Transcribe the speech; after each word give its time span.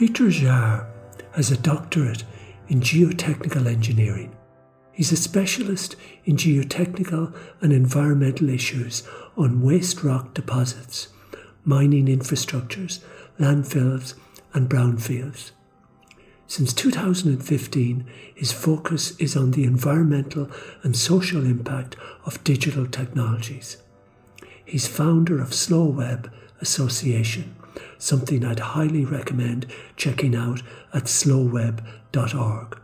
Pietro 0.00 0.28
Jarre 0.28 0.80
uh, 0.80 1.24
has 1.32 1.50
a 1.50 1.58
doctorate 1.58 2.24
in 2.68 2.80
geotechnical 2.80 3.66
engineering. 3.66 4.34
He's 4.92 5.12
a 5.12 5.16
specialist 5.16 5.94
in 6.24 6.38
geotechnical 6.38 7.36
and 7.60 7.70
environmental 7.70 8.48
issues 8.48 9.02
on 9.36 9.60
waste 9.60 10.02
rock 10.02 10.32
deposits, 10.32 11.08
mining 11.66 12.06
infrastructures, 12.06 13.00
landfills, 13.38 14.14
and 14.54 14.70
brownfields. 14.70 15.50
Since 16.46 16.72
2015, 16.72 18.06
his 18.34 18.52
focus 18.52 19.14
is 19.18 19.36
on 19.36 19.50
the 19.50 19.64
environmental 19.64 20.50
and 20.82 20.96
social 20.96 21.44
impact 21.44 21.96
of 22.24 22.42
digital 22.42 22.86
technologies. 22.86 23.76
He's 24.64 24.88
founder 24.88 25.42
of 25.42 25.50
Sloweb 25.50 26.32
Association, 26.62 27.54
something 27.98 28.44
I'd 28.44 28.60
highly 28.60 29.04
recommend 29.04 29.66
checking 29.96 30.34
out 30.34 30.62
at 30.92 31.04
slowweb.org. 31.04 32.80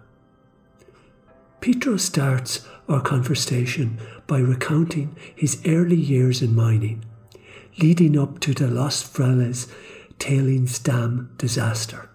Pietro 1.61 1.97
starts 1.97 2.67
our 2.89 3.01
conversation 3.01 3.99
by 4.27 4.39
recounting 4.39 5.17
his 5.35 5.61
early 5.67 5.97
years 5.97 6.43
in 6.43 6.55
mining, 6.55 7.05
leading 7.79 8.19
up 8.19 8.39
to 8.41 8.55
the 8.55 8.69
Los 8.69 9.03
Frailes 9.03 9.69
tailings 10.19 10.79
dam 10.79 11.35
disaster. 11.37 12.09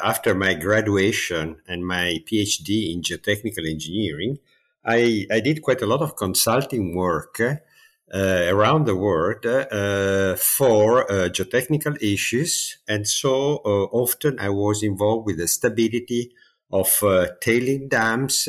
After 0.00 0.34
my 0.34 0.54
graduation 0.54 1.56
and 1.66 1.86
my 1.86 2.22
PhD 2.30 2.92
in 2.92 3.02
geotechnical 3.02 3.68
engineering, 3.68 4.38
I, 4.84 5.26
I 5.30 5.40
did 5.40 5.62
quite 5.62 5.82
a 5.82 5.86
lot 5.86 6.00
of 6.00 6.16
consulting 6.16 6.94
work 6.96 7.40
around 8.14 8.86
the 8.86 8.96
world 8.96 9.44
uh, 9.44 10.36
for 10.36 11.10
uh, 11.10 11.28
geotechnical 11.28 12.00
issues. 12.02 12.78
And 12.88 13.06
so 13.06 13.56
often 13.92 14.38
I 14.38 14.48
was 14.48 14.82
involved 14.82 15.26
with 15.26 15.38
the 15.38 15.48
stability 15.48 16.32
of 16.70 17.02
tailing 17.40 17.88
dams 17.88 18.48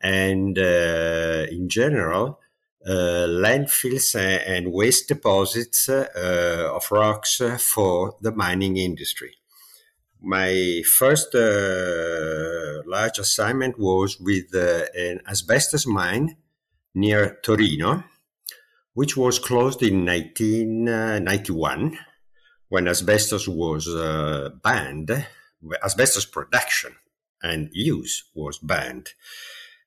and 0.00 0.58
in 0.58 1.68
general, 1.68 2.38
uh, 2.84 3.28
landfills 3.28 4.16
and 4.16 4.72
waste 4.72 5.06
deposits 5.06 5.88
uh, 5.88 6.08
of 6.74 6.90
rocks 6.90 7.40
for 7.58 8.16
the 8.20 8.32
mining 8.32 8.76
industry. 8.76 9.36
My 10.20 10.82
first 10.84 11.32
uh, 11.32 12.82
large 12.84 13.20
assignment 13.20 13.78
was 13.78 14.18
with 14.18 14.52
an 14.54 15.20
asbestos 15.28 15.86
mine 15.86 16.36
near 16.94 17.38
Torino, 17.44 18.02
which 18.94 19.16
was 19.16 19.38
closed 19.38 19.82
in 19.82 20.04
1991 20.04 21.98
when 22.68 22.88
asbestos 22.88 23.46
was 23.48 23.88
uh, 23.88 24.50
banned, 24.62 25.26
asbestos 25.84 26.24
production 26.24 26.94
and 27.42 27.68
use 27.72 28.24
was 28.34 28.58
banned. 28.58 29.10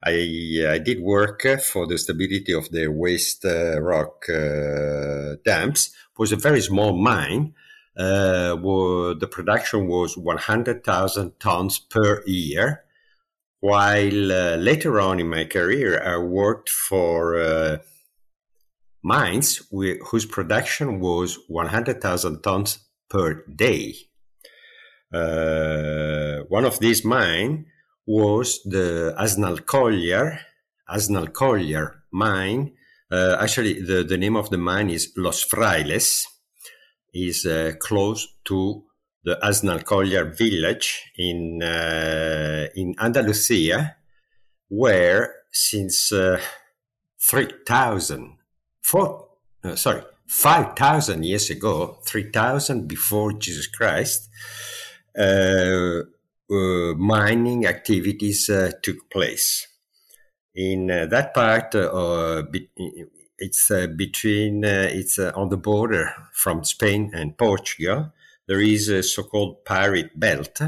I, 0.04 0.66
I 0.70 0.78
did 0.78 1.02
work 1.02 1.46
for 1.64 1.88
the 1.88 1.98
stability 1.98 2.54
of 2.54 2.70
the 2.70 2.88
waste 2.88 3.44
uh, 3.44 3.82
rock 3.82 4.26
uh, 4.30 5.38
dams. 5.44 5.88
It 5.88 6.20
was 6.20 6.32
a 6.32 6.36
very 6.36 6.62
small 6.62 6.96
mine. 6.96 7.56
Uh, 7.98 8.56
the 8.56 9.28
production 9.32 9.88
was 9.88 10.18
100,000 10.18 11.40
tons 11.40 11.80
per 11.80 12.24
year. 12.28 12.84
While 13.62 14.32
uh, 14.32 14.58
later 14.58 15.00
on 15.00 15.20
in 15.20 15.30
my 15.30 15.46
career, 15.46 16.04
I 16.04 16.18
worked 16.18 16.70
for 16.70 17.40
uh, 17.40 17.78
mines 19.06 19.62
whose 19.70 20.26
production 20.26 21.00
was 21.00 21.38
100,000 21.48 22.42
tons 22.42 22.80
per 23.08 23.46
day. 23.56 23.94
Uh, 25.14 26.44
one 26.50 26.66
of 26.66 26.80
these 26.80 27.06
mines 27.06 27.68
was 28.08 28.64
the 28.64 29.14
Aznalcóllar, 29.20 30.40
Aznalcóllar 30.90 32.02
mine. 32.12 32.74
Uh, 33.12 33.38
actually, 33.40 33.80
the, 33.80 34.04
the 34.04 34.18
name 34.18 34.36
of 34.36 34.50
the 34.50 34.58
mine 34.58 34.90
is 34.90 35.14
Los 35.16 35.44
Frailes, 35.44 36.26
is 37.14 37.46
uh, 37.46 37.74
close 37.80 38.28
to 38.46 38.86
the 39.24 39.38
Aznalcóllar 39.44 40.36
village 40.36 41.12
in, 41.16 41.62
uh, 41.62 42.68
in 42.76 42.96
Andalusia, 43.00 43.98
where 44.68 45.36
since 45.52 46.12
uh, 46.12 46.42
3000 47.22 48.35
four, 48.86 49.28
uh, 49.64 49.76
sorry, 49.76 50.04
5,000 50.28 51.24
years 51.24 51.50
ago, 51.50 51.98
3,000 52.06 52.88
before 52.88 53.34
Jesus 53.34 53.66
Christ, 53.68 54.30
uh, 55.18 56.02
uh, 56.52 56.94
mining 56.96 57.66
activities 57.66 58.48
uh, 58.50 58.72
took 58.84 59.10
place. 59.10 59.68
In 60.54 60.92
uh, 60.92 61.08
that 61.08 61.34
part, 61.34 61.74
uh, 61.74 62.44
be- 62.52 62.70
it's 63.38 63.70
between, 63.98 64.64
it's 64.64 65.20
on 65.20 65.50
the 65.50 65.58
border 65.58 66.14
from 66.32 66.64
Spain 66.64 67.12
and 67.14 67.38
Portugal. 67.38 68.14
There 68.48 68.62
is 68.62 68.88
a 68.88 69.04
so-called 69.04 69.66
pyrite 69.66 70.18
belt 70.18 70.62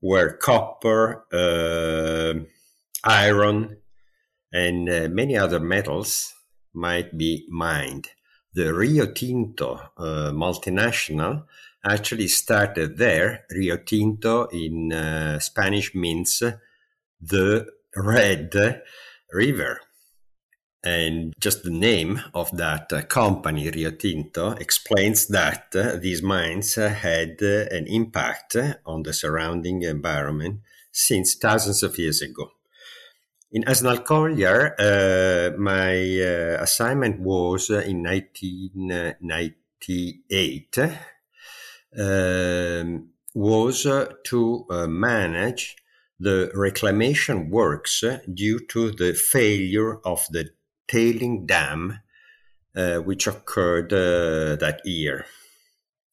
where 0.00 0.36
copper, 0.36 1.24
iron, 3.02 3.76
and 4.52 5.14
many 5.14 5.36
other 5.36 5.58
metals 5.58 6.34
might 6.78 7.18
be 7.18 7.46
mined. 7.50 8.08
The 8.54 8.72
Rio 8.72 9.06
Tinto 9.06 9.74
uh, 9.96 10.32
multinational 10.32 11.44
actually 11.84 12.28
started 12.28 12.96
there. 12.96 13.44
Rio 13.50 13.76
Tinto 13.76 14.46
in 14.46 14.92
uh, 14.92 15.38
Spanish 15.38 15.94
means 15.94 16.42
the 17.20 17.66
Red 17.94 18.82
River. 19.32 19.80
And 20.84 21.34
just 21.40 21.64
the 21.64 21.70
name 21.70 22.20
of 22.34 22.56
that 22.56 22.92
uh, 22.92 23.02
company, 23.02 23.68
Rio 23.68 23.90
Tinto, 23.90 24.52
explains 24.52 25.26
that 25.26 25.74
uh, 25.74 25.96
these 25.96 26.22
mines 26.22 26.76
had 26.76 27.36
uh, 27.42 27.66
an 27.70 27.86
impact 27.88 28.56
on 28.86 29.02
the 29.02 29.12
surrounding 29.12 29.82
environment 29.82 30.60
since 30.92 31.34
thousands 31.34 31.82
of 31.82 31.98
years 31.98 32.22
ago. 32.22 32.52
In 33.50 33.64
Aznalcóllar, 33.64 34.74
uh, 34.78 35.56
my 35.56 36.20
uh, 36.20 36.58
assignment 36.62 37.18
was 37.20 37.70
uh, 37.70 37.78
in 37.78 38.02
1998 38.02 40.78
um, 41.98 43.08
was 43.34 43.86
uh, 43.86 44.12
to 44.24 44.66
uh, 44.68 44.86
manage 44.86 45.76
the 46.20 46.50
reclamation 46.54 47.48
works 47.48 48.04
due 48.34 48.58
to 48.66 48.90
the 48.90 49.14
failure 49.14 49.98
of 50.04 50.26
the 50.30 50.50
tailing 50.86 51.46
dam 51.46 52.00
which 53.04 53.26
occurred 53.26 53.90
that 53.90 54.80
year. 54.84 55.26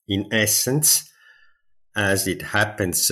In 0.07 0.27
essence, 0.31 1.11
as 1.95 2.27
it 2.27 2.41
happens 2.41 3.11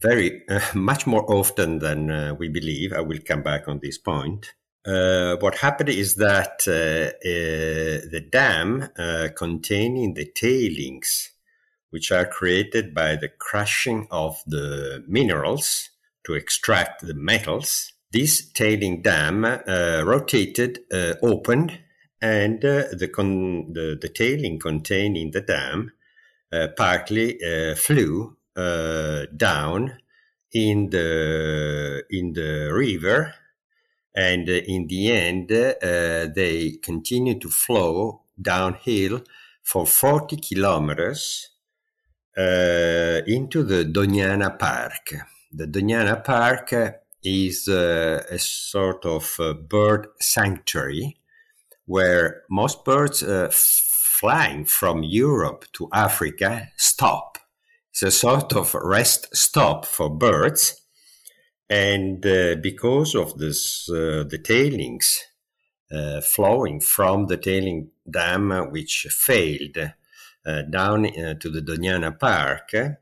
very 0.00 0.42
uh, 0.48 0.60
much 0.74 1.06
more 1.06 1.30
often 1.30 1.78
than 1.78 2.10
uh, 2.10 2.34
we 2.38 2.48
believe. 2.48 2.92
I 2.92 3.00
will 3.00 3.18
come 3.24 3.42
back 3.42 3.68
on 3.68 3.80
this 3.82 3.98
point. 3.98 4.54
Uh, 4.86 5.36
what 5.36 5.58
happened 5.58 5.90
is 5.90 6.14
that 6.14 6.62
uh, 6.66 7.12
uh, 7.28 8.08
the 8.10 8.26
dam 8.32 8.88
uh, 8.98 9.28
containing 9.36 10.14
the 10.14 10.24
tailings, 10.34 11.32
which 11.90 12.10
are 12.10 12.24
created 12.24 12.94
by 12.94 13.16
the 13.16 13.28
crushing 13.28 14.06
of 14.10 14.42
the 14.46 15.04
minerals 15.06 15.90
to 16.24 16.34
extract 16.34 17.06
the 17.06 17.14
metals, 17.14 17.92
this 18.12 18.50
tailing 18.52 19.02
dam 19.02 19.44
rotated, 19.44 20.80
opened, 21.22 21.78
and 22.22 22.60
the, 22.60 23.10
con- 23.12 23.72
the, 23.72 23.98
the 24.00 24.08
tailing 24.08 24.58
containing 24.58 25.30
the 25.30 25.40
dam 25.40 25.92
partly 26.76 27.38
flew 27.76 28.36
uh, 28.60 29.26
down 29.36 29.98
in 30.52 30.90
the 30.90 32.02
in 32.10 32.32
the 32.32 32.70
river, 32.72 33.34
and 34.14 34.48
uh, 34.48 34.52
in 34.52 34.86
the 34.88 35.12
end, 35.12 35.50
uh, 35.52 36.26
they 36.34 36.78
continue 36.82 37.38
to 37.38 37.48
flow 37.48 38.22
downhill 38.40 39.22
for 39.62 39.86
40 39.86 40.36
kilometers 40.36 41.50
uh, 42.36 43.20
into 43.26 43.62
the 43.62 43.84
Doñana 43.84 44.58
Park. 44.58 45.14
The 45.52 45.66
Doñana 45.66 46.24
Park 46.24 46.74
is 47.22 47.68
uh, 47.68 48.22
a 48.30 48.38
sort 48.38 49.04
of 49.04 49.38
bird 49.68 50.08
sanctuary 50.20 51.16
where 51.86 52.42
most 52.50 52.84
birds 52.84 53.22
uh, 53.22 53.48
flying 53.52 54.64
from 54.64 55.02
Europe 55.02 55.64
to 55.72 55.88
Africa 55.92 56.68
stop 56.76 57.29
it's 58.02 58.14
a 58.14 58.18
sort 58.18 58.54
of 58.54 58.74
rest 58.74 59.28
stop 59.36 59.84
for 59.84 60.08
birds. 60.08 60.80
And 61.68 62.24
uh, 62.24 62.56
because 62.56 63.14
of 63.14 63.36
this, 63.36 63.90
uh, 63.90 64.24
the 64.26 64.40
tailings 64.42 65.22
uh, 65.92 66.22
flowing 66.22 66.80
from 66.80 67.26
the 67.26 67.36
tailing 67.36 67.90
dam, 68.10 68.70
which 68.70 69.06
failed 69.10 69.76
uh, 70.46 70.62
down 70.62 71.06
uh, 71.06 71.34
to 71.34 71.50
the 71.50 71.60
Doñana 71.60 72.18
Park, 72.18 72.70
uh, 72.74 72.94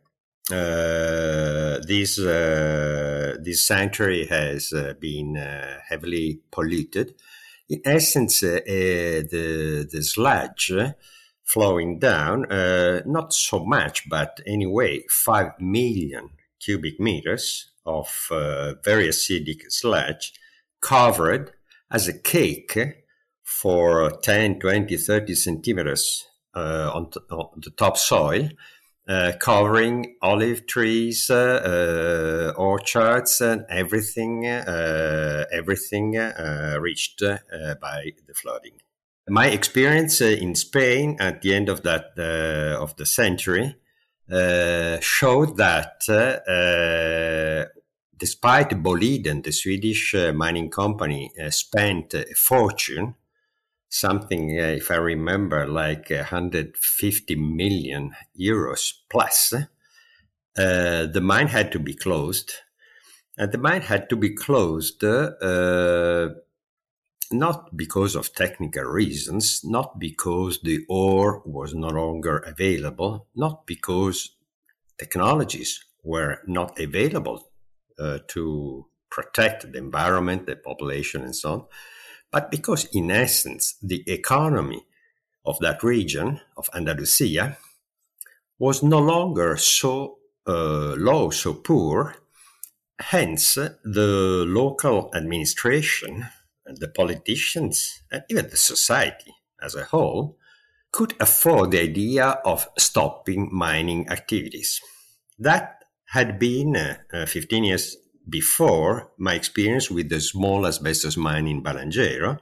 this 1.86 2.18
uh, 2.18 3.36
this 3.40 3.66
sanctuary 3.66 4.26
has 4.26 4.72
uh, 4.72 4.94
been 4.98 5.36
uh, 5.36 5.78
heavily 5.88 6.40
polluted. 6.50 7.14
In 7.68 7.82
essence, 7.84 8.42
uh, 8.42 8.60
the 8.66 9.88
the 9.90 10.02
sludge 10.02 10.72
flowing 11.52 11.98
down, 11.98 12.46
not 13.06 13.32
so 13.32 13.64
much, 13.64 14.08
but 14.08 14.40
anyway, 14.46 15.02
five 15.08 15.52
million 15.58 16.30
cubic 16.60 17.00
meters 17.00 17.70
of 17.86 18.08
very 18.84 19.08
acidic 19.08 19.62
sludge 19.68 20.32
covered 20.80 21.52
as 21.90 22.06
a 22.06 22.18
cake 22.18 22.78
for 23.42 24.10
10, 24.22 24.60
20, 24.60 24.96
30 24.96 25.34
centimeters 25.34 26.26
on, 26.54 27.10
t- 27.10 27.20
on 27.30 27.60
the 27.62 27.70
topsoil 27.70 28.50
uh, 29.08 29.32
covering 29.40 30.16
olive 30.20 30.66
trees, 30.66 31.30
uh, 31.30 32.52
uh, 32.54 32.60
orchards, 32.60 33.40
and 33.40 33.64
everything, 33.70 34.46
uh, 34.46 35.44
everything 35.50 36.16
uh, 36.16 36.76
reached 36.80 37.22
by 37.80 38.12
the 38.26 38.34
flooding. 38.34 38.74
My 39.28 39.46
experience 39.48 40.20
uh, 40.20 40.26
in 40.26 40.54
Spain 40.54 41.16
at 41.20 41.42
the 41.42 41.54
end 41.54 41.68
of 41.68 41.82
that 41.82 42.12
uh, 42.18 42.82
of 42.82 42.96
the 42.96 43.06
century 43.06 43.76
uh, 44.30 44.98
showed 45.00 45.56
that 45.56 46.00
despite 48.16 48.70
Boliden, 48.70 49.44
the 49.44 49.52
Swedish 49.52 50.14
mining 50.34 50.70
company, 50.70 51.32
spent 51.50 52.14
a 52.14 52.26
fortune 52.34 53.14
something, 53.88 54.58
uh, 54.58 54.64
if 54.64 54.90
I 54.90 54.96
remember, 54.96 55.66
like 55.66 56.10
150 56.10 57.36
million 57.36 58.14
euros 58.38 58.92
plus, 59.08 59.52
uh, 59.52 61.06
the 61.06 61.20
mine 61.22 61.48
had 61.48 61.72
to 61.72 61.78
be 61.78 61.94
closed. 61.94 62.52
And 63.36 63.52
the 63.52 63.58
mine 63.58 63.82
had 63.82 64.08
to 64.10 64.16
be 64.16 64.30
closed 64.30 65.02
uh, 65.04 65.30
not 67.32 67.76
because 67.76 68.14
of 68.14 68.32
technical 68.34 68.84
reasons, 68.84 69.62
not 69.64 69.98
because 69.98 70.60
the 70.62 70.84
ore 70.88 71.42
was 71.44 71.74
no 71.74 71.88
longer 71.88 72.38
available, 72.38 73.26
not 73.34 73.66
because 73.66 74.30
technologies 74.98 75.84
were 76.04 76.40
not 76.46 76.78
available 76.78 77.50
uh, 77.98 78.18
to 78.28 78.86
protect 79.10 79.72
the 79.72 79.78
environment, 79.78 80.46
the 80.46 80.56
population, 80.56 81.22
and 81.22 81.34
so 81.34 81.52
on 81.52 81.64
but 82.30 82.50
because, 82.50 82.84
in 82.92 83.10
essence, 83.10 83.76
the 83.82 84.02
economy 84.06 84.84
of 85.44 85.58
that 85.60 85.82
region, 85.82 86.40
of 86.56 86.68
Andalusia, 86.74 87.56
was 88.58 88.82
no 88.82 88.98
longer 88.98 89.56
so 89.56 90.18
uh, 90.46 90.94
low, 90.96 91.30
so 91.30 91.54
poor. 91.54 92.16
Hence, 93.00 93.54
the 93.54 94.44
local 94.46 95.10
administration, 95.14 96.26
the 96.76 96.88
politicians, 96.88 98.02
and 98.10 98.22
even 98.28 98.48
the 98.48 98.56
society 98.56 99.34
as 99.62 99.74
a 99.74 99.84
whole, 99.84 100.36
could 100.92 101.14
afford 101.20 101.70
the 101.70 101.80
idea 101.80 102.26
of 102.44 102.68
stopping 102.78 103.48
mining 103.52 104.08
activities. 104.08 104.80
That 105.38 105.84
had 106.06 106.38
been 106.38 106.76
uh, 106.76 107.26
15 107.26 107.64
years 107.64 107.96
before 108.28 109.10
my 109.18 109.34
experience 109.34 109.90
with 109.90 110.08
the 110.08 110.20
small 110.20 110.66
asbestos 110.66 111.16
mine 111.16 111.46
in 111.46 111.62
Balangero, 111.62 112.38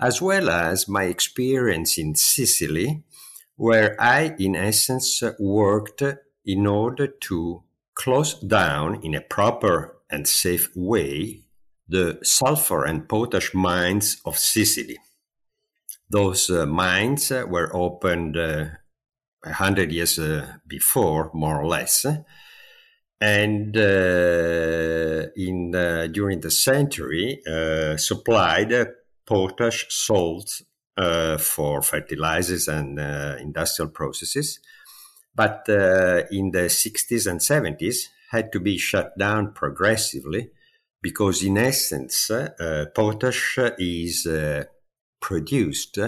as 0.00 0.22
well 0.22 0.48
as 0.48 0.88
my 0.88 1.04
experience 1.04 1.98
in 1.98 2.14
Sicily, 2.14 3.02
where 3.56 4.00
I, 4.00 4.34
in 4.38 4.54
essence, 4.54 5.22
worked 5.38 6.02
in 6.44 6.66
order 6.66 7.06
to 7.06 7.62
close 7.94 8.34
down 8.34 9.00
in 9.02 9.14
a 9.14 9.20
proper 9.20 9.96
and 10.10 10.26
safe 10.26 10.70
way 10.74 11.42
the 11.88 12.18
sulfur 12.22 12.84
and 12.84 13.08
potash 13.08 13.54
mines 13.54 14.20
of 14.24 14.38
Sicily. 14.38 14.98
Those 16.10 16.50
uh, 16.50 16.66
mines 16.66 17.30
uh, 17.30 17.44
were 17.48 17.74
opened 17.74 18.36
uh, 18.36 18.66
a 19.44 19.50
uh, 19.50 19.52
hundred 19.52 19.92
years 19.92 20.18
uh, 20.18 20.54
before, 20.66 21.30
more 21.32 21.60
or 21.60 21.66
less, 21.66 22.06
and 23.20 23.76
uh, 23.76 25.26
in 25.36 25.70
during 26.12 26.40
the 26.40 26.50
century 26.50 27.40
supplied 27.96 28.72
potash 29.26 29.86
salt 29.90 30.62
uh, 30.96 31.36
for 31.36 31.82
fertilizers 31.82 32.68
and 32.68 32.98
industrial 33.40 33.90
processes, 33.90 34.60
but 35.34 35.64
in 35.68 36.50
the 36.50 36.68
60s 36.68 37.26
and 37.26 37.40
70s 37.40 38.08
had 38.30 38.50
to 38.52 38.60
be 38.60 38.78
shut 38.78 39.16
down 39.18 39.52
progressively 39.52 40.50
because 41.00 41.42
in 41.42 41.58
essence 41.58 42.30
potash 42.94 43.58
is 43.78 44.26
produced 45.20 45.98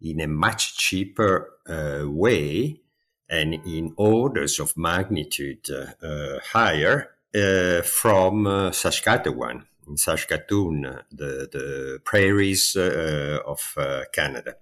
in 0.00 0.20
a 0.20 0.26
much 0.26 0.76
cheaper 0.76 1.52
uh, 1.68 2.02
way 2.04 2.80
and 3.28 3.54
in 3.54 3.92
orders 3.96 4.60
of 4.60 4.76
magnitude 4.76 5.66
uh, 5.70 6.06
uh, 6.06 6.38
higher 6.52 7.10
uh, 7.34 7.82
from 7.82 8.70
Saskatchewan, 8.72 9.66
in 9.88 9.96
Saskatoon, 9.96 10.82
the, 11.10 11.48
the 11.52 12.00
prairies 12.04 12.76
of 12.76 13.76
Canada 14.12 14.56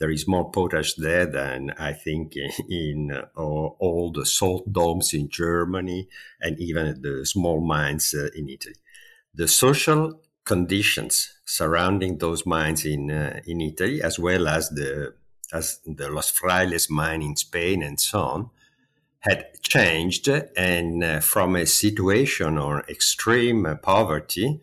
there 0.00 0.10
is 0.10 0.26
more 0.26 0.50
potash 0.50 0.94
there 0.94 1.26
than 1.26 1.72
I 1.78 1.92
think 1.92 2.34
in 2.68 3.12
uh, 3.12 3.26
all 3.36 4.10
the 4.12 4.26
salt 4.26 4.72
domes 4.72 5.14
in 5.14 5.28
Germany 5.28 6.08
and 6.40 6.58
even 6.58 7.02
the 7.02 7.24
small 7.24 7.60
mines 7.60 8.14
uh, 8.14 8.30
in 8.34 8.48
Italy. 8.48 8.76
The 9.34 9.46
social 9.46 10.20
conditions 10.44 11.34
surrounding 11.44 12.18
those 12.18 12.44
mines 12.44 12.84
in 12.84 13.10
uh, 13.10 13.40
in 13.46 13.60
Italy, 13.60 14.02
as 14.02 14.18
well 14.18 14.48
as 14.48 14.70
the 14.70 15.14
as 15.52 15.80
the 15.84 16.08
Los 16.08 16.32
Frailes 16.32 16.88
mine 16.90 17.22
in 17.22 17.36
Spain 17.36 17.82
and 17.82 18.00
so 18.00 18.20
on, 18.20 18.50
had 19.20 19.46
changed 19.62 20.28
and 20.56 21.04
uh, 21.04 21.20
from 21.20 21.56
a 21.56 21.66
situation 21.66 22.56
of 22.56 22.88
extreme 22.88 23.78
poverty, 23.82 24.60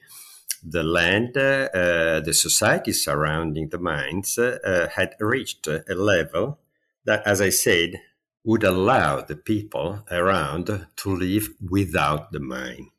the 0.70 0.84
land, 0.84 1.38
uh, 1.38 2.20
the 2.20 2.34
society 2.34 2.92
surrounding 2.92 3.70
the 3.70 3.80
mines 3.80 4.38
uh, 4.38 4.90
had 4.96 5.16
reached 5.20 5.68
a 5.68 5.84
level 5.96 6.60
that, 7.06 7.26
as 7.26 7.42
I 7.42 7.50
said, 7.50 8.02
would 8.44 8.64
allow 8.64 9.22
the 9.22 9.36
people 9.36 10.06
around 10.12 10.88
to 10.96 11.10
live 11.10 11.50
without 11.62 12.32
the 12.32 12.40
mine. 12.40 12.92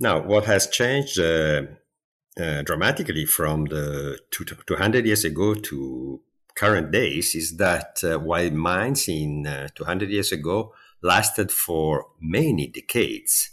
Now, 0.00 0.20
what 0.20 0.44
has 0.44 0.66
changed 0.66 1.18
uh, 1.18 1.62
uh, 2.40 2.62
dramatically 2.62 3.26
from 3.26 3.64
the 3.66 4.18
200 4.30 5.06
years 5.06 5.24
ago 5.24 5.54
to 5.54 6.20
current 6.54 6.90
days 6.90 7.34
is 7.34 7.56
that 7.56 8.00
uh, 8.04 8.18
while 8.18 8.50
mines 8.50 9.08
in 9.08 9.46
uh, 9.46 9.68
200 9.74 10.10
years 10.10 10.32
ago 10.32 10.72
lasted 11.02 11.50
for 11.52 12.06
many 12.20 12.66
decades, 12.66 13.50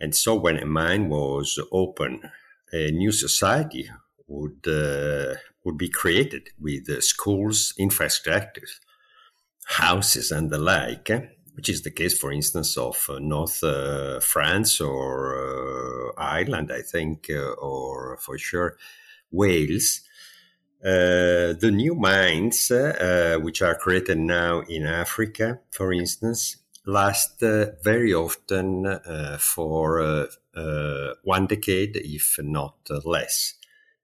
and 0.00 0.14
so 0.14 0.34
when 0.34 0.56
a 0.56 0.66
mine 0.66 1.08
was 1.08 1.58
open, 1.70 2.20
a 2.72 2.90
new 2.90 3.12
society 3.12 3.90
would 4.26 4.66
uh, 4.66 5.34
would 5.64 5.78
be 5.78 5.88
created 5.88 6.50
with 6.58 6.88
uh, 6.88 7.00
schools, 7.00 7.72
infrastructures, 7.78 8.80
houses, 9.64 10.32
and 10.32 10.50
the 10.50 10.58
like, 10.58 11.08
which 11.54 11.68
is 11.68 11.82
the 11.82 11.90
case, 11.90 12.18
for 12.18 12.32
instance, 12.32 12.76
of 12.76 13.06
uh, 13.08 13.18
North 13.20 13.62
uh, 13.62 14.18
France 14.20 14.80
or 14.80 16.14
Ireland, 16.18 16.72
I 16.72 16.82
think, 16.82 17.30
or 17.30 18.16
for 18.18 18.38
sure 18.38 18.76
Wales. 19.30 20.00
Uh, 20.84 21.54
the 21.60 21.70
new 21.72 21.94
mines, 21.94 22.68
uh, 22.72 23.38
which 23.40 23.62
are 23.62 23.76
created 23.76 24.18
now 24.18 24.60
in 24.62 24.84
Africa, 24.84 25.60
for 25.70 25.92
instance, 25.92 26.56
last 26.86 27.42
uh, 27.42 27.66
very 27.82 28.12
often 28.12 28.86
uh, 28.86 29.38
for 29.38 30.00
uh, 30.54 31.14
one 31.22 31.46
decade, 31.46 31.96
if 31.96 32.38
not 32.42 32.76
less. 33.04 33.54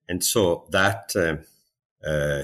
And 0.08 0.24
so 0.24 0.66
that 0.70 1.12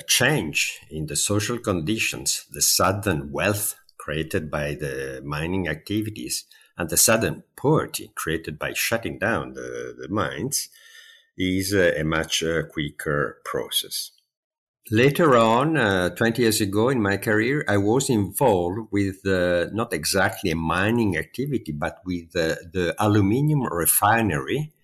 change 0.06 0.80
in 0.90 1.06
the 1.06 1.16
social 1.16 1.58
conditions, 1.58 2.46
the 2.50 2.60
sudden 2.60 3.32
wealth 3.32 3.76
created 3.96 4.50
by 4.50 4.74
the 4.74 5.22
mining 5.24 5.68
activities, 5.68 6.44
and 6.76 6.90
the 6.90 6.96
sudden 6.96 7.44
poverty 7.56 8.10
created 8.14 8.58
by 8.58 8.72
shutting 8.74 9.18
down 9.18 9.54
the, 9.54 9.94
the 9.98 10.08
mines, 10.08 10.68
is 11.38 11.72
a 11.72 12.02
much 12.04 12.44
quicker 12.70 13.38
process. 13.44 14.10
Later 14.90 15.34
on, 15.36 15.78
uh, 15.78 16.10
20 16.10 16.42
years 16.42 16.60
ago 16.60 16.90
in 16.90 17.00
my 17.00 17.16
career, 17.16 17.64
I 17.66 17.78
was 17.78 18.10
involved 18.10 18.88
with 18.90 19.26
uh, 19.26 19.66
not 19.72 19.94
exactly 19.94 20.50
a 20.50 20.56
mining 20.56 21.16
activity, 21.16 21.72
but 21.72 22.00
with 22.04 22.36
uh, 22.36 22.56
the 22.70 22.94
aluminium 22.98 23.62
refinery 23.62 24.74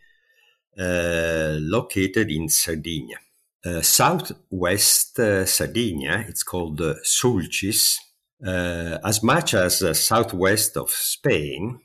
uh, 0.78 1.58
located 1.60 2.30
in 2.30 2.48
Sardinia. 2.48 3.18
Uh, 3.62 3.82
southwest 3.82 5.18
uh, 5.18 5.44
Sardinia, 5.44 6.24
it's 6.26 6.42
called 6.42 6.80
Sulcis, 7.04 7.96
uh, 8.42 8.96
as 9.04 9.22
much 9.22 9.52
as 9.52 9.84
southwest 10.00 10.78
of 10.78 10.90
Spain 10.90 11.78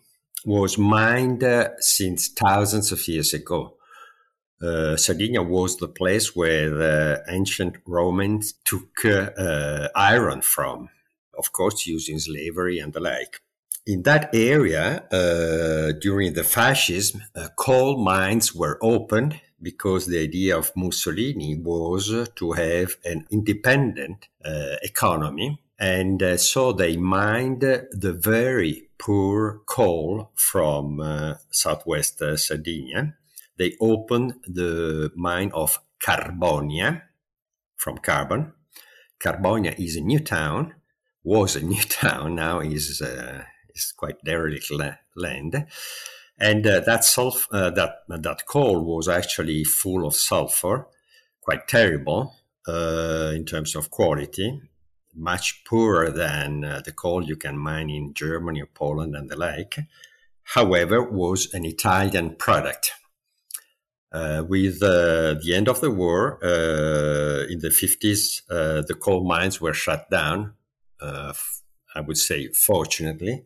was 0.46 0.78
mined 0.78 1.44
since 1.80 2.30
thousands 2.30 2.94
of 2.94 3.06
years 3.10 3.34
ago. 3.34 3.75
Uh, 4.62 4.96
Sardinia 4.96 5.42
was 5.42 5.78
the 5.78 5.88
place 5.88 6.36
where 6.36 6.70
the 6.70 7.24
ancient 7.28 7.78
Romans 7.86 8.54
took 8.64 9.06
uh, 9.06 9.90
iron 9.96 10.42
from, 10.42 10.90
of 11.38 11.52
course, 11.52 11.86
using 11.86 12.20
slavery 12.20 12.80
and 12.80 12.94
the 12.94 13.00
like. 13.00 13.42
In 13.86 14.04
that 14.04 14.34
area, 14.34 15.04
uh, 15.12 15.92
during 16.02 16.34
the 16.34 16.44
fascism, 16.44 17.22
coal 17.56 18.04
mines 18.04 18.56
were 18.56 18.80
opened 18.82 19.40
because 19.62 20.08
the 20.08 20.20
idea 20.20 20.58
of 20.58 20.72
Mussolini 20.76 21.56
was 21.56 22.30
to 22.36 22.52
have 22.54 22.96
an 23.04 23.28
independent 23.30 24.28
economy 24.82 25.60
and 25.78 26.24
uh, 26.24 26.38
so 26.38 26.72
they 26.72 26.96
mined 26.96 27.62
the 27.62 28.14
very 28.14 28.90
poor 28.98 29.62
coal 29.66 30.32
from 30.36 31.02
uh, 31.02 31.36
southwest 31.52 32.22
uh, 32.22 32.38
Sardinia. 32.38 33.16
They 33.58 33.76
opened 33.80 34.36
the 34.46 35.12
mine 35.16 35.52
of 35.54 35.80
Carbonia 36.00 37.04
from 37.76 37.98
carbon. 37.98 38.54
Carbonia 39.20 39.78
is 39.80 39.96
a 39.96 40.02
new 40.02 40.20
town, 40.20 40.76
was 41.24 41.56
a 41.56 41.62
new 41.62 41.82
town, 41.90 42.36
now 42.36 42.60
is, 42.60 43.02
uh, 43.02 43.44
is 43.74 43.94
quite 43.96 44.24
derelict 44.24 44.72
land. 45.16 45.68
And 46.38 46.68
uh, 46.68 46.82
that, 46.82 47.02
sulf- 47.02 47.48
uh, 47.52 47.70
that, 47.72 48.04
that 48.10 48.46
coal 48.46 48.84
was 48.84 49.08
actually 49.08 49.64
full 49.64 50.06
of 50.06 50.16
sulfur, 50.16 50.88
quite 51.42 51.68
terrible 51.68 52.36
in 52.68 53.46
terms 53.46 53.76
of 53.76 53.92
quality 53.92 54.60
much 55.16 55.64
poorer 55.66 56.12
than 56.12 56.64
uh, 56.64 56.82
the 56.84 56.92
coal 56.92 57.24
you 57.24 57.36
can 57.36 57.58
mine 57.58 57.90
in 57.90 58.14
Germany 58.14 58.62
or 58.62 58.68
Poland 58.68 59.16
and 59.16 59.30
the 59.30 59.38
like. 59.38 59.78
However, 60.44 61.02
was 61.02 61.54
an 61.54 61.66
Italian 61.66 62.36
product. 62.36 62.92
Uh, 64.16 64.46
with 64.48 64.82
uh, 64.82 65.36
the 65.44 65.54
end 65.54 65.68
of 65.68 65.82
the 65.82 65.92
war 65.92 66.40
uh, 66.42 67.44
in 67.50 67.60
the 67.60 67.68
50s, 67.68 68.44
uh, 68.50 68.82
the 68.88 68.94
coal 68.94 69.26
mines 69.26 69.60
were 69.60 69.74
shut 69.74 70.10
down. 70.10 70.54
Uh, 71.02 71.34
I 71.94 72.00
would 72.00 72.18
say, 72.18 72.48
fortunately. 72.54 73.44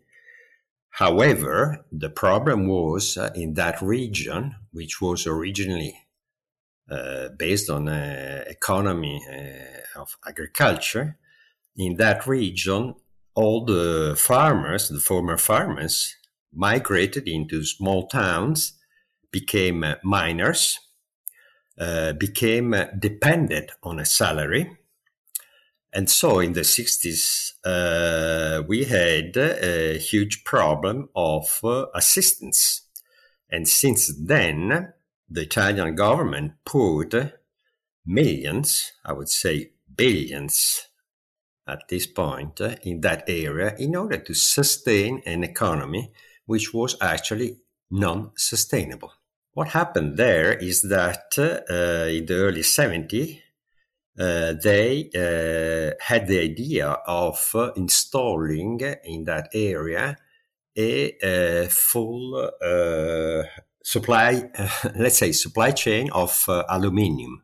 However, 0.92 1.86
the 1.92 2.12
problem 2.12 2.68
was 2.68 3.18
in 3.34 3.56
that 3.56 3.82
region, 3.82 4.56
which 4.72 5.02
was 5.02 5.26
originally 5.26 5.96
based 7.38 7.70
on 7.72 7.88
an 7.88 8.46
economy 8.48 9.24
of 9.96 10.18
agriculture, 10.28 11.18
in 11.78 11.96
that 11.98 12.28
region, 12.28 12.94
all 13.34 13.66
the 13.66 14.16
farmers, 14.18 14.90
the 14.90 15.00
former 15.00 15.38
farmers, 15.38 16.16
migrated 16.54 17.28
into 17.28 17.64
small 17.64 18.08
towns, 18.08 18.79
became 19.32 19.86
miners, 20.04 20.80
uh, 21.78 22.14
became 22.14 22.76
dependent 22.98 23.72
on 23.84 24.00
a 24.00 24.06
salary. 24.06 24.78
And 25.92 26.10
so 26.10 26.40
in 26.40 26.54
the 26.54 26.62
60s, 26.62 27.54
uh, 27.64 28.64
we 28.68 28.84
had 28.84 29.36
a 29.38 29.98
huge 29.98 30.44
problem 30.44 31.10
of 31.16 31.60
uh, 31.64 31.88
assistance. 31.96 32.84
And 33.50 33.68
since 33.68 34.14
then, 34.16 34.94
the 35.30 35.42
Italian 35.42 35.96
government 35.96 36.54
put 36.66 37.16
millions, 38.06 38.92
I 39.04 39.14
would 39.14 39.30
say 39.30 39.72
billions 39.96 40.88
at 41.68 41.88
this 41.88 42.08
point 42.08 42.60
uh, 42.62 42.76
in 42.84 43.02
that 43.02 43.24
area 43.28 43.76
in 43.78 43.96
order 43.96 44.18
to 44.18 44.34
sustain 44.34 45.22
an 45.26 45.44
economy 45.44 46.12
which 46.46 46.74
was 46.74 46.96
actually 47.00 47.58
non 47.92 48.32
sustainable. 48.36 49.14
What 49.54 49.70
happened 49.70 50.18
there 50.18 50.54
is 50.54 50.84
that 50.84 51.34
uh, 51.38 52.08
in 52.08 52.26
the 52.26 52.36
early 52.36 52.62
70s, 52.62 53.42
uh, 54.18 54.54
they 54.62 55.10
uh, 55.16 55.96
had 56.04 56.28
the 56.28 56.40
idea 56.40 56.90
of 57.08 57.52
uh, 57.56 57.72
installing 57.76 58.80
in 59.04 59.24
that 59.26 59.50
area 59.54 60.18
a, 60.78 61.16
a 61.24 61.68
full 61.70 62.52
uh, 62.62 63.44
supply, 63.84 64.50
let's 64.96 65.18
say, 65.18 65.32
supply 65.32 65.72
chain 65.72 66.10
of 66.12 66.46
aluminium. 66.48 67.44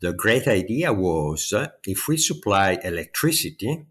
The 0.00 0.12
great 0.12 0.46
idea 0.46 0.92
was 0.92 1.52
uh, 1.54 1.68
if 1.86 2.08
we 2.08 2.18
supply 2.18 2.78
electricity 2.84 3.86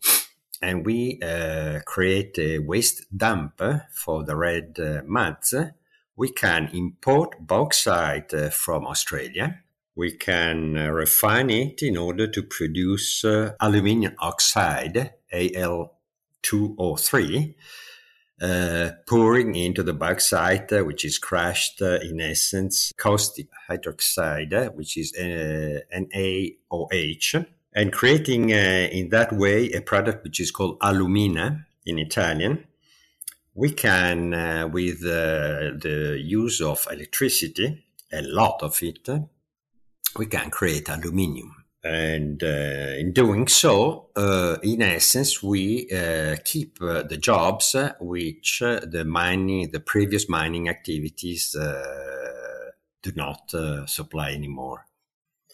and 0.62 0.86
we 0.86 1.20
uh, 1.24 1.80
create 1.88 2.38
a 2.38 2.60
waste 2.60 3.06
dump 3.16 3.60
for 3.92 4.24
the 4.24 4.36
red 4.36 4.78
uh, 4.80 5.02
muds, 5.08 5.56
we 6.15 6.29
can 6.29 6.70
import 6.74 7.36
bauxite 7.39 8.34
uh, 8.34 8.50
from 8.50 8.86
Australia. 8.86 9.60
We 9.96 10.12
can 10.12 10.77
uh, 10.77 10.89
refine 10.89 11.50
it 11.50 11.82
in 11.84 11.96
order 11.98 12.27
to 12.27 12.43
produce 12.43 13.24
uh, 13.24 13.53
aluminium 13.60 14.15
oxide, 14.20 15.13
Al2O3, 15.32 17.55
uh, 18.41 18.89
pouring 19.08 19.55
into 19.55 19.84
the 19.84 19.93
bauxite, 19.93 20.74
uh, 20.74 20.84
which 20.84 21.05
is 21.05 21.20
crushed 21.20 21.82
uh, 21.82 22.00
in 22.01 22.20
essence 22.20 22.91
caustic 22.98 23.48
hydroxide, 23.70 24.75
which 24.75 24.98
is 24.98 25.13
NaOH, 25.13 26.55
and 27.75 27.93
creating 27.93 28.50
in 28.50 29.10
that 29.10 29.32
way 29.32 29.72
a 29.72 29.82
product 29.82 30.24
which 30.24 30.39
is 30.39 30.50
called 30.51 30.77
alumina 30.82 31.67
in 31.86 32.00
Italian. 32.00 32.65
We 33.56 33.72
can, 33.72 34.72
with 34.72 35.02
the 35.02 36.20
use 36.20 36.62
of 36.62 36.88
electricity, 36.92 37.86
a 38.12 38.22
lot 38.22 38.64
of 38.64 38.82
it, 38.82 39.08
we 40.18 40.26
can 40.26 40.50
create 40.50 40.90
aluminium. 40.90 41.64
And 41.84 42.42
uh, 42.42 42.96
in 42.98 43.12
doing 43.12 43.48
so, 43.48 44.10
uh, 44.16 44.56
in 44.64 44.82
essence, 44.82 45.44
we 45.44 45.90
uh, 45.92 46.38
keep 46.46 46.82
uh, 46.82 47.04
the 47.04 47.18
jobs 47.18 47.76
which 48.00 48.62
uh, 48.62 48.80
the 48.86 49.04
mining, 49.04 49.70
the 49.72 49.82
previous 49.82 50.30
mining 50.30 50.70
activities 50.70 51.56
uh, 51.56 52.72
do 53.02 53.12
not 53.16 53.52
supply 53.86 54.32
anymore. 54.32 54.86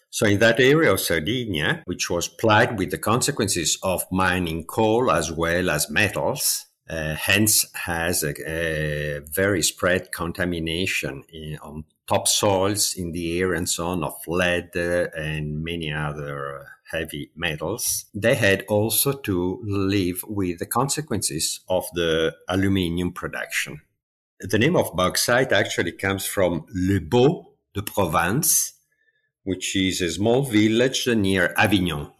So 0.08 0.26
in 0.26 0.38
that 0.38 0.60
area 0.60 0.92
of 0.92 1.00
Sardinia, 1.00 1.82
which 1.84 2.08
was 2.08 2.28
plagued 2.28 2.78
with 2.78 2.90
the 2.92 2.98
consequences 2.98 3.78
of 3.82 4.04
mining 4.12 4.64
coal 4.64 5.10
as 5.10 5.32
well 5.32 5.68
as 5.68 5.90
metals, 5.90 6.66
hence 6.90 7.66
has 7.74 8.24
a, 8.24 8.34
a, 8.48 9.20
very 9.20 9.62
spread 9.62 10.10
contamination 10.12 11.22
in, 11.32 11.56
on 11.62 11.84
topsoils 12.08 12.94
in 12.96 13.12
the 13.12 13.40
air 13.40 13.54
and 13.54 13.68
so 13.68 13.86
on 13.86 14.02
of 14.02 14.14
lead 14.26 14.70
uh, 14.74 15.06
and 15.16 15.62
many 15.62 15.92
other 15.92 16.66
heavy 16.90 17.30
metals. 17.36 18.06
They 18.12 18.34
had 18.34 18.64
also 18.68 19.12
to 19.12 19.60
live 19.64 20.24
with 20.26 20.58
the 20.58 20.66
consequences 20.66 21.60
of 21.68 21.84
the 21.94 22.34
aluminium 22.48 23.12
production. 23.12 23.80
The 24.40 24.58
name 24.58 24.76
of 24.76 24.96
bauxite 24.96 25.52
actually 25.52 25.92
comes 25.92 26.26
from 26.26 26.64
Le 26.74 27.00
Beau 27.00 27.52
de 27.74 27.82
Provence, 27.82 28.72
which 29.44 29.76
is 29.76 30.00
a 30.00 30.10
small 30.10 30.42
village 30.42 31.06
near 31.06 31.54
Avignon. 31.56 32.10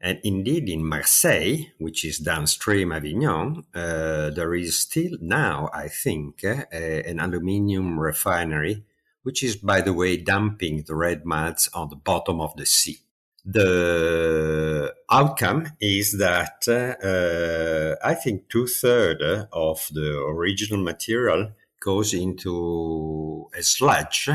And 0.00 0.20
indeed, 0.22 0.68
in 0.68 0.84
Marseille, 0.84 1.72
which 1.78 2.04
is 2.04 2.18
downstream 2.18 2.92
Avignon, 2.92 3.64
uh, 3.74 4.30
there 4.30 4.54
is 4.54 4.78
still 4.78 5.16
now, 5.20 5.68
I 5.74 5.88
think, 5.88 6.44
uh, 6.44 6.64
an 6.72 7.18
aluminium 7.18 7.98
refinery 7.98 8.84
which 9.28 9.42
is, 9.42 9.56
by 9.56 9.82
the 9.82 9.92
way, 9.92 10.16
dumping 10.16 10.82
the 10.86 10.94
red 10.94 11.26
muds 11.26 11.68
on 11.74 11.90
the 11.90 11.96
bottom 11.96 12.40
of 12.40 12.56
the 12.56 12.64
sea. 12.64 12.96
The 13.44 14.94
outcome 15.10 15.72
is 15.80 16.16
that 16.16 16.66
uh, 16.66 18.06
I 18.06 18.14
think 18.14 18.48
two 18.48 18.66
thirds 18.66 19.48
of 19.52 19.86
the 19.92 20.18
original 20.18 20.82
material 20.82 21.52
goes 21.78 22.14
into 22.14 23.48
a 23.54 23.62
sludge, 23.62 24.30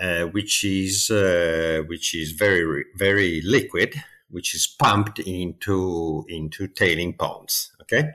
uh, 0.00 0.22
which 0.26 0.62
is 0.62 1.10
uh, 1.10 1.82
which 1.88 2.14
is 2.14 2.30
very 2.30 2.84
very 2.96 3.42
liquid, 3.44 3.94
which 4.30 4.54
is 4.54 4.66
pumped 4.66 5.18
into 5.18 6.24
into 6.28 6.68
tailing 6.68 7.14
ponds. 7.14 7.72
Okay, 7.82 8.10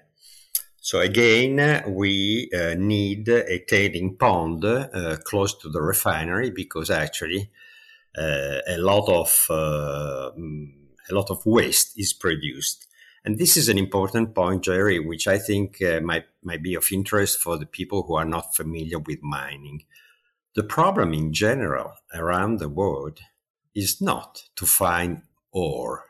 so 0.80 1.00
again, 1.00 1.84
we 1.88 2.50
uh, 2.56 2.76
need 2.76 3.28
a 3.28 3.60
tailing 3.60 4.18
pond 4.18 4.64
uh, 4.64 5.18
close 5.24 5.58
to 5.60 5.70
the 5.70 5.82
refinery 5.82 6.52
because 6.52 6.92
actually 6.92 7.50
uh, 8.18 8.60
a 8.68 8.78
lot 8.78 9.10
of 9.10 9.48
uh, 9.50 10.32
mm, 10.38 10.72
a 11.10 11.14
lot 11.16 11.30
of 11.30 11.46
waste 11.46 11.98
is 11.98 12.14
produced. 12.14 12.88
And 13.24 13.40
this 13.40 13.58
is 13.58 13.68
an 13.68 13.80
important 13.80 14.36
point, 14.36 14.64
Gerry, 14.64 15.00
which 15.00 15.28
I 15.28 15.40
think 15.40 15.82
uh, 15.82 16.02
might 16.02 16.26
might 16.44 16.62
be 16.62 16.76
of 16.76 16.88
interest 16.92 17.40
for 17.40 17.58
the 17.58 17.66
people 17.66 18.04
who 18.04 18.14
are 18.14 18.30
not 18.36 18.56
familiar 18.56 19.00
with 19.00 19.24
mining. 19.24 19.86
The 20.56 20.64
problem 20.64 21.14
in 21.14 21.34
general 21.34 21.94
around 22.14 22.60
the 22.60 22.70
world 22.70 23.20
is 23.74 24.00
not 24.00 24.44
to 24.56 24.66
find 24.66 25.24
ore 25.56 26.04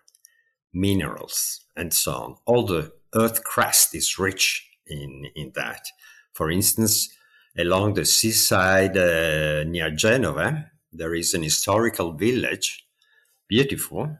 minerals, 0.74 1.62
and 1.78 1.94
so 1.94 2.12
on. 2.12 2.36
All 2.46 2.66
the 2.66 2.92
earth 3.16 3.44
crust 3.46 3.96
is 3.96 4.20
rich 4.20 4.68
in, 4.86 5.28
in 5.36 5.54
that. 5.56 5.82
For 6.34 6.52
instance, 6.52 7.10
along 7.58 7.94
the 7.94 8.06
seaside 8.06 8.98
uh, 8.98 9.64
near 9.64 9.90
Genova, 9.90 10.72
there 10.92 11.16
is 11.16 11.34
an 11.34 11.44
historical 11.44 12.12
village, 12.12 12.86
beautiful, 13.48 14.18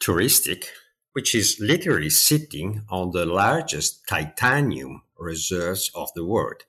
touristic, 0.00 0.64
which 1.12 1.34
is 1.34 1.58
literally 1.60 2.10
sitting 2.10 2.82
on 2.90 3.12
the 3.12 3.24
largest 3.24 4.06
titanium 4.08 5.02
reserves 5.18 5.90
of 5.94 6.08
the 6.14 6.24
world. 6.24 6.62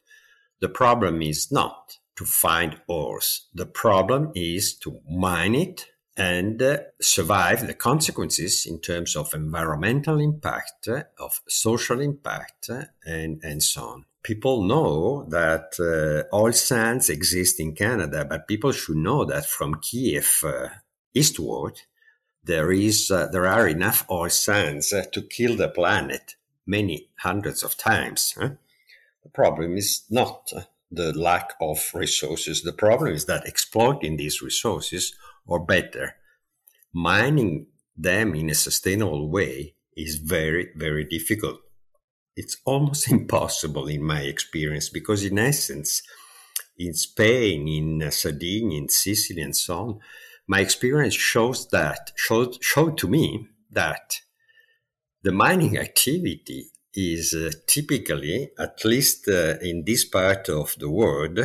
The 0.61 0.69
problem 0.69 1.21
is 1.21 1.51
not 1.51 1.97
to 2.17 2.25
find 2.25 2.79
ores. 2.87 3.47
The 3.53 3.65
problem 3.65 4.31
is 4.35 4.75
to 4.79 5.01
mine 5.09 5.55
it 5.55 5.87
and 6.17 6.59
uh, 6.63 6.79
survive 6.99 7.67
the 7.67 7.75
consequences 7.75 8.65
in 8.65 8.79
terms 8.79 9.15
of 9.15 9.35
environmental 9.35 10.19
impact, 10.19 10.87
uh, 10.87 11.03
of 11.19 11.41
social 11.47 12.01
impact, 12.01 12.69
uh, 12.71 12.85
and, 13.05 13.39
and 13.43 13.61
so 13.61 13.83
on. 13.83 14.05
People 14.23 14.63
know 14.63 15.25
that 15.29 15.75
uh, 15.79 16.35
oil 16.35 16.51
sands 16.51 17.09
exist 17.09 17.59
in 17.59 17.75
Canada, 17.75 18.25
but 18.25 18.47
people 18.47 18.71
should 18.71 18.97
know 18.97 19.25
that 19.25 19.45
from 19.45 19.79
Kiev 19.79 20.43
uh, 20.43 20.69
eastward, 21.13 21.81
there 22.43 22.71
is 22.71 23.11
uh, 23.11 23.27
there 23.31 23.45
are 23.45 23.67
enough 23.67 24.05
oil 24.09 24.29
sands 24.29 24.93
to 25.11 25.21
kill 25.21 25.55
the 25.55 25.69
planet 25.69 26.35
many 26.65 27.09
hundreds 27.19 27.63
of 27.63 27.77
times. 27.77 28.33
Huh? 28.37 28.51
The 29.23 29.29
problem 29.29 29.77
is 29.77 30.03
not 30.09 30.51
the 30.91 31.17
lack 31.17 31.53
of 31.61 31.91
resources. 31.93 32.63
The 32.63 32.73
problem 32.73 33.13
is 33.13 33.25
that 33.25 33.45
exploiting 33.45 34.17
these 34.17 34.41
resources 34.41 35.13
or 35.47 35.65
better, 35.65 36.15
mining 36.93 37.67
them 37.95 38.35
in 38.35 38.49
a 38.49 38.55
sustainable 38.55 39.29
way 39.29 39.73
is 39.95 40.17
very, 40.17 40.69
very 40.75 41.03
difficult. 41.03 41.59
It's 42.35 42.57
almost 42.65 43.09
impossible 43.11 43.87
in 43.87 44.03
my 44.03 44.21
experience 44.21 44.89
because, 44.89 45.23
in 45.23 45.39
essence, 45.39 46.03
in 46.77 46.93
Spain, 46.93 47.67
in 47.67 48.11
Sardinia, 48.11 48.77
in 48.77 48.89
Sicily, 48.89 49.41
and 49.41 49.55
so 49.55 49.77
on, 49.79 49.99
my 50.47 50.59
experience 50.59 51.15
shows 51.15 51.67
that 51.69 52.11
showed, 52.15 52.63
showed 52.63 52.97
to 52.99 53.07
me 53.07 53.47
that 53.71 54.21
the 55.23 55.31
mining 55.31 55.77
activity 55.77 56.67
is 56.93 57.33
uh, 57.33 57.51
typically, 57.67 58.49
at 58.57 58.85
least 58.85 59.27
uh, 59.27 59.55
in 59.61 59.83
this 59.85 60.05
part 60.05 60.49
of 60.49 60.75
the 60.79 60.89
world, 60.89 61.39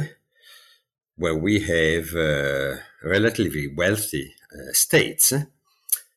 where 1.16 1.36
we 1.36 1.60
have 1.60 2.14
uh, 2.14 2.76
relatively 3.04 3.68
wealthy 3.68 4.34
uh, 4.52 4.72
states, 4.72 5.32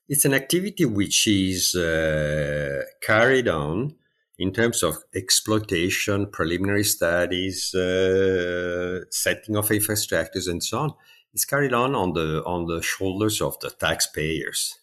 it's 0.08 0.25
an 0.25 0.34
activity 0.34 0.86
which 0.86 1.27
is 1.27 1.75
uh, 1.75 2.84
carried 3.01 3.48
on 3.48 3.96
in 4.38 4.51
terms 4.51 4.84
of 4.84 4.98
exploitation, 5.15 6.27
preliminary 6.27 6.84
studies, 6.84 7.74
uh, 7.74 9.00
setting 9.10 9.56
of 9.56 9.70
infrastructures, 9.70 10.50
and 10.50 10.63
so 10.63 10.80
on. 10.80 10.94
It's 11.34 11.46
carried 11.46 11.74
on 11.74 11.96
on 11.96 12.13
the 12.13 12.44
on 12.46 12.65
the 12.65 12.82
shoulders 12.82 13.42
of 13.42 13.60
the 13.60 13.70
taxpayers. 13.70 14.77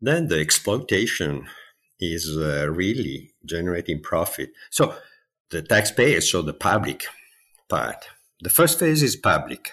Then 0.00 0.28
the 0.28 0.38
exploitation 0.40 1.46
is 1.98 2.36
uh, 2.36 2.68
really 2.70 3.32
generating 3.44 4.02
profit. 4.02 4.50
So 4.70 4.94
the 5.50 5.62
taxpayers, 5.62 6.30
so 6.30 6.42
the 6.42 6.54
public 6.54 7.06
part. 7.68 8.04
The 8.40 8.50
first 8.50 8.78
phase 8.78 9.02
is 9.02 9.16
public. 9.16 9.72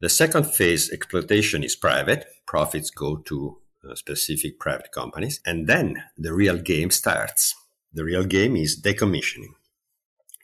The 0.00 0.08
second 0.10 0.44
phase, 0.44 0.90
exploitation, 0.90 1.64
is 1.64 1.74
private. 1.74 2.26
Profits 2.46 2.90
go 2.90 3.16
to 3.16 3.58
uh, 3.88 3.94
specific 3.94 4.58
private 4.60 4.92
companies. 4.92 5.40
And 5.46 5.66
then 5.66 6.02
the 6.18 6.34
real 6.34 6.58
game 6.58 6.90
starts. 6.90 7.54
The 7.94 8.04
real 8.04 8.24
game 8.24 8.56
is 8.56 8.80
decommissioning, 8.80 9.54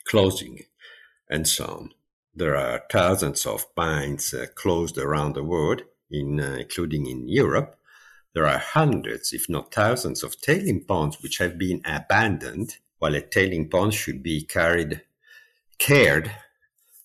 closing, 0.07 0.61
and 1.29 1.47
so 1.47 1.65
on. 1.65 1.91
There 2.35 2.57
are 2.57 2.85
thousands 2.91 3.45
of 3.45 3.67
mines 3.77 4.33
uh, 4.33 4.47
closed 4.55 4.97
around 4.97 5.35
the 5.35 5.45
world, 5.45 5.83
in, 6.11 6.41
uh, 6.41 6.57
including 6.61 7.07
in 7.07 7.29
Europe. 7.29 7.79
There 8.35 8.47
are 8.47 8.59
hundreds, 8.59 9.35
if 9.35 9.51
not 9.51 9.75
thousands, 9.75 10.23
of 10.23 10.41
tailing 10.41 10.85
ponds 10.85 11.23
which 11.23 11.37
have 11.38 11.59
been 11.59 11.83
abandoned, 11.85 12.79
while 12.99 13.15
a 13.15 13.21
tailing 13.21 13.69
pond 13.69 13.93
should 13.93 14.23
be 14.23 14.45
carried, 14.45 15.03
cared 15.79 16.31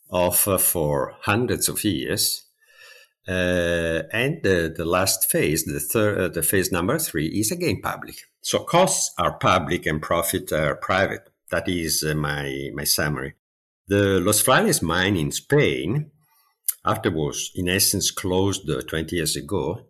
of 0.09 0.47
uh, 0.47 0.57
for 0.57 1.15
hundreds 1.21 1.67
of 1.69 1.83
years. 1.83 2.43
Uh, 3.27 4.03
and 4.13 4.41
the, 4.43 4.73
the 4.75 4.85
last 4.85 5.29
phase, 5.29 5.65
the 5.65 5.81
third, 5.81 6.17
uh, 6.17 6.27
the 6.29 6.41
phase 6.41 6.71
number 6.71 6.97
three, 6.97 7.27
is 7.27 7.51
again 7.51 7.81
public. 7.81 8.15
So 8.41 8.59
costs 8.59 9.13
are 9.17 9.37
public 9.37 9.85
and 9.85 10.01
profit 10.01 10.51
are 10.53 10.75
private. 10.75 11.29
That 11.51 11.67
is 11.67 12.03
my 12.03 12.69
my 12.73 12.85
summary. 12.85 13.35
The 13.87 14.19
Los 14.21 14.43
Frailes 14.43 14.81
mine 14.81 15.17
in 15.17 15.31
Spain, 15.31 16.11
afterwards, 16.85 17.51
in 17.55 17.67
essence, 17.67 18.11
closed 18.11 18.69
uh, 18.69 18.81
20 18.81 19.15
years 19.15 19.35
ago, 19.35 19.87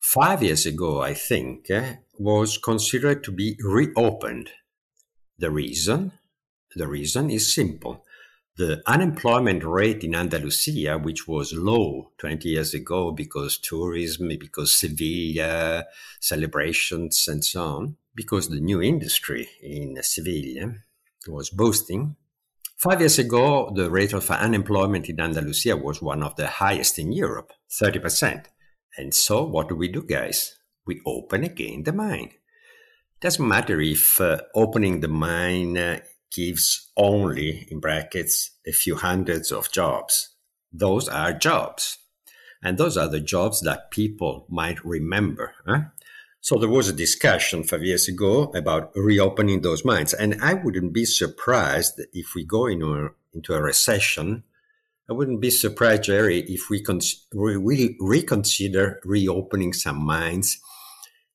five 0.00 0.42
years 0.42 0.66
ago, 0.66 1.00
I 1.02 1.14
think, 1.14 1.68
was 2.18 2.58
considered 2.58 3.24
to 3.24 3.32
be 3.32 3.56
reopened. 3.60 4.50
The 5.38 5.50
reason? 5.50 6.12
The 6.74 6.88
reason 6.88 7.30
is 7.30 7.54
simple. 7.54 8.04
The 8.56 8.82
unemployment 8.86 9.64
rate 9.64 10.04
in 10.04 10.14
Andalusia, 10.14 10.98
which 10.98 11.26
was 11.26 11.54
low 11.54 12.12
20 12.18 12.50
years 12.50 12.74
ago 12.74 13.10
because 13.10 13.56
tourism, 13.56 14.28
because 14.28 14.74
Sevilla, 14.74 15.86
celebrations, 16.20 17.26
and 17.28 17.42
so 17.42 17.64
on, 17.64 17.96
because 18.14 18.48
the 18.48 18.60
new 18.60 18.82
industry 18.82 19.48
in 19.62 19.96
Sevilla 20.02 20.74
was 21.26 21.48
boosting. 21.48 22.16
Five 22.76 23.00
years 23.00 23.18
ago, 23.18 23.72
the 23.74 23.90
rate 23.90 24.12
of 24.12 24.30
unemployment 24.30 25.08
in 25.08 25.20
Andalusia 25.20 25.76
was 25.76 26.02
one 26.02 26.22
of 26.22 26.36
the 26.36 26.48
highest 26.48 26.98
in 26.98 27.12
Europe, 27.12 27.52
30%. 27.70 28.46
And 28.98 29.14
so, 29.14 29.44
what 29.44 29.70
do 29.70 29.76
we 29.76 29.88
do, 29.88 30.02
guys? 30.02 30.58
We 30.86 31.00
open 31.06 31.44
again 31.44 31.84
the 31.84 31.92
mine. 31.92 32.32
Doesn't 33.20 33.46
matter 33.46 33.80
if 33.80 34.20
uh, 34.20 34.40
opening 34.54 35.00
the 35.00 35.08
mine 35.08 35.78
uh, 35.78 36.00
gives 36.32 36.90
only, 36.96 37.66
in 37.70 37.80
brackets, 37.80 38.50
a 38.66 38.72
few 38.72 38.96
hundreds 38.96 39.52
of 39.52 39.70
jobs. 39.72 40.34
Those 40.72 41.08
are 41.08 41.32
jobs. 41.32 41.98
And 42.62 42.78
those 42.78 42.96
are 42.96 43.08
the 43.08 43.20
jobs 43.20 43.60
that 43.62 43.90
people 43.90 44.46
might 44.48 44.84
remember. 44.84 45.54
Huh? 45.66 45.80
So 46.40 46.56
there 46.56 46.68
was 46.68 46.88
a 46.88 46.92
discussion 46.92 47.64
five 47.64 47.82
years 47.82 48.08
ago 48.08 48.52
about 48.54 48.92
reopening 48.94 49.62
those 49.62 49.84
mines. 49.84 50.14
And 50.14 50.40
I 50.42 50.54
wouldn't 50.54 50.92
be 50.92 51.04
surprised 51.04 52.00
if 52.12 52.34
we 52.34 52.44
go 52.44 52.66
into 52.66 52.94
a, 52.94 53.08
into 53.34 53.54
a 53.54 53.62
recession 53.62 54.44
I 55.12 55.14
wouldn't 55.14 55.40
be 55.40 55.50
surprised, 55.50 56.04
Gerry, 56.04 56.40
if 56.40 56.70
we, 56.70 56.80
con- 56.80 57.00
we 57.34 57.96
reconsider 58.00 59.00
reopening 59.04 59.72
some 59.72 60.02
mines 60.02 60.60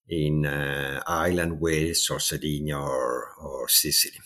in 0.08 0.46
uh, 0.46 1.04
Ireland, 1.06 1.60
Wales, 1.60 2.10
or 2.10 2.20
Sardinia, 2.20 2.78
or, 2.78 3.34
or 3.40 3.68
Sicily. 3.68 4.18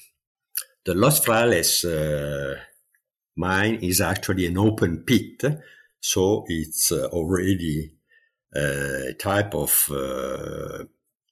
The 0.84 0.96
Los 0.96 1.24
Frailes 1.24 1.86
uh, 1.86 2.56
mine 3.38 3.76
is 3.84 4.02
actually 4.02 4.48
an 4.48 4.58
open 4.58 5.04
pit, 5.06 5.44
so 6.00 6.44
it's 6.48 6.92
uh, 6.92 7.06
already 7.12 7.94
uh, 8.56 9.10
a 9.10 9.14
type 9.14 9.54
of 9.54 9.88
uh, 9.92 10.86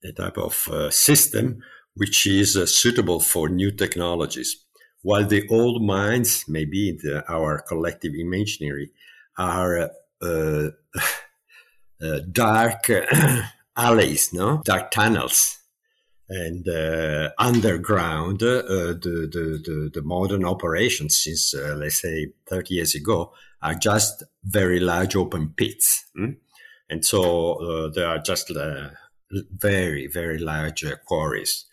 a 0.04 0.12
type 0.16 0.38
of 0.38 0.68
uh, 0.68 0.92
system 0.92 1.64
which 1.96 2.28
is 2.28 2.54
suitable 2.72 3.20
for 3.20 3.50
new 3.50 3.72
technologies. 3.72 4.66
While 5.02 5.26
the 5.26 5.48
old 5.50 5.82
mines, 5.82 6.46
maybe 6.48 6.98
the, 7.02 7.24
our 7.28 7.60
collective 7.68 8.14
imaginary, 8.14 8.92
are 9.38 9.90
dark 12.32 12.92
alleys, 13.78 14.32
no, 14.32 14.62
dark 14.64 14.92
tunnels, 14.92 15.59
and 16.30 16.68
uh, 16.70 17.30
underground. 17.38 18.42
Uh, 18.44 18.62
the, 18.62 19.28
the, 19.32 19.62
the 19.64 19.92
the 19.94 20.02
modern 20.02 20.46
operations 20.46 21.20
since 21.20 21.54
uh, 21.54 21.76
let's 21.76 22.02
say 22.02 22.28
thirty 22.48 22.76
years 22.76 22.96
ago 22.96 23.34
are 23.62 23.76
just 23.76 24.24
very 24.44 24.80
large 24.80 25.16
open 25.16 25.54
pits, 25.58 26.06
hmm? 26.16 26.32
and 26.90 27.04
so 27.04 27.54
uh, 27.56 27.90
they 27.90 28.04
are 28.04 28.20
just 28.20 28.52
very 29.52 30.08
very 30.08 30.38
large 30.38 30.86
quarries. 31.06 31.66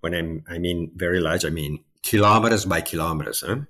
When 0.00 0.14
I'm, 0.14 0.44
I 0.48 0.58
mean 0.58 0.92
very 0.96 1.20
large, 1.20 1.44
I 1.44 1.50
mean 1.50 1.84
kilometers 2.02 2.64
by 2.64 2.80
kilometers. 2.80 3.42
Huh? 3.46 3.60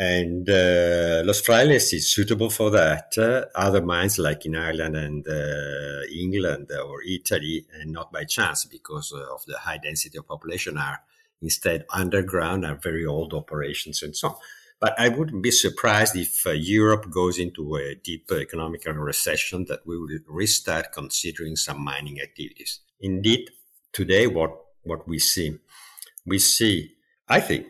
And 0.00 0.48
uh, 0.48 1.20
Los 1.26 1.42
Frailes 1.42 1.92
is 1.92 2.10
suitable 2.10 2.48
for 2.48 2.70
that. 2.70 3.18
Uh, 3.18 3.44
other 3.54 3.82
mines, 3.82 4.18
like 4.18 4.46
in 4.46 4.56
Ireland 4.56 4.96
and 4.96 5.28
uh, 5.28 6.06
England 6.10 6.70
or 6.72 7.02
Italy, 7.02 7.66
and 7.74 7.92
not 7.92 8.10
by 8.10 8.24
chance 8.24 8.64
because 8.64 9.12
of 9.12 9.44
the 9.44 9.58
high 9.58 9.76
density 9.76 10.16
of 10.16 10.26
population, 10.26 10.78
are 10.78 11.02
instead 11.42 11.84
underground, 11.92 12.64
are 12.64 12.76
very 12.76 13.04
old 13.04 13.34
operations 13.34 14.02
and 14.02 14.16
so 14.16 14.28
on. 14.28 14.36
But 14.80 14.98
I 14.98 15.10
wouldn't 15.10 15.42
be 15.42 15.50
surprised 15.50 16.16
if 16.16 16.46
uh, 16.46 16.52
Europe 16.52 17.10
goes 17.10 17.38
into 17.38 17.76
a 17.76 17.94
deep 17.94 18.32
economic 18.32 18.86
recession 18.86 19.66
that 19.68 19.86
we 19.86 19.98
will 19.98 20.08
restart 20.26 20.92
considering 20.92 21.56
some 21.56 21.84
mining 21.84 22.22
activities. 22.22 22.80
Indeed, 23.00 23.50
today 23.92 24.26
what 24.26 24.52
what 24.82 25.06
we 25.06 25.18
see. 25.18 25.58
We 26.24 26.38
see, 26.38 26.92
I 27.28 27.40
think, 27.40 27.66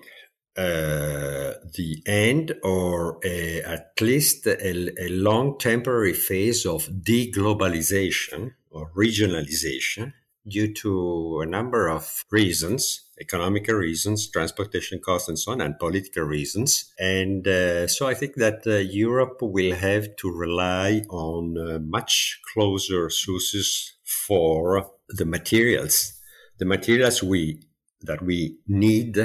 uh, 0.57 1.55
the 1.75 2.03
end 2.07 2.55
or 2.63 3.19
a, 3.25 3.63
at 3.63 3.93
least 4.01 4.47
a, 4.47 5.03
a, 5.03 5.09
long 5.09 5.57
temporary 5.59 6.13
phase 6.13 6.67
of 6.67 6.87
deglobalization 6.87 8.53
or 8.71 8.91
regionalization 8.97 10.13
due 10.49 10.73
to 10.73 11.41
a 11.41 11.47
number 11.47 11.89
of 11.89 12.25
reasons 12.31 13.11
economical 13.21 13.75
reasons, 13.75 14.29
transportation 14.31 14.99
costs, 14.99 15.29
and 15.29 15.39
so 15.39 15.53
on, 15.53 15.61
and 15.61 15.79
political 15.79 16.23
reasons. 16.25 16.93
And 16.99 17.47
uh, 17.47 17.87
so 17.87 18.09
I 18.09 18.15
think 18.15 18.37
that 18.37 18.67
uh, 18.67 18.77
Europe 18.77 19.39
will 19.43 19.75
have 19.75 20.17
to 20.17 20.31
rely 20.31 21.03
on 21.11 21.59
uh, 21.59 21.79
much 21.81 22.41
closer 22.53 23.11
sources 23.11 23.93
for 24.05 24.91
the 25.09 25.27
materials, 25.27 26.15
the 26.59 26.65
materials 26.65 27.23
we 27.23 27.63
that 28.03 28.23
we 28.23 28.57
need 28.67 29.19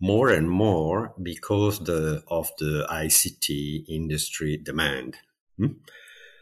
more 0.00 0.30
and 0.30 0.50
more 0.50 1.14
because 1.22 1.78
the, 1.80 2.22
of 2.28 2.50
the 2.58 2.86
ICT 2.90 3.84
industry 3.88 4.56
demand. 4.56 5.16
Hmm? 5.58 5.74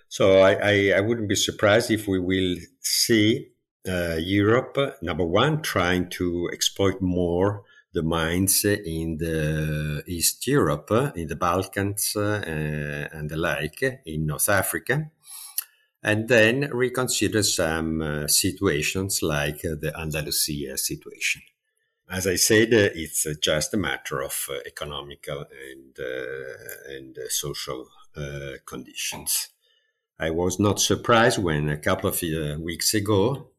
So 0.08 0.40
I, 0.40 0.52
I, 0.52 0.92
I, 0.96 1.00
wouldn't 1.00 1.28
be 1.28 1.34
surprised 1.34 1.90
if 1.90 2.08
we 2.08 2.18
will 2.18 2.56
see 2.80 3.48
uh, 3.86 4.16
Europe, 4.18 4.78
number 5.02 5.24
one, 5.24 5.60
trying 5.60 6.08
to 6.10 6.48
exploit 6.52 7.02
more 7.02 7.64
the 7.92 8.02
mines 8.02 8.64
in 8.64 9.16
the 9.18 10.02
East 10.06 10.46
Europe, 10.46 10.90
in 11.16 11.26
the 11.26 11.36
Balkans 11.36 12.14
uh, 12.16 12.42
and 13.12 13.28
the 13.28 13.36
like, 13.36 13.82
in 14.06 14.26
North 14.26 14.48
Africa, 14.48 15.10
and 16.02 16.28
then 16.28 16.70
reconsider 16.72 17.42
some 17.42 18.00
uh, 18.00 18.28
situations 18.28 19.22
like 19.22 19.62
the 19.62 19.92
Andalusia 19.98 20.78
situation. 20.78 21.42
As 22.10 22.26
I 22.26 22.36
said, 22.36 22.72
uh, 22.72 22.88
it's 22.94 23.26
uh, 23.26 23.34
just 23.40 23.74
a 23.74 23.76
matter 23.76 24.22
of 24.22 24.48
uh, 24.50 24.60
economical 24.66 25.44
and 25.70 25.98
and 26.88 27.18
social 27.28 27.86
conditions. 28.64 29.50
I 30.18 30.30
was 30.30 30.58
not 30.58 30.80
surprised 30.80 31.38
when 31.38 31.68
a 31.68 31.76
couple 31.76 32.10
of 32.10 32.20
weeks 32.60 32.94
ago 32.94 33.50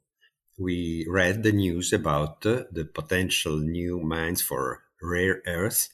we 0.58 1.06
read 1.08 1.44
the 1.44 1.54
news 1.54 1.94
about 1.94 2.42
the 2.42 2.90
potential 2.94 3.58
new 3.58 4.02
mines 4.02 4.42
for 4.42 4.84
rare 5.02 5.42
earth 5.48 5.90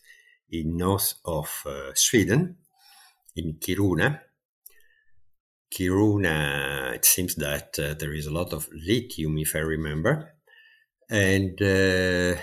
in 0.49 0.77
north 0.77 1.13
of 1.25 1.47
Sweden, 1.93 2.57
in 3.35 3.57
Kiruna. 3.59 4.21
Kiruna, 5.69 6.95
it 6.95 7.05
seems 7.05 7.35
that 7.35 7.77
uh, 7.77 7.93
there 7.93 8.13
is 8.13 8.25
a 8.25 8.33
lot 8.33 8.53
of 8.53 8.67
lithium, 8.73 9.37
if 9.37 9.55
I 9.55 9.59
remember, 9.59 10.34
and 11.09 11.61
uh, 11.61 12.39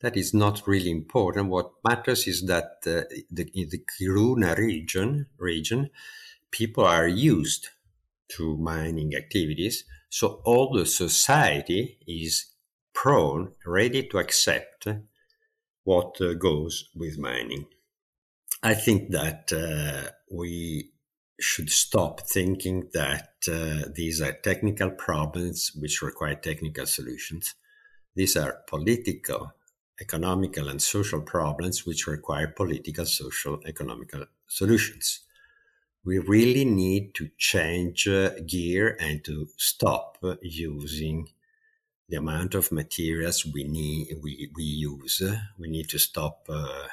that 0.00 0.16
is 0.16 0.32
not 0.32 0.66
really 0.66 0.90
important. 0.90 1.48
What 1.48 1.72
matters 1.86 2.26
is 2.26 2.42
that 2.46 2.78
uh, 2.86 3.02
the, 3.30 3.50
in 3.54 3.68
the 3.70 3.82
Kiruna 4.00 4.56
region, 4.56 5.26
region, 5.38 5.90
people 6.50 6.84
are 6.84 7.08
used 7.08 7.68
to 8.30 8.56
mining 8.56 9.14
activities 9.14 9.84
so 10.10 10.40
all 10.44 10.72
the 10.72 10.86
society 10.86 11.98
is 12.06 12.46
prone, 12.94 13.52
ready 13.66 14.06
to 14.08 14.18
accept 14.18 14.88
what 15.84 16.20
uh, 16.20 16.34
goes 16.34 16.88
with 16.94 17.18
mining. 17.18 17.66
I 18.62 18.74
think 18.74 19.10
that 19.10 19.52
uh, 19.52 20.10
we 20.30 20.90
should 21.38 21.70
stop 21.70 22.22
thinking 22.22 22.88
that 22.94 23.28
uh, 23.50 23.90
these 23.94 24.20
are 24.20 24.32
technical 24.32 24.90
problems 24.90 25.70
which 25.78 26.02
require 26.02 26.34
technical 26.34 26.86
solutions. 26.86 27.54
These 28.18 28.36
are 28.36 28.64
political, 28.66 29.52
economical, 30.00 30.68
and 30.68 30.82
social 30.82 31.20
problems 31.20 31.86
which 31.86 32.08
require 32.08 32.48
political, 32.48 33.06
social, 33.06 33.60
economical 33.64 34.24
solutions. 34.48 35.20
We 36.04 36.18
really 36.18 36.64
need 36.64 37.14
to 37.14 37.30
change 37.38 38.08
uh, 38.08 38.30
gear 38.44 38.96
and 38.98 39.24
to 39.24 39.46
stop 39.56 40.18
using 40.42 41.28
the 42.08 42.16
amount 42.16 42.56
of 42.56 42.72
materials 42.72 43.46
we 43.46 43.62
need 43.62 44.08
we, 44.20 44.50
we 44.56 44.64
use. 44.64 45.22
We 45.56 45.68
need 45.68 45.88
to 45.90 46.00
stop 46.00 46.48
uh, 46.48 46.88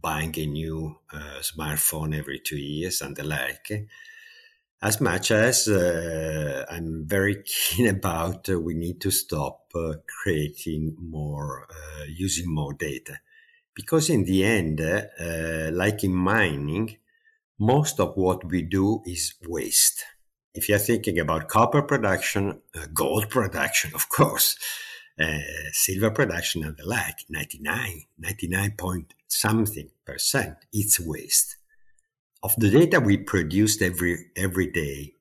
buying 0.00 0.38
a 0.38 0.46
new 0.46 1.00
uh, 1.12 1.40
smartphone 1.40 2.16
every 2.16 2.38
two 2.38 2.58
years 2.58 3.00
and 3.00 3.16
the 3.16 3.24
like 3.24 3.88
as 4.82 5.00
much 5.00 5.30
as 5.30 5.68
uh, 5.68 6.64
i'm 6.70 7.04
very 7.06 7.42
keen 7.46 7.88
about 7.88 8.48
uh, 8.48 8.58
we 8.58 8.74
need 8.74 9.00
to 9.00 9.10
stop 9.10 9.72
creating 10.22 10.96
more 10.98 11.66
using 12.08 12.52
more 12.52 12.72
data 12.72 13.18
because 13.74 14.10
in 14.10 14.24
the 14.24 14.44
end 14.44 14.80
like 15.74 16.02
in 16.02 16.14
mining 16.14 16.96
most 17.58 17.98
of 17.98 18.16
what 18.16 18.44
we 18.44 18.62
do 18.62 19.02
is 19.04 19.34
waste. 19.46 20.04
If 20.54 20.68
you're 20.68 20.78
thinking 20.78 21.18
about 21.18 21.48
copper 21.48 21.82
production, 21.82 22.60
uh, 22.74 22.86
gold 22.94 23.28
production, 23.30 23.92
of 23.94 24.08
course, 24.08 24.56
uh, 25.20 25.38
silver 25.72 26.10
production 26.10 26.64
and 26.64 26.76
the 26.76 26.86
like, 26.86 27.24
99, 27.28 28.04
99 28.18 28.70
point 28.72 29.14
something 29.26 29.90
percent, 30.06 30.56
it's 30.72 31.00
waste. 31.00 31.56
Of 32.40 32.54
the 32.56 32.70
data 32.70 33.00
we 33.00 33.16
produced 33.16 33.82
every, 33.82 34.26
every 34.36 34.70
day, 34.70 35.14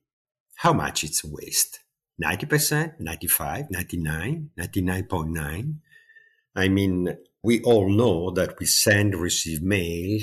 how 0.57 0.71
much 0.71 1.03
it's 1.03 1.23
waste? 1.23 1.79
90%, 2.23 2.99
95, 2.99 3.71
99, 3.71 4.51
99.9? 4.55 5.75
I 6.55 6.67
mean, 6.67 7.17
we 7.41 7.61
all 7.63 7.89
know 7.89 8.29
that 8.31 8.59
we 8.59 8.67
send, 8.67 9.15
receive 9.15 9.63
mail, 9.63 10.19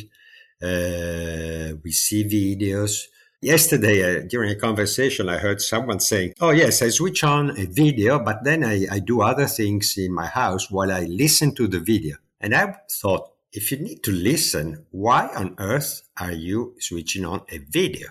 uh, 0.63 1.75
we 1.83 1.91
see 1.91 2.25
videos. 2.25 3.07
Yesterday, 3.43 4.21
uh, 4.21 4.27
during 4.29 4.51
a 4.53 4.57
conversation, 4.57 5.29
I 5.29 5.39
heard 5.39 5.61
someone 5.61 5.99
saying, 5.99 6.35
Oh, 6.41 6.51
yes, 6.51 6.81
I 6.81 6.91
switch 6.91 7.25
on 7.25 7.59
a 7.59 7.67
video, 7.67 8.21
but 8.21 8.45
then 8.45 8.65
I, 8.65 8.87
I 8.89 8.99
do 9.01 9.21
other 9.21 9.47
things 9.47 9.97
in 9.99 10.15
my 10.15 10.27
house 10.27 10.71
while 10.71 10.93
I 10.93 11.07
listen 11.07 11.57
to 11.57 11.67
the 11.67 11.81
video. 11.81 12.17
And 12.41 12.55
I 12.55 12.77
thought, 12.91 13.34
if 13.55 13.71
you 13.71 13.79
need 13.79 14.03
to 14.03 14.11
listen, 14.11 14.85
why 14.91 15.29
on 15.29 15.55
earth 15.59 16.03
are 16.19 16.33
you 16.33 16.75
switching 16.81 17.25
on 17.25 17.43
a 17.49 17.59
video? 17.59 18.09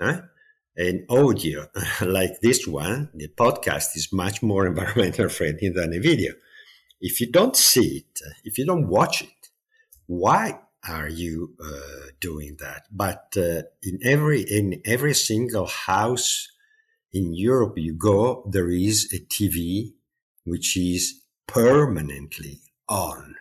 Huh? 0.00 0.22
An 0.76 1.06
audio 1.08 1.68
like 2.02 2.40
this 2.42 2.66
one, 2.66 3.08
the 3.14 3.28
podcast 3.28 3.96
is 3.96 4.12
much 4.12 4.42
more 4.42 4.66
environmental 4.72 5.28
friendly 5.28 5.68
than 5.68 5.94
a 5.94 6.00
video. 6.00 6.32
If 7.00 7.20
you 7.20 7.30
don't 7.30 7.56
see 7.56 7.98
it, 7.98 8.20
if 8.42 8.58
you 8.58 8.66
don't 8.66 8.88
watch 8.88 9.22
it, 9.22 9.50
why 10.06 10.58
are 10.86 11.08
you 11.08 11.54
uh, 11.64 12.08
doing 12.20 12.56
that? 12.58 12.86
But 12.90 13.32
uh, 13.36 13.62
in 13.82 14.00
every 14.02 14.42
in 14.42 14.82
every 14.84 15.14
single 15.14 15.66
house 15.66 16.48
in 17.12 17.32
Europe 17.32 17.74
you 17.76 17.94
go, 17.94 18.44
there 18.50 18.68
is 18.68 19.12
a 19.12 19.20
TV 19.20 19.92
which 20.44 20.76
is 20.76 21.22
permanently 21.46 22.60
on, 22.88 23.36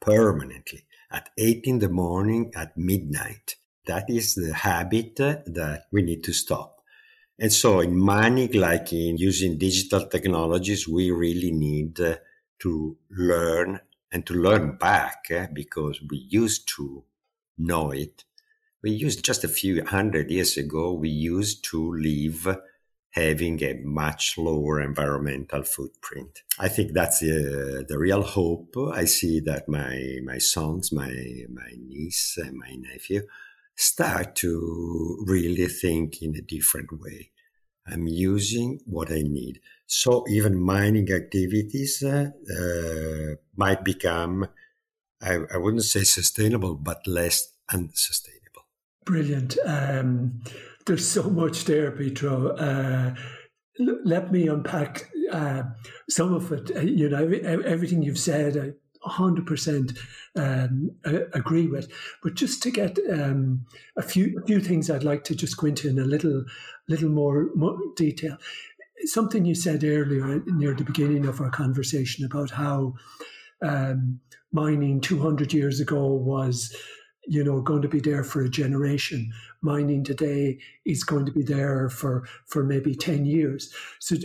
permanently 0.00 0.84
at 1.10 1.30
eight 1.38 1.62
in 1.64 1.78
the 1.78 1.88
morning, 1.88 2.52
at 2.54 2.76
midnight. 2.76 3.56
That 3.86 4.10
is 4.10 4.34
the 4.34 4.52
habit 4.52 5.16
that 5.16 5.86
we 5.90 6.02
need 6.02 6.22
to 6.24 6.32
stop. 6.32 6.82
And 7.38 7.52
so 7.52 7.80
in 7.80 7.96
mining, 7.96 8.52
like 8.52 8.92
in 8.92 9.16
using 9.16 9.58
digital 9.58 10.06
technologies, 10.06 10.88
we 10.88 11.10
really 11.10 11.52
need 11.52 12.00
uh, 12.00 12.16
to 12.60 12.96
learn 13.10 13.80
and 14.10 14.26
to 14.26 14.34
learn 14.34 14.76
back 14.76 15.26
eh, 15.30 15.46
because 15.52 16.00
we 16.02 16.26
used 16.28 16.68
to 16.76 17.04
know 17.56 17.90
it. 17.92 18.24
We 18.82 18.90
used 18.90 19.24
just 19.24 19.44
a 19.44 19.48
few 19.48 19.84
hundred 19.84 20.30
years 20.30 20.56
ago, 20.56 20.92
we 20.92 21.08
used 21.08 21.64
to 21.66 21.94
live 21.94 22.58
having 23.10 23.62
a 23.62 23.74
much 23.84 24.36
lower 24.36 24.80
environmental 24.80 25.62
footprint. 25.62 26.42
I 26.58 26.68
think 26.68 26.92
that's 26.92 27.20
the, 27.20 27.84
the 27.88 27.98
real 27.98 28.22
hope. 28.22 28.74
I 28.92 29.04
see 29.04 29.40
that 29.40 29.68
my, 29.68 30.18
my 30.24 30.38
sons, 30.38 30.92
my, 30.92 31.12
my 31.48 31.72
niece 31.86 32.38
and 32.38 32.56
my 32.56 32.76
nephew 32.76 33.22
start 33.76 34.34
to 34.36 35.24
really 35.26 35.66
think 35.66 36.20
in 36.20 36.34
a 36.36 36.42
different 36.42 37.00
way. 37.00 37.30
I'm 37.86 38.06
using 38.06 38.80
what 38.84 39.10
I 39.10 39.22
need. 39.22 39.60
So 39.86 40.24
even 40.28 40.60
mining 40.60 41.10
activities 41.10 42.02
uh, 42.02 42.30
uh, 42.60 43.34
might 43.56 43.84
become, 43.84 44.48
I, 45.22 45.38
I, 45.54 45.56
wouldn't 45.56 45.84
say 45.84 46.04
sustainable, 46.04 46.74
but 46.74 47.06
less 47.06 47.54
unsustainable. 47.72 48.66
Brilliant. 49.06 49.56
Um, 49.64 50.42
there's 50.88 51.08
so 51.08 51.30
much 51.30 51.64
there, 51.64 51.92
Pietro. 51.92 52.56
Uh, 52.56 53.14
let 54.04 54.32
me 54.32 54.48
unpack 54.48 55.08
uh, 55.30 55.62
some 56.08 56.34
of 56.34 56.50
it. 56.50 56.74
Uh, 56.74 56.80
you 56.80 57.08
know, 57.08 57.28
everything 57.64 58.02
you've 58.02 58.18
said, 58.18 58.56
I 58.56 58.72
100% 59.08 59.96
um, 60.34 60.90
agree 61.32 61.68
with. 61.68 61.88
But 62.22 62.34
just 62.34 62.62
to 62.64 62.70
get 62.72 62.98
um, 63.10 63.64
a 63.96 64.02
few 64.02 64.40
a 64.42 64.46
few 64.46 64.60
things 64.60 64.90
I'd 64.90 65.04
like 65.04 65.22
to 65.24 65.36
just 65.36 65.56
go 65.56 65.68
into 65.68 65.88
in 65.88 65.98
a 65.98 66.04
little 66.04 66.44
little 66.88 67.10
more, 67.10 67.50
more 67.54 67.78
detail 67.94 68.36
something 69.04 69.44
you 69.44 69.54
said 69.54 69.84
earlier 69.84 70.42
near 70.46 70.74
the 70.74 70.84
beginning 70.84 71.26
of 71.26 71.40
our 71.40 71.50
conversation 71.50 72.24
about 72.24 72.50
how 72.50 72.94
um, 73.62 74.20
mining 74.52 75.00
200 75.00 75.52
years 75.52 75.80
ago 75.80 76.06
was 76.06 76.74
you 77.28 77.44
know 77.44 77.60
going 77.60 77.82
to 77.82 77.88
be 77.88 78.00
there 78.00 78.24
for 78.24 78.42
a 78.42 78.48
generation 78.48 79.32
mining 79.60 80.02
today 80.02 80.58
is 80.84 81.04
going 81.04 81.26
to 81.26 81.32
be 81.32 81.42
there 81.42 81.88
for 81.88 82.26
for 82.46 82.64
maybe 82.64 82.94
10 82.94 83.26
years 83.26 83.72
so 83.98 84.16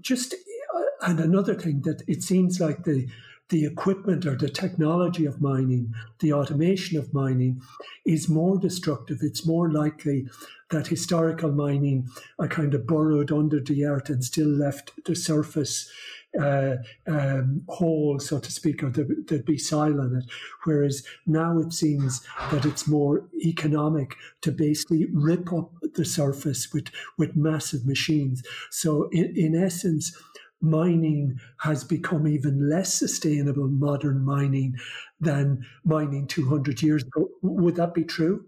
just 0.00 0.34
uh, 0.74 0.80
and 1.02 1.20
another 1.20 1.54
thing 1.54 1.82
that 1.82 2.02
it 2.08 2.22
seems 2.22 2.60
like 2.60 2.84
the 2.84 3.06
the 3.50 3.66
equipment 3.66 4.24
or 4.24 4.36
the 4.36 4.48
technology 4.48 5.26
of 5.26 5.40
mining, 5.40 5.94
the 6.20 6.32
automation 6.32 6.98
of 6.98 7.12
mining, 7.12 7.60
is 8.06 8.28
more 8.28 8.58
destructive. 8.58 9.18
It's 9.20 9.46
more 9.46 9.70
likely 9.70 10.28
that 10.70 10.86
historical 10.86 11.52
mining 11.52 12.08
are 12.38 12.48
kind 12.48 12.72
of 12.74 12.86
burrowed 12.86 13.30
under 13.30 13.60
the 13.60 13.84
earth 13.84 14.08
and 14.08 14.24
still 14.24 14.48
left 14.48 14.92
the 15.04 15.14
surface 15.14 15.90
uh, 16.40 16.76
um, 17.06 17.62
hole, 17.68 18.18
so 18.18 18.38
to 18.38 18.50
speak, 18.50 18.82
or 18.82 18.90
there'd 18.90 19.44
be 19.44 19.58
soil 19.58 20.00
in 20.00 20.16
it. 20.16 20.24
Whereas 20.64 21.04
now 21.26 21.58
it 21.58 21.72
seems 21.72 22.20
that 22.50 22.64
it's 22.64 22.88
more 22.88 23.28
economic 23.44 24.16
to 24.42 24.52
basically 24.52 25.06
rip 25.12 25.52
up 25.52 25.70
the 25.94 26.04
surface 26.04 26.72
with, 26.72 26.88
with 27.18 27.36
massive 27.36 27.86
machines. 27.86 28.42
So, 28.70 29.08
in, 29.12 29.32
in 29.36 29.54
essence, 29.54 30.16
mining 30.60 31.38
has 31.60 31.84
become 31.84 32.26
even 32.26 32.68
less 32.68 32.94
sustainable, 32.94 33.68
modern 33.68 34.24
mining, 34.24 34.76
than 35.20 35.64
mining 35.84 36.26
200 36.26 36.82
years 36.82 37.02
ago. 37.04 37.28
Would 37.42 37.76
that 37.76 37.94
be 37.94 38.04
true? 38.04 38.46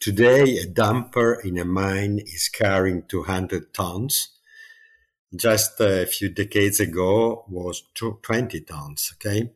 Today, 0.00 0.58
a 0.58 0.66
dumper 0.66 1.42
in 1.42 1.56
a 1.56 1.64
mine 1.64 2.18
is 2.18 2.50
carrying 2.52 3.04
200 3.08 3.72
tons. 3.72 4.33
Just 5.34 5.80
a 5.80 6.06
few 6.06 6.28
decades 6.28 6.80
ago 6.80 7.44
was 7.48 7.82
20 7.94 8.60
tons, 8.60 9.14
okay? 9.14 9.50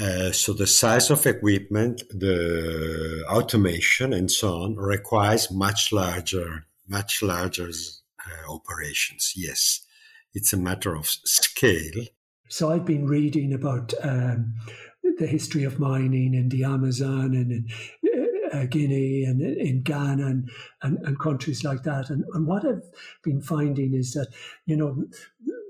Uh, 0.00 0.32
so 0.32 0.52
the 0.52 0.66
size 0.66 1.10
of 1.10 1.26
equipment, 1.26 2.02
the 2.10 3.24
automation 3.28 4.12
and 4.12 4.30
so 4.30 4.62
on 4.62 4.76
requires 4.76 5.50
much 5.50 5.92
larger, 5.92 6.64
much 6.88 7.22
larger 7.22 7.68
uh, 7.68 8.52
operations. 8.52 9.34
Yes 9.36 9.86
it's 10.34 10.52
a 10.52 10.56
matter 10.56 10.94
of 10.94 11.06
scale. 11.06 12.04
So 12.48 12.70
I've 12.70 12.84
been 12.84 13.06
reading 13.06 13.54
about 13.54 13.94
um, 14.02 14.54
the 15.18 15.26
history 15.26 15.64
of 15.64 15.78
mining 15.78 16.34
in 16.34 16.48
the 16.48 16.64
Amazon 16.64 17.34
and 17.34 17.70
uh, 18.52 18.66
Guinea 18.66 19.24
and 19.24 19.40
in 19.40 19.82
Ghana 19.82 20.26
and, 20.26 20.50
and, 20.82 20.98
and, 20.98 21.18
countries 21.18 21.64
like 21.64 21.82
that. 21.84 22.10
And, 22.10 22.24
and 22.34 22.46
what 22.46 22.66
I've 22.66 22.82
been 23.22 23.40
finding 23.40 23.94
is 23.94 24.12
that, 24.12 24.28
you 24.66 24.76
know, 24.76 25.04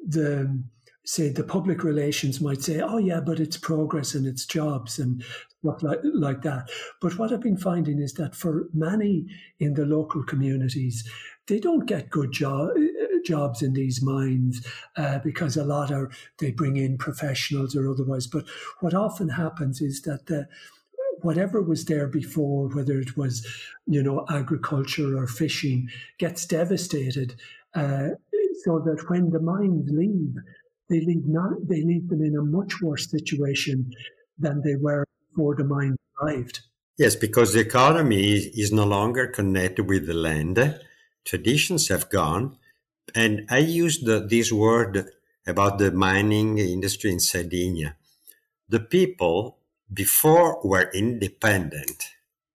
the 0.06 0.62
say 1.04 1.28
the 1.28 1.42
public 1.44 1.82
relations 1.82 2.40
might 2.40 2.62
say, 2.62 2.80
oh 2.80 2.98
yeah, 2.98 3.20
but 3.20 3.40
it's 3.40 3.56
progress 3.56 4.14
and 4.14 4.26
it's 4.26 4.46
jobs 4.46 4.98
and 4.98 5.24
stuff 5.58 5.82
like, 5.82 5.98
like 6.04 6.42
that. 6.42 6.70
But 7.00 7.18
what 7.18 7.32
I've 7.32 7.40
been 7.40 7.56
finding 7.56 8.00
is 8.00 8.14
that 8.14 8.36
for 8.36 8.68
many 8.72 9.26
in 9.58 9.74
the 9.74 9.84
local 9.84 10.22
communities, 10.22 11.08
they 11.48 11.58
don't 11.58 11.86
get 11.86 12.10
good 12.10 12.30
job, 12.30 12.70
jobs 13.24 13.62
in 13.62 13.72
these 13.72 14.02
mines 14.02 14.64
uh, 14.96 15.18
because 15.20 15.56
a 15.56 15.64
lot 15.64 15.90
are 15.90 16.10
they 16.38 16.52
bring 16.52 16.76
in 16.76 16.98
professionals 16.98 17.74
or 17.74 17.90
otherwise. 17.90 18.26
But 18.26 18.44
what 18.80 18.94
often 18.94 19.28
happens 19.28 19.80
is 19.80 20.02
that 20.02 20.26
the 20.26 20.46
whatever 21.22 21.62
was 21.62 21.84
there 21.84 22.08
before, 22.08 22.68
whether 22.68 22.98
it 22.98 23.16
was, 23.16 23.46
you 23.86 24.02
know, 24.02 24.26
agriculture 24.28 25.16
or 25.16 25.26
fishing, 25.26 25.88
gets 26.18 26.46
devastated. 26.46 27.34
Uh, 27.74 28.08
so 28.64 28.78
that 28.80 29.08
when 29.08 29.30
the 29.30 29.40
mines 29.40 29.90
leave, 29.90 30.34
they 30.88 31.00
leave 31.00 31.26
not 31.26 31.52
they 31.68 31.82
leave 31.82 32.08
them 32.08 32.22
in 32.22 32.36
a 32.36 32.42
much 32.42 32.80
worse 32.82 33.10
situation 33.10 33.90
than 34.38 34.60
they 34.62 34.76
were 34.76 35.06
before 35.30 35.56
the 35.56 35.64
mine 35.64 35.96
arrived. 36.20 36.60
Yes, 36.98 37.16
because 37.16 37.52
the 37.52 37.60
economy 37.60 38.34
is 38.34 38.70
no 38.72 38.84
longer 38.84 39.26
connected 39.26 39.88
with 39.88 40.06
the 40.06 40.14
land. 40.14 40.80
Traditions 41.24 41.88
have 41.88 42.10
gone, 42.10 42.58
and 43.14 43.46
I 43.50 43.58
used 43.58 44.04
the, 44.04 44.20
this 44.20 44.52
word 44.52 45.10
about 45.46 45.78
the 45.78 45.90
mining 45.90 46.58
industry 46.58 47.10
in 47.10 47.20
Sardinia. 47.20 47.96
The 48.68 48.80
people 48.80 49.58
before 49.92 50.60
were 50.64 50.90
independent, 50.94 52.10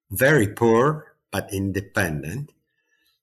very 0.10 0.48
poor, 0.48 1.16
but 1.32 1.54
independent. 1.54 2.54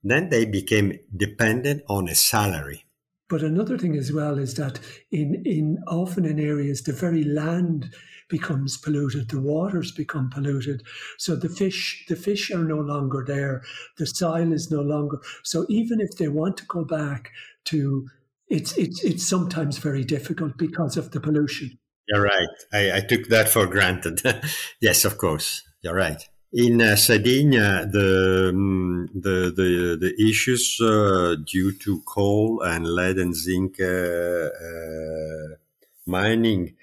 Then 0.03 0.29
they 0.29 0.45
became 0.45 0.99
dependent 1.17 1.83
on 1.89 2.09
a 2.09 2.15
salary. 2.15 2.85
But 3.29 3.43
another 3.43 3.79
thing 3.79 3.97
as 3.97 4.13
well 4.13 4.39
is 4.39 4.55
that 4.55 4.79
in, 5.11 5.43
in 5.47 5.83
often 5.87 6.25
in 6.27 6.39
areas 6.39 6.83
the 6.83 6.93
very 6.93 7.25
land 7.25 7.95
becomes 8.29 8.77
polluted, 8.77 9.31
the 9.31 9.41
waters 9.41 9.93
become 9.93 10.31
polluted. 10.31 10.83
So 11.19 11.35
the 11.37 11.49
fish, 11.49 12.05
the 12.09 12.17
fish 12.17 12.51
are 12.51 12.65
no 12.65 12.79
longer 12.79 13.25
there, 13.27 13.63
the 13.97 14.07
soil 14.07 14.53
is 14.53 14.71
no 14.71 14.83
longer. 14.83 15.19
So 15.43 15.67
even 15.69 16.01
if 16.01 16.17
they 16.19 16.29
want 16.29 16.57
to 16.59 16.67
go 16.67 16.85
back 16.85 17.31
to, 17.67 18.09
it's 18.49 18.77
it's 18.77 19.03
it's 19.03 19.27
sometimes 19.27 19.79
very 19.79 20.05
difficult 20.05 20.59
because 20.59 20.97
of 20.99 21.11
the 21.13 21.21
pollution. 21.21 21.79
You're 22.09 22.23
right. 22.23 22.49
I, 22.73 22.99
I 22.99 23.01
took 23.01 23.29
that 23.29 23.49
for 23.49 23.67
granted. 23.67 24.21
yes, 24.81 25.05
of 25.05 25.19
course. 25.19 25.63
You're 25.83 25.95
right. 25.95 26.23
In 26.53 26.81
uh, 26.81 26.97
Sardinia, 26.97 27.87
the, 27.91 28.51
um, 28.51 29.09
the, 29.13 29.53
the 29.55 29.99
the 30.01 30.15
issues 30.29 30.79
uh, 30.81 31.35
due 31.45 31.73
to 31.79 32.01
coal 32.07 32.61
and 32.63 32.87
lead 32.87 33.19
and 33.19 33.35
zinc 33.35 33.81
uh, 33.81 33.85
uh 33.85 35.57
mining 36.07 36.77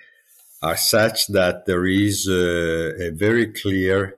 are 0.62 0.78
such 0.78 1.28
that 1.28 1.66
there 1.66 1.86
is 1.86 2.28
a, 2.28 3.08
a 3.08 3.12
very 3.12 3.48
clear 3.48 4.18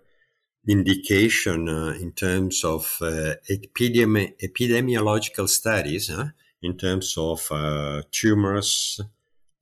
indication 0.67 1.69
uh, 1.69 1.93
in 1.99 2.11
terms 2.11 2.63
of 2.63 2.97
uh, 3.01 3.35
epidemi- 3.49 4.33
epidemiological 4.41 5.47
studies, 5.47 6.09
huh? 6.09 6.27
in 6.61 6.77
terms 6.77 7.15
of 7.17 7.47
uh, 7.51 8.01
tumors, 8.11 8.99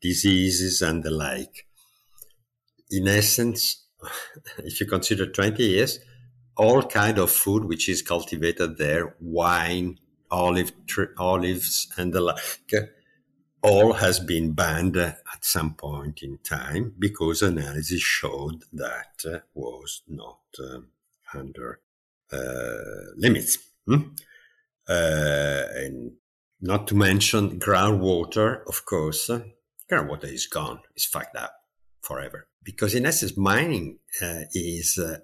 diseases, 0.01 0.81
and 0.81 1.03
the 1.03 1.11
like. 1.11 1.67
In 2.89 3.07
essence, 3.07 3.85
if 4.59 4.79
you 4.79 4.87
consider 4.87 5.27
20 5.27 5.63
years, 5.63 5.99
all 6.57 6.83
kind 6.83 7.17
of 7.17 7.31
food 7.31 7.65
which 7.65 7.87
is 7.87 8.01
cultivated 8.01 8.77
there, 8.77 9.15
wine, 9.19 9.97
olive, 10.29 10.71
olives, 11.17 11.87
and 11.97 12.13
the 12.13 12.21
like, 12.21 12.73
all 13.61 13.93
has 13.93 14.19
been 14.19 14.53
banned 14.53 14.97
at 14.97 15.19
some 15.41 15.75
point 15.75 16.23
in 16.23 16.39
time 16.43 16.93
because 16.97 17.41
analysis 17.41 18.01
showed 18.01 18.63
that 18.73 19.23
uh, 19.25 19.39
was 19.53 20.01
not 20.07 20.39
uh, 20.59 20.79
under 21.33 21.79
uh, 22.33 23.11
limits. 23.15 23.57
Hmm? 23.85 24.13
Uh, 24.87 25.63
and 25.75 26.13
not 26.59 26.87
to 26.87 26.95
mention 26.95 27.59
groundwater, 27.59 28.61
of 28.67 28.85
course. 28.85 29.29
Groundwater 29.91 30.31
is 30.31 30.47
gone, 30.47 30.79
it's 30.95 31.05
fucked 31.05 31.35
up 31.35 31.53
forever. 32.01 32.47
Because 32.63 32.95
in 32.95 33.05
essence, 33.05 33.37
mining 33.37 33.99
uh, 34.21 34.41
is 34.53 34.97
uh, 34.97 35.17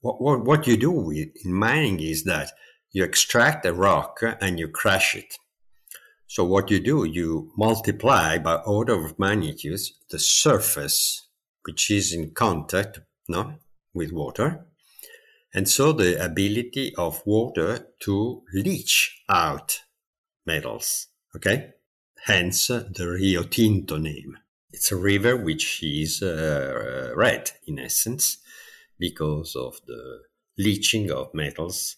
what, 0.00 0.20
what, 0.20 0.44
what 0.44 0.66
you 0.66 0.76
do 0.76 1.10
in 1.10 1.32
mining 1.44 2.00
is 2.00 2.24
that 2.24 2.50
you 2.92 3.02
extract 3.02 3.66
a 3.66 3.72
rock 3.72 4.20
and 4.40 4.58
you 4.58 4.68
crush 4.68 5.14
it 5.14 5.36
so 6.28 6.44
what 6.44 6.70
you 6.70 6.80
do, 6.80 7.04
you 7.04 7.52
multiply 7.56 8.38
by 8.38 8.56
order 8.56 8.94
of 8.94 9.18
magnitudes 9.18 9.92
the 10.10 10.18
surface 10.18 11.28
which 11.64 11.90
is 11.90 12.12
in 12.12 12.32
contact 12.32 13.00
no, 13.28 13.54
with 13.94 14.12
water. 14.12 14.66
And 15.54 15.68
so 15.68 15.92
the 15.92 16.22
ability 16.22 16.94
of 16.96 17.22
water 17.24 17.88
to 18.02 18.42
leach 18.52 19.22
out 19.28 19.80
metals. 20.44 21.08
Okay? 21.34 21.70
Hence 22.26 22.66
the 22.66 23.08
Rio 23.08 23.44
Tinto 23.44 23.98
name. 23.98 24.36
It's 24.70 24.90
a 24.90 24.96
river 24.96 25.36
which 25.36 25.82
is 25.82 26.22
uh, 26.22 27.12
red 27.14 27.52
in 27.66 27.78
essence 27.78 28.38
because 28.98 29.54
of 29.54 29.80
the 29.86 30.22
leaching 30.58 31.10
of 31.10 31.32
metals 31.34 31.96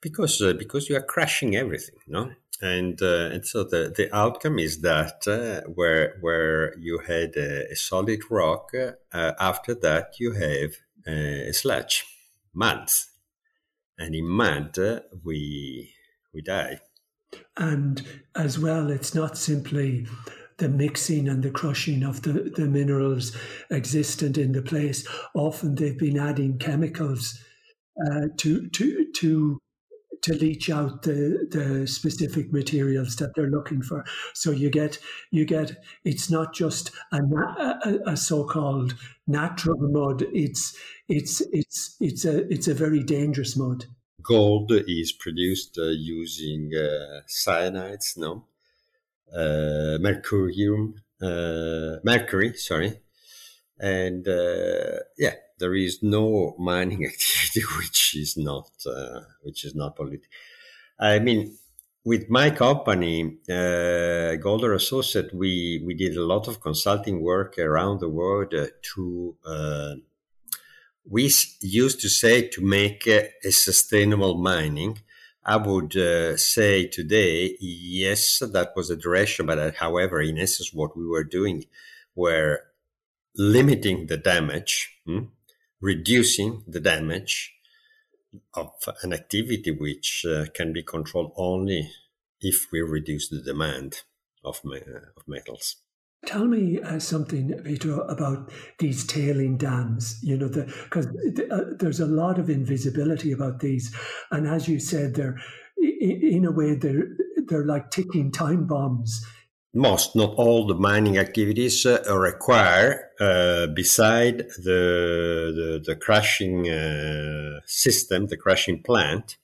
because 0.00 0.40
uh, 0.40 0.52
because 0.52 0.88
you 0.88 0.96
are 0.96 1.02
crushing 1.02 1.56
everything 1.56 1.96
no 2.06 2.30
and 2.62 3.02
uh, 3.02 3.30
and 3.32 3.44
so 3.46 3.64
the 3.64 3.92
the 3.94 4.14
outcome 4.14 4.58
is 4.58 4.80
that 4.80 5.26
uh, 5.26 5.68
where 5.68 6.16
where 6.20 6.78
you 6.78 7.00
had 7.06 7.36
a, 7.36 7.70
a 7.72 7.76
solid 7.76 8.20
rock, 8.30 8.70
uh, 8.74 9.32
after 9.38 9.74
that 9.74 10.14
you 10.18 10.32
have 10.32 10.72
a 11.06 11.52
sludge, 11.52 12.04
mud, 12.54 12.88
and 13.98 14.14
in 14.14 14.26
mud 14.26 14.76
we 15.24 15.92
we 16.32 16.40
die. 16.40 16.80
And 17.56 18.02
as 18.34 18.58
well, 18.58 18.90
it's 18.90 19.14
not 19.14 19.36
simply 19.36 20.06
the 20.58 20.68
mixing 20.68 21.28
and 21.28 21.42
the 21.42 21.50
crushing 21.50 22.02
of 22.02 22.22
the, 22.22 22.52
the 22.54 22.66
minerals 22.66 23.36
existent 23.70 24.38
in 24.38 24.52
the 24.52 24.62
place. 24.62 25.06
Often 25.34 25.74
they've 25.74 25.98
been 25.98 26.18
adding 26.18 26.58
chemicals 26.58 27.38
uh, 28.06 28.28
to 28.38 28.68
to 28.70 29.06
to 29.12 29.58
to 30.22 30.34
leach 30.34 30.70
out 30.70 31.02
the 31.02 31.46
the 31.50 31.86
specific 31.86 32.52
materials 32.52 33.16
that 33.16 33.32
they're 33.34 33.50
looking 33.50 33.82
for. 33.82 34.04
So 34.34 34.50
you 34.50 34.70
get 34.70 34.98
you 35.30 35.44
get 35.44 35.76
it's 36.04 36.30
not 36.30 36.54
just 36.54 36.90
a, 37.12 37.18
a, 37.18 37.98
a 38.06 38.16
so-called 38.16 38.94
natural 39.26 39.76
mud. 39.78 40.24
It's 40.32 40.76
it's 41.08 41.42
it's 41.52 41.96
it's 42.00 42.24
a 42.24 42.50
it's 42.52 42.68
a 42.68 42.74
very 42.74 43.02
dangerous 43.02 43.56
mud. 43.56 43.86
Gold 44.22 44.72
is 44.72 45.12
produced 45.12 45.78
uh, 45.78 45.86
using 45.88 46.72
uh, 46.74 47.22
cyanides, 47.28 48.16
no, 48.16 48.46
uh, 49.32 49.98
mercurium, 50.00 50.94
mercury, 52.04 52.54
sorry, 52.54 53.00
and 53.78 54.26
yeah, 55.18 55.34
there 55.58 55.74
is 55.74 56.02
no 56.02 56.56
mining 56.58 57.04
activity 57.12 57.62
which 57.78 58.16
is 58.16 58.36
not 58.36 58.70
which 59.42 59.64
is 59.64 59.74
not 59.74 59.96
polluted. 59.96 60.28
I 60.98 61.18
mean, 61.18 61.58
with 62.04 62.30
my 62.30 62.50
company, 62.50 63.38
uh, 63.50 64.36
Golder 64.36 64.74
Associate, 64.74 65.32
we 65.34 65.82
we 65.84 65.94
did 65.94 66.16
a 66.16 66.24
lot 66.24 66.48
of 66.48 66.60
consulting 66.60 67.22
work 67.22 67.58
around 67.58 68.00
the 68.00 68.08
world 68.08 68.54
uh, 68.54 68.66
to. 68.94 69.36
Uh, 69.44 69.94
we 71.08 71.30
used 71.60 72.00
to 72.00 72.08
say 72.08 72.48
to 72.48 72.60
make 72.60 73.06
a 73.06 73.30
sustainable 73.50 74.36
mining. 74.36 74.98
I 75.44 75.56
would 75.56 75.96
uh, 75.96 76.36
say 76.36 76.86
today, 76.86 77.56
yes, 77.60 78.40
that 78.40 78.72
was 78.74 78.90
a 78.90 78.96
direction, 78.96 79.46
but 79.46 79.58
uh, 79.58 79.70
however, 79.78 80.20
in 80.20 80.38
essence, 80.38 80.72
what 80.72 80.96
we 80.96 81.06
were 81.06 81.24
doing 81.24 81.66
were 82.16 82.62
limiting 83.36 84.06
the 84.06 84.16
damage. 84.16 84.98
Hmm? 85.06 85.26
reducing 85.80 86.64
the 86.66 86.80
damage 86.80 87.54
of 88.54 88.72
an 89.02 89.12
activity 89.12 89.70
which 89.70 90.24
uh, 90.28 90.46
can 90.54 90.72
be 90.72 90.82
controlled 90.82 91.32
only 91.36 91.90
if 92.40 92.66
we 92.72 92.80
reduce 92.80 93.28
the 93.28 93.40
demand 93.40 94.02
of, 94.44 94.60
of 94.64 95.22
metals. 95.26 95.76
Tell 96.24 96.46
me 96.46 96.80
uh, 96.80 96.98
something, 96.98 97.52
Pietro, 97.64 98.00
about 98.08 98.50
these 98.78 99.06
tailing 99.06 99.58
dams. 99.58 100.18
You 100.22 100.38
know, 100.38 100.48
because 100.48 101.06
the, 101.06 101.46
uh, 101.50 101.76
there's 101.78 102.00
a 102.00 102.06
lot 102.06 102.38
of 102.38 102.50
invisibility 102.50 103.32
about 103.32 103.60
these, 103.60 103.94
and 104.30 104.48
as 104.48 104.68
you 104.68 104.80
said, 104.80 105.14
they're 105.14 105.38
in 105.78 106.44
a 106.44 106.50
way 106.50 106.74
they're 106.74 107.08
they're 107.48 107.66
like 107.66 107.90
ticking 107.90 108.32
time 108.32 108.66
bombs 108.66 109.24
most, 109.76 110.16
not 110.16 110.34
all 110.36 110.66
the 110.66 110.74
mining 110.74 111.18
activities 111.18 111.84
uh, 111.84 112.02
require, 112.16 113.10
uh, 113.20 113.66
beside 113.66 114.38
the, 114.64 115.52
the, 115.54 115.82
the 115.84 115.94
crushing 115.94 116.68
uh, 116.68 117.60
system, 117.66 118.26
the 118.26 118.38
crushing 118.38 118.82
plant, 118.82 119.36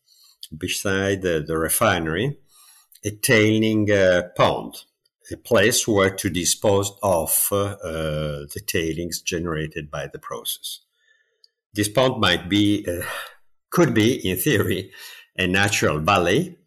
beside 0.56 1.20
the, 1.20 1.44
the 1.46 1.58
refinery, 1.58 2.38
a 3.04 3.10
tailing 3.10 3.90
uh, 3.90 4.22
pond, 4.34 4.84
a 5.32 5.36
place 5.36 5.88
where 5.88 6.10
to 6.10 6.30
dispose 6.30 6.92
of 7.02 7.48
uh, 7.50 7.56
uh, 7.56 8.46
the 8.54 8.60
tailings 8.66 9.20
generated 9.20 9.90
by 9.90 10.06
the 10.06 10.18
process. 10.18 10.80
This 11.74 11.88
pond 11.88 12.20
might 12.20 12.48
be, 12.48 12.86
could 13.70 13.94
be, 13.94 14.28
in 14.28 14.36
theory, 14.36 14.90
a 15.38 15.46
natural 15.46 15.98
valley. 16.00 16.58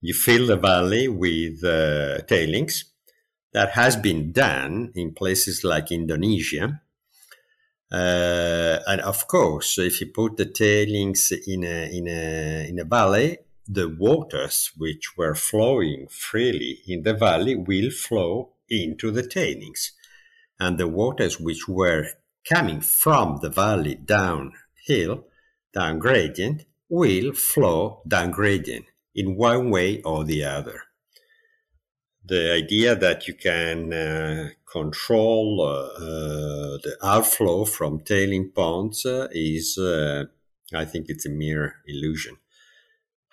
You 0.00 0.14
fill 0.14 0.46
the 0.46 0.56
valley 0.56 1.08
with 1.08 1.62
tailings 2.28 2.84
that 3.52 3.70
has 3.70 3.96
been 3.96 4.32
done 4.32 4.92
in 4.94 5.14
places 5.14 5.64
like 5.64 5.90
Indonesia. 5.90 6.82
Uh, 7.90 8.78
and 8.86 9.00
of 9.02 9.26
course, 9.28 9.78
if 9.78 10.00
you 10.00 10.08
put 10.08 10.36
the 10.36 10.46
tailings 10.46 11.32
in 11.46 11.64
a, 11.64 11.96
in 11.96 12.08
a, 12.08 12.68
in 12.68 12.78
a 12.80 12.84
valley, 12.84 13.38
the 13.66 13.88
waters 13.88 14.72
which 14.76 15.16
were 15.16 15.34
flowing 15.34 16.06
freely 16.08 16.80
in 16.86 17.02
the 17.02 17.14
valley 17.14 17.54
will 17.54 17.90
flow 17.90 18.50
into 18.68 19.10
the 19.10 19.26
tailings. 19.26 19.92
And 20.60 20.78
the 20.78 20.88
waters 20.88 21.40
which 21.40 21.66
were 21.68 22.06
coming 22.48 22.80
from 22.80 23.38
the 23.42 23.50
valley 23.50 23.94
downhill, 23.94 25.24
down 25.72 25.98
gradient, 25.98 26.64
will 26.88 27.32
flow 27.32 28.02
down 28.06 28.30
gradient 28.30 28.86
in 29.14 29.36
one 29.36 29.70
way 29.70 30.02
or 30.02 30.24
the 30.24 30.44
other 30.44 30.82
the 32.24 32.52
idea 32.52 32.96
that 32.96 33.28
you 33.28 33.34
can 33.34 33.92
uh, 33.92 34.48
control 34.70 35.60
uh, 35.60 36.02
uh, 36.02 36.78
the 36.82 36.96
outflow 37.02 37.64
from 37.64 38.00
tailing 38.00 38.50
ponds 38.50 39.04
uh, 39.04 39.28
is, 39.30 39.76
uh, 39.78 40.24
I 40.74 40.84
think, 40.86 41.06
it's 41.08 41.26
a 41.26 41.30
mere 41.30 41.76
illusion. 41.86 42.36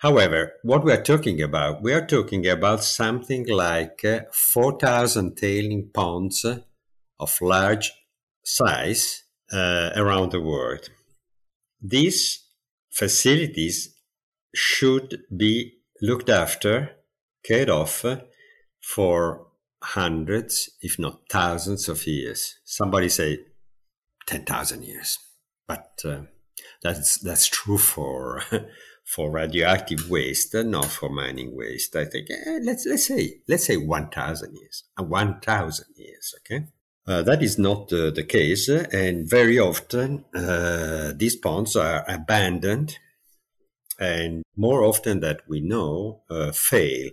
However, 0.02 0.54
what 0.64 0.82
we 0.82 0.92
are 0.92 1.02
talking 1.02 1.40
about, 1.40 1.80
we 1.80 1.92
are 1.92 2.04
talking 2.04 2.48
about 2.48 2.82
something 2.82 3.46
like 3.46 4.04
uh, 4.04 4.22
4,000 4.32 5.36
tailing 5.36 5.90
ponds 5.94 6.44
of 6.44 7.40
large 7.40 7.92
size 8.44 9.22
around 9.52 10.32
the 10.32 10.40
world. 10.40 10.88
These 11.80 12.44
facilities 12.90 13.94
should 14.52 15.22
be 15.36 15.74
looked 16.00 16.28
after, 16.28 16.96
cared 17.44 17.70
off 17.70 18.04
for 18.80 19.46
hundreds, 19.82 20.70
if 20.80 20.98
not 20.98 21.20
thousands 21.30 21.88
of 21.88 22.08
years. 22.08 22.58
Somebody 22.64 23.08
say 23.08 23.38
10,000 24.26 24.82
years. 24.82 25.18
But 25.68 25.92
uh, 26.04 26.22
that's, 26.82 27.20
that's 27.20 27.46
true 27.46 27.78
for, 27.78 28.42
for 29.04 29.30
radioactive 29.30 30.08
waste, 30.08 30.54
not 30.54 30.86
for 30.86 31.08
mining 31.08 31.56
waste. 31.56 31.96
I 31.96 32.04
think 32.04 32.28
eh, 32.30 32.60
let's, 32.62 32.86
let's 32.86 33.06
say, 33.06 33.40
let's 33.48 33.66
say 33.66 33.76
1,000 33.76 34.54
years, 34.54 34.84
uh, 34.98 35.02
1,000 35.02 35.86
years. 35.96 36.34
Okay. 36.40 36.66
Uh, 37.06 37.22
that 37.22 37.42
is 37.42 37.58
not 37.58 37.92
uh, 37.92 38.10
the 38.10 38.22
case, 38.22 38.68
and 38.68 39.28
very 39.28 39.58
often 39.58 40.24
uh, 40.34 41.12
these 41.16 41.34
ponds 41.34 41.74
are 41.74 42.04
abandoned, 42.08 42.96
and 43.98 44.44
more 44.56 44.84
often 44.84 45.18
that 45.18 45.40
we 45.48 45.60
know, 45.60 46.22
uh, 46.30 46.52
fail. 46.52 47.10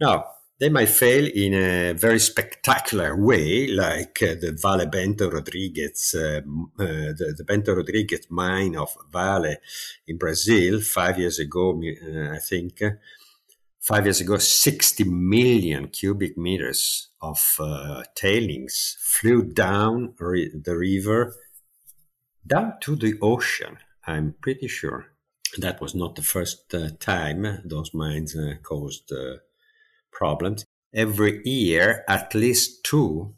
Now, 0.00 0.26
they 0.60 0.68
might 0.68 0.88
fail 0.88 1.28
in 1.34 1.54
a 1.54 1.92
very 1.94 2.20
spectacular 2.20 3.16
way, 3.16 3.66
like 3.66 4.22
uh, 4.22 4.34
the 4.40 4.56
Vale 4.60 4.86
Bento 4.86 5.30
Rodrigues, 5.30 6.14
uh, 6.14 6.40
uh, 6.78 7.12
the, 7.18 7.34
the, 7.36 7.44
Bento 7.44 7.74
Rodrigues 7.74 8.30
mine 8.30 8.76
of 8.76 8.96
Vale 9.12 9.56
in 10.06 10.16
Brazil 10.16 10.80
five 10.80 11.18
years 11.18 11.38
ago, 11.38 11.80
uh, 11.82 12.34
I 12.34 12.38
think. 12.38 12.82
Five 13.80 14.06
years 14.06 14.20
ago, 14.20 14.38
60 14.38 15.04
million 15.04 15.88
cubic 15.88 16.38
meters 16.38 17.08
of 17.20 17.56
uh, 17.58 18.02
tailings 18.14 18.96
flew 19.00 19.42
down 19.42 20.14
re- 20.18 20.50
the 20.54 20.76
river, 20.76 21.34
down 22.46 22.74
to 22.80 22.96
the 22.96 23.18
ocean. 23.20 23.78
I'm 24.06 24.36
pretty 24.40 24.68
sure 24.68 25.08
that 25.58 25.82
was 25.82 25.94
not 25.94 26.14
the 26.14 26.22
first 26.22 26.72
uh, 26.72 26.90
time 26.98 27.60
those 27.64 27.92
mines 27.92 28.34
caused 28.62 29.12
problems. 30.14 30.64
Every 30.94 31.42
year, 31.44 32.04
at 32.08 32.34
least 32.34 32.84
two, 32.84 33.34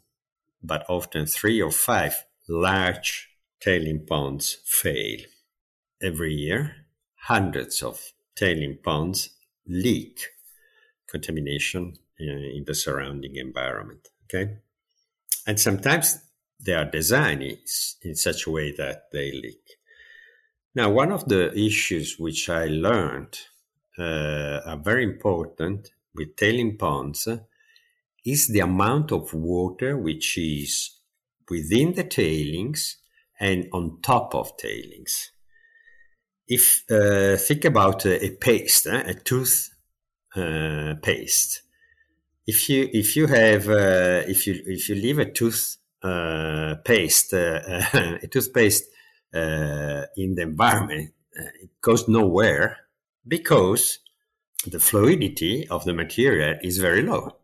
but 0.63 0.85
often 0.87 1.25
three 1.25 1.61
or 1.61 1.71
five 1.71 2.25
large 2.47 3.29
tailing 3.59 4.05
ponds 4.05 4.57
fail. 4.65 5.19
Every 6.01 6.33
year, 6.33 6.75
hundreds 7.15 7.81
of 7.81 8.13
tailing 8.35 8.77
ponds 8.83 9.29
leak 9.67 10.21
contamination 11.07 11.93
in 12.19 12.63
the 12.65 12.75
surrounding 12.75 13.35
environment. 13.35 14.07
Okay. 14.25 14.57
And 15.45 15.59
sometimes 15.59 16.17
they 16.59 16.73
are 16.73 16.85
designed 16.85 17.43
in 18.01 18.15
such 18.15 18.45
a 18.45 18.51
way 18.51 18.71
that 18.77 19.03
they 19.11 19.31
leak. 19.31 19.77
Now, 20.75 20.91
one 20.91 21.11
of 21.11 21.25
the 21.27 21.57
issues 21.57 22.19
which 22.19 22.49
I 22.49 22.65
learned 22.65 23.39
uh, 23.97 24.61
are 24.65 24.77
very 24.77 25.03
important 25.03 25.89
with 26.17 26.35
tailing 26.35 26.77
ponds 26.77 27.27
is 28.25 28.47
the 28.47 28.59
amount 28.59 29.11
of 29.11 29.33
water 29.33 29.97
which 29.97 30.37
is 30.37 30.99
within 31.49 31.93
the 31.93 32.03
tailings 32.03 32.97
and 33.39 33.67
on 33.71 33.99
top 34.01 34.35
of 34.35 34.57
tailings. 34.57 35.31
If 36.47 36.83
uh, 36.89 37.37
think 37.37 37.65
about 37.65 38.05
a, 38.05 38.25
a 38.25 38.29
paste, 38.31 38.87
eh, 38.87 39.03
a 39.07 39.13
tooth 39.13 39.69
uh, 40.35 40.95
paste. 41.01 41.61
If 42.45 42.69
you 42.69 42.89
if 42.93 43.15
you 43.15 43.27
have 43.27 43.67
uh, 43.67 44.23
if 44.27 44.47
you 44.47 44.61
if 44.65 44.87
you 44.87 44.95
leave 44.95 45.19
a 45.19 45.29
tooth 45.31 45.77
uh, 46.01 46.75
paste 46.85 47.33
uh, 47.33 47.59
a 48.23 48.27
toothpaste 48.27 48.85
uh, 49.33 50.03
in 50.15 50.35
the 50.35 50.43
environment, 50.43 51.11
it 51.61 51.71
goes 51.81 52.07
nowhere 52.07 52.77
because 53.27 53.99
the 54.71 54.79
fluidity 54.79 55.67
of 55.69 55.85
the 55.85 55.93
material 55.93 56.57
is 56.61 56.77
very 56.77 57.01
low, 57.01 57.37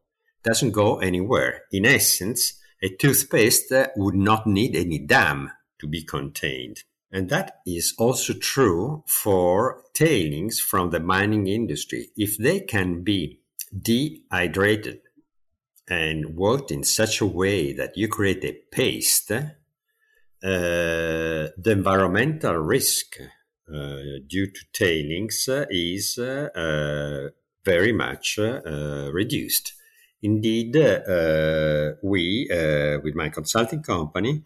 doesn't 0.44 0.72
go 0.72 1.00
anywhere. 1.00 1.64
In 1.72 1.86
essence, 1.86 2.60
a 2.82 2.90
toothpaste 2.90 3.74
would 3.96 4.16
not 4.16 4.46
need 4.46 4.76
any 4.76 5.00
dam 5.00 5.52
to 5.80 5.88
be 5.88 6.04
contained. 6.04 6.84
And 7.12 7.30
that 7.30 7.60
is 7.66 7.94
also 7.98 8.34
true 8.34 9.04
for 9.08 9.84
tailings 9.94 10.60
from 10.60 10.90
the 10.90 11.00
mining 11.00 11.48
industry. 11.48 12.10
If 12.18 12.38
they 12.38 12.60
can 12.60 13.04
be 13.04 13.40
dehydrated 13.72 15.02
and 15.88 16.36
worked 16.36 16.72
in 16.72 16.84
such 16.84 17.22
a 17.22 17.26
way 17.26 17.72
that 17.74 17.96
you 17.96 18.08
create 18.08 18.44
a 18.44 18.54
paste, 18.72 19.32
uh, 19.32 19.44
the 20.42 21.72
environmental 21.72 22.56
risk 22.56 23.18
due 23.68 24.48
to 24.48 24.62
tailings 24.74 25.48
uh, 25.48 25.66
is 25.70 26.18
uh, 26.18 27.30
very 27.66 27.94
much 27.94 28.38
reduced. 28.38 29.74
Indeed, 30.22 30.76
we, 32.02 32.48
with 33.04 33.16
my 33.16 33.30
consulting 33.30 33.84
company, 33.84 34.44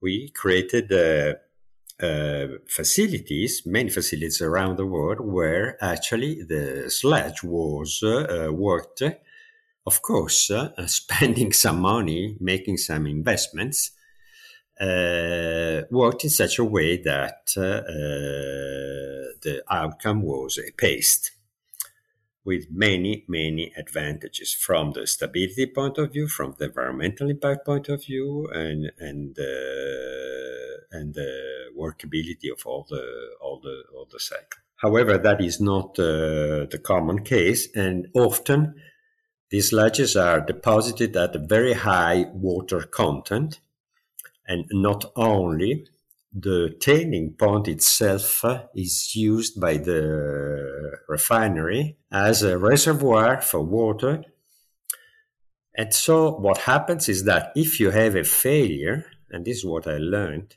we 0.00 0.30
created 0.30 0.90
uh, 2.02 2.58
facilities, 2.68 3.62
many 3.64 3.88
facilities 3.88 4.42
around 4.42 4.76
the 4.76 4.86
world, 4.86 5.20
where 5.20 5.76
actually 5.80 6.42
the 6.42 6.90
sludge 6.90 7.44
was 7.44 8.02
uh, 8.02 8.48
worked, 8.52 9.02
of 9.86 10.02
course, 10.02 10.50
uh, 10.50 10.70
spending 10.86 11.52
some 11.52 11.80
money, 11.80 12.36
making 12.40 12.76
some 12.76 13.06
investments, 13.06 13.92
uh, 14.80 15.82
worked 15.90 16.24
in 16.24 16.30
such 16.30 16.58
a 16.58 16.64
way 16.64 16.96
that 16.96 17.52
uh, 17.56 17.82
the 19.42 19.62
outcome 19.70 20.22
was 20.22 20.58
a 20.58 20.72
paste 20.72 21.32
with 22.44 22.66
many, 22.70 23.24
many 23.28 23.72
advantages 23.76 24.52
from 24.52 24.92
the 24.92 25.06
stability 25.06 25.66
point 25.66 25.98
of 25.98 26.12
view, 26.12 26.26
from 26.26 26.54
the 26.58 26.64
environmental 26.64 27.30
impact 27.30 27.64
point 27.64 27.88
of 27.88 28.04
view, 28.04 28.48
and 28.52 28.90
and 28.98 29.36
and 30.90 31.14
the 31.14 31.70
workability 31.78 32.50
of 32.52 32.66
all 32.66 32.86
the 32.88 33.04
all 33.40 33.60
the 33.60 33.84
all 33.94 34.08
the 34.10 34.20
cycle. 34.20 34.60
However, 34.76 35.16
that 35.18 35.40
is 35.40 35.60
not 35.60 35.98
uh, 35.98 36.66
the 36.70 36.80
common 36.82 37.22
case, 37.22 37.68
and 37.74 38.08
often 38.14 38.74
these 39.50 39.70
sludges 39.70 40.20
are 40.20 40.40
deposited 40.40 41.16
at 41.16 41.36
a 41.36 41.38
very 41.38 41.74
high 41.74 42.26
water 42.32 42.82
content, 42.82 43.60
and 44.46 44.64
not 44.72 45.04
only 45.16 45.86
the 46.34 46.74
tailing 46.80 47.34
pond 47.34 47.68
itself 47.68 48.44
is 48.74 49.14
used 49.14 49.60
by 49.60 49.76
the 49.76 50.98
refinery 51.08 51.98
as 52.10 52.42
a 52.42 52.56
reservoir 52.58 53.40
for 53.40 53.60
water. 53.60 54.24
And 55.76 55.92
so, 55.92 56.32
what 56.32 56.58
happens 56.58 57.08
is 57.08 57.24
that 57.24 57.52
if 57.54 57.80
you 57.80 57.90
have 57.90 58.14
a 58.14 58.24
failure, 58.24 59.06
and 59.30 59.44
this 59.44 59.58
is 59.58 59.64
what 59.64 59.86
I 59.86 59.98
learned, 59.98 60.56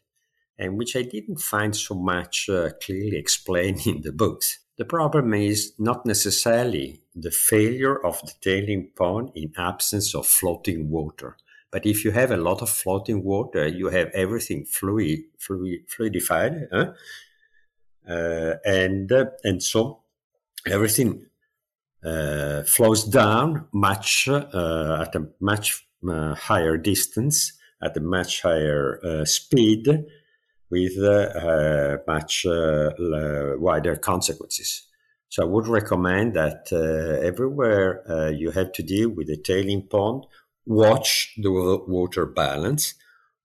and 0.58 0.78
which 0.78 0.96
I 0.96 1.04
didn't 1.04 1.40
find 1.40 1.76
so 1.76 1.96
much 1.96 2.50
uh, 2.50 2.70
clearly 2.82 3.18
explained 3.24 3.86
in 3.86 4.02
the 4.02 4.12
books. 4.12 4.60
The 4.78 4.86
problem 4.86 5.34
is 5.34 5.74
not 5.80 6.06
necessarily 6.06 7.02
the 7.16 7.32
failure 7.32 8.06
of 8.06 8.20
the 8.22 8.34
tailing 8.42 8.92
pond 8.96 9.32
in 9.34 9.54
absence 9.58 10.14
of 10.14 10.28
floating 10.28 10.90
water. 10.90 11.38
But 11.72 11.86
if 11.86 12.06
you 12.06 12.12
have 12.12 12.32
a 12.32 12.38
lot 12.38 12.62
of 12.62 12.70
floating 12.70 13.24
water, 13.24 13.68
you 13.68 13.90
have 13.90 14.10
everything 14.14 14.66
fluid, 14.66 15.20
fluid 15.38 15.88
fluidified, 15.88 16.68
huh? 16.72 16.94
uh, 18.10 18.56
and 18.64 19.12
uh, 19.12 19.26
and 19.44 19.62
so 19.62 20.02
everything 20.68 21.26
uh, 22.04 22.64
flows 22.64 23.04
down 23.04 23.68
much 23.74 24.28
uh, 24.28 25.02
at 25.02 25.16
a 25.16 25.28
much 25.40 25.88
uh, 26.08 26.36
higher 26.36 26.78
distance, 26.78 27.54
at 27.82 27.98
a 27.98 28.00
much 28.00 28.44
higher 28.44 29.00
uh, 29.04 29.26
speed, 29.26 29.88
with 30.70 30.98
much 32.08 32.46
wider 32.48 33.96
consequences. 33.96 34.84
So 35.30 35.44
I 35.44 35.46
would 35.46 35.68
recommend 35.68 36.36
that 36.36 36.72
everywhere 37.24 38.32
you 38.32 38.52
have 38.52 38.72
to 38.74 38.84
deal 38.84 39.10
with 39.10 39.30
a 39.30 39.38
tailing 39.38 39.88
pond, 39.88 40.26
watch 40.66 41.34
the 41.38 41.52
water 41.88 42.26
balance, 42.26 42.96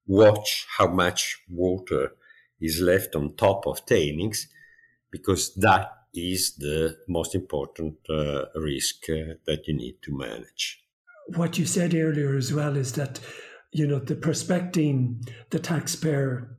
watch 0.06 0.66
how 0.78 0.88
much 0.88 1.38
water 1.48 2.12
is 2.60 2.80
left 2.80 3.14
on 3.14 3.36
top 3.36 3.66
of 3.66 3.84
tailings, 3.86 4.48
because 5.10 5.54
that 5.54 5.90
is 6.14 6.56
the 6.56 6.96
most 7.08 7.34
important 7.34 7.94
uh, 8.08 8.44
risk 8.56 9.08
uh, 9.08 9.34
that 9.46 9.66
you 9.66 9.74
need 9.74 9.96
to 10.02 10.16
manage. 10.16 10.82
What 11.36 11.58
you 11.58 11.66
said 11.66 11.94
earlier 11.94 12.36
as 12.36 12.52
well 12.52 12.76
is 12.76 12.92
that, 12.92 13.20
you 13.72 13.86
know, 13.86 14.00
the 14.00 14.16
prospecting, 14.16 15.22
the 15.50 15.60
taxpayer 15.60 16.56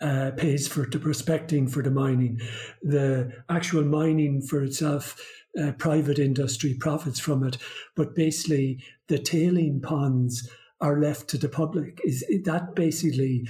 uh, 0.00 0.30
pays 0.36 0.68
for 0.68 0.86
the 0.86 0.98
prospecting 0.98 1.66
for 1.66 1.82
the 1.82 1.90
mining. 1.90 2.40
The 2.82 3.32
actual 3.48 3.84
mining 3.84 4.42
for 4.42 4.62
itself, 4.62 5.20
uh, 5.60 5.72
private 5.72 6.18
industry 6.18 6.74
profits 6.74 7.20
from 7.20 7.44
it, 7.44 7.58
but 7.94 8.14
basically 8.14 8.82
the 9.08 9.18
tailing 9.18 9.80
ponds 9.80 10.48
are 10.80 11.00
left 11.00 11.28
to 11.28 11.38
the 11.38 11.48
public. 11.48 12.00
Is 12.04 12.24
that 12.44 12.74
basically 12.74 13.48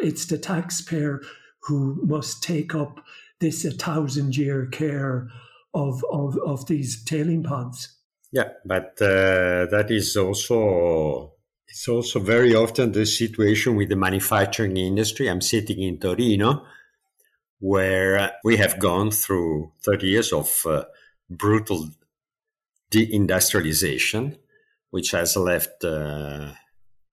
it's 0.00 0.26
the 0.26 0.38
taxpayer 0.38 1.20
who 1.62 2.00
must 2.06 2.42
take 2.42 2.74
up 2.74 3.00
this 3.40 3.64
a 3.64 3.72
thousand 3.72 4.36
year 4.36 4.66
care 4.66 5.28
of, 5.74 6.04
of, 6.10 6.38
of 6.38 6.66
these 6.66 7.02
tailing 7.04 7.42
ponds? 7.42 7.96
Yeah, 8.32 8.50
but 8.64 9.00
uh, 9.00 9.66
that 9.70 9.86
is 9.90 10.16
also 10.16 11.32
it's 11.68 11.88
also 11.88 12.20
very 12.20 12.54
often 12.54 12.92
the 12.92 13.04
situation 13.04 13.76
with 13.76 13.88
the 13.88 13.96
manufacturing 13.96 14.76
industry. 14.76 15.28
I'm 15.28 15.40
sitting 15.40 15.82
in 15.82 15.98
Torino, 15.98 16.64
where 17.58 18.32
we 18.44 18.56
have 18.56 18.78
gone 18.78 19.10
through 19.10 19.72
30 19.82 20.06
years 20.06 20.32
of 20.32 20.62
uh, 20.66 20.84
brutal 21.30 21.90
deindustrialization, 22.90 24.38
which 24.90 25.10
has 25.10 25.36
left 25.36 25.84
uh, 25.84 26.52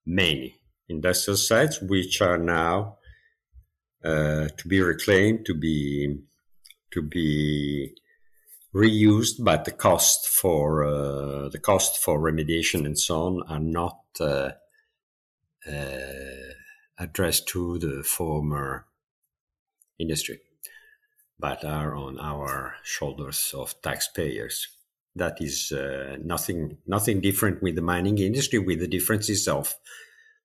many 0.06 0.56
industrial 0.90 1.38
sites 1.38 1.82
which 1.82 2.22
are 2.22 2.38
now 2.38 2.98
uh, 4.04 4.48
to 4.58 4.68
be 4.68 4.82
reclaimed, 4.82 5.46
to 5.46 5.54
be 5.54 6.20
to 6.92 7.02
be 7.02 7.96
reused, 8.74 9.36
but 9.40 9.66
the 9.66 9.72
cost 9.72 10.28
for 10.28 10.84
uh, 10.84 11.50
the 11.50 11.60
cost 11.60 11.98
for 11.98 12.20
remediation 12.20 12.86
and 12.86 13.00
so 13.00 13.24
on 13.24 13.44
are 13.48 13.60
not 13.60 14.00
uh, 14.20 14.52
uh, 15.68 16.54
addressed 16.98 17.48
to 17.48 17.80
the 17.80 18.04
former 18.04 18.86
industry, 20.00 20.40
but 21.40 21.64
are 21.64 21.96
on 21.96 22.20
our 22.20 22.76
shoulders 22.84 23.54
of 23.58 23.82
taxpayers. 23.82 24.68
That 25.16 25.42
is 25.42 25.72
uh, 25.72 26.18
nothing 26.24 26.78
nothing 26.88 27.22
different 27.22 27.62
with 27.62 27.76
the 27.76 27.82
mining 27.82 28.18
industry, 28.18 28.60
with 28.60 28.80
the 28.80 28.88
differences 28.88 29.48
of 29.48 29.76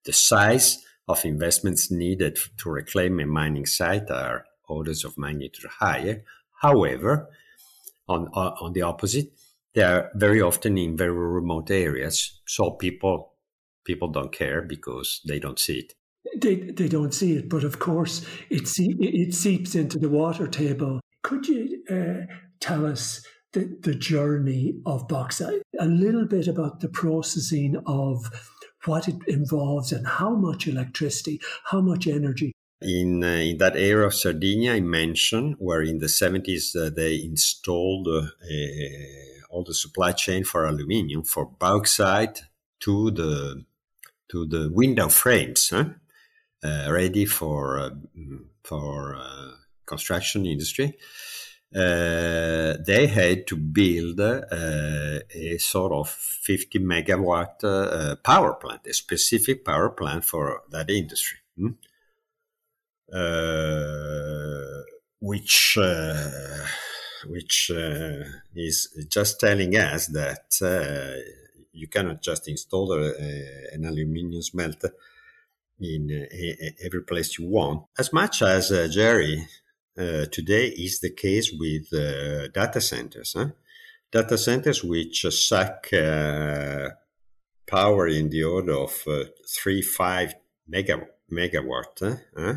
the 0.05 0.13
size 0.13 0.85
of 1.09 1.25
investments 1.25 1.91
needed 1.91 2.39
to 2.59 2.71
reclaim 2.71 3.19
a 3.21 3.27
mining 3.27 3.67
site 3.67 4.11
are 4.11 4.45
orders 4.69 5.05
of 5.05 5.17
magnitude 5.17 5.71
higher. 5.81 6.23
However, 6.61 7.31
on, 8.09 8.29
on 8.29 8.73
the 8.73 8.83
opposite, 8.83 9.33
they 9.75 9.83
are 9.83 10.11
very 10.15 10.41
often 10.41 10.77
in 10.77 10.97
very 10.97 11.13
remote 11.13 11.71
areas. 11.71 12.41
So 12.47 12.73
people 12.73 13.33
people 13.85 14.09
don't 14.09 14.33
care 14.33 14.61
because 14.61 15.21
they 15.27 15.39
don't 15.39 15.59
see 15.59 15.79
it. 15.79 15.95
They, 16.37 16.57
they 16.57 16.89
don't 16.89 17.15
see 17.15 17.37
it, 17.37 17.49
but 17.49 17.65
of 17.65 17.79
course 17.79 18.25
it, 18.51 18.69
it 18.79 19.35
seeps 19.35 19.75
into 19.75 19.99
the 19.99 20.09
water 20.09 20.47
table. 20.47 21.01
Could 21.23 21.49
you 21.49 21.83
uh, 21.91 22.33
tell 22.61 22.87
us 22.87 23.25
the, 23.53 23.77
the 23.83 23.95
journey 23.95 24.75
of 24.87 25.09
bauxite? 25.09 25.63
A 25.81 25.87
little 25.87 26.27
bit 26.27 26.47
about 26.47 26.81
the 26.81 26.89
processing 26.89 27.77
of 27.87 28.31
what 28.85 29.09
it 29.09 29.17
involves 29.27 29.93
and 29.93 30.07
how 30.07 30.35
much 30.35 30.67
electricity, 30.67 31.41
how 31.65 31.81
much 31.81 32.07
energy 32.07 32.53
in, 32.81 33.25
uh, 33.25 33.27
in 33.27 33.59
that 33.59 33.77
area 33.77 34.07
of 34.07 34.15
Sardinia 34.15 34.75
I 34.75 34.81
mentioned, 34.81 35.57
where 35.59 35.83
in 35.83 35.99
the 35.99 36.07
70s 36.07 36.77
uh, 36.77 36.91
they 36.95 37.23
installed 37.23 38.09
uh, 38.09 38.27
all 39.51 39.65
the 39.65 39.75
supply 39.75 40.13
chain 40.13 40.45
for 40.45 40.65
aluminium, 40.65 41.25
for 41.25 41.47
bauxite 41.47 42.43
to 42.81 43.11
the 43.11 43.65
to 44.31 44.45
the 44.45 44.71
window 44.71 45.09
frames, 45.09 45.71
huh? 45.71 45.87
Uh, 46.65 46.89
ready 46.91 47.25
for 47.25 47.79
uh, 47.79 47.91
for 48.65 49.15
uh, 49.15 49.53
construction 49.87 50.45
industry. 50.45 50.99
they 51.71 53.07
had 53.07 53.47
to 53.47 53.57
build 53.57 54.19
a 54.19 55.59
sort 55.59 55.93
of 55.93 56.09
50 56.09 56.81
megawatt 56.81 58.23
power 58.25 58.55
plant, 58.55 58.89
a 58.89 58.93
specific 58.93 59.65
power 59.65 59.91
plant 59.91 60.25
for 60.25 60.63
that 60.71 60.91
industry. 60.91 61.39
Hmm? 61.57 61.75
Uh, 63.13 64.83
which 65.21 65.79
uh, 65.81 66.67
which 67.29 67.71
uh, 67.71 68.25
is 68.57 69.07
just 69.09 69.39
telling 69.39 69.77
us 69.77 70.09
that 70.09 70.59
you 71.73 71.87
cannot 71.87 72.21
just 72.21 72.49
install 72.49 72.93
a, 72.95 73.15
an 73.73 73.85
aluminium 73.85 74.43
smelter 74.43 74.93
in 75.81 76.11
uh, 76.11 76.85
every 76.85 77.03
place 77.03 77.39
you 77.39 77.49
want. 77.49 77.85
As 77.99 78.13
much 78.13 78.43
as 78.43 78.71
uh, 78.71 78.89
Gerry 78.91 79.47
uh, 79.99 80.27
today 80.31 80.69
is 80.69 81.01
the 81.01 81.11
case 81.11 81.53
with 81.53 81.93
uh, 81.93 82.49
data 82.49 82.81
centers. 82.81 83.35
Huh? 83.37 83.49
Data 84.11 84.39
centers 84.39 84.83
which 84.85 85.27
suck 85.31 85.89
uh, 85.93 86.91
power 87.67 88.07
in 88.07 88.31
the 88.31 88.45
order 88.45 88.75
of 88.75 89.03
uh, 89.07 89.25
three, 89.49 89.83
five 89.83 90.35
mega, 90.67 91.01
megawatt. 91.31 92.21
Huh? 92.37 92.55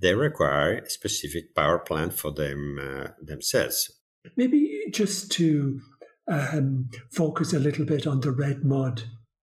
They 0.00 0.14
require 0.14 0.78
a 0.78 0.90
specific 0.90 1.54
power 1.54 1.80
plant 1.80 2.12
for 2.12 2.30
them 2.30 2.78
themselves. 3.20 3.90
Maybe 4.36 4.84
just 4.92 5.32
to 5.32 5.80
um, 6.28 6.90
focus 7.10 7.52
a 7.52 7.58
little 7.58 7.84
bit 7.84 8.06
on 8.06 8.20
the 8.20 8.30
red 8.30 8.64
mud 8.64 9.02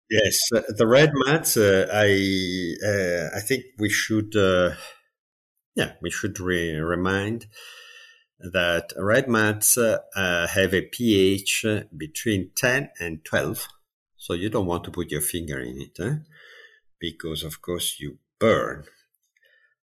Yes, 0.10 0.38
uh, 0.54 0.62
the 0.70 0.86
red 0.88 1.12
muds. 1.14 1.58
Uh, 1.58 1.88
I 1.92 2.76
uh, 2.86 3.38
I 3.38 3.42
think 3.42 3.64
we 3.80 3.90
should, 3.90 4.36
uh, 4.36 4.76
yeah, 5.76 5.94
we 6.02 6.10
should 6.10 6.40
re- 6.40 6.76
remind 6.80 7.48
that 8.40 8.94
red 8.98 9.28
muds 9.28 9.78
uh, 9.78 10.00
uh, 10.16 10.48
have 10.48 10.74
a 10.74 10.82
pH 10.84 11.66
between 11.98 12.52
ten 12.56 12.90
and 13.00 13.24
twelve. 13.26 13.68
So 14.18 14.34
you 14.34 14.50
don't 14.50 14.68
want 14.68 14.84
to 14.86 14.92
put 14.92 15.12
your 15.12 15.22
finger 15.22 15.60
in 15.60 15.82
it, 15.82 16.00
eh? 16.00 16.16
because 17.00 17.44
of 17.44 17.62
course 17.62 18.00
you 18.00 18.20
burn. 18.40 18.86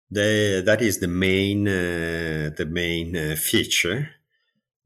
They, 0.09 0.61
that 0.61 0.81
is 0.81 0.99
the 0.99 1.07
main 1.07 1.63
the 1.63 2.67
main 2.69 3.35
feature. 3.37 4.09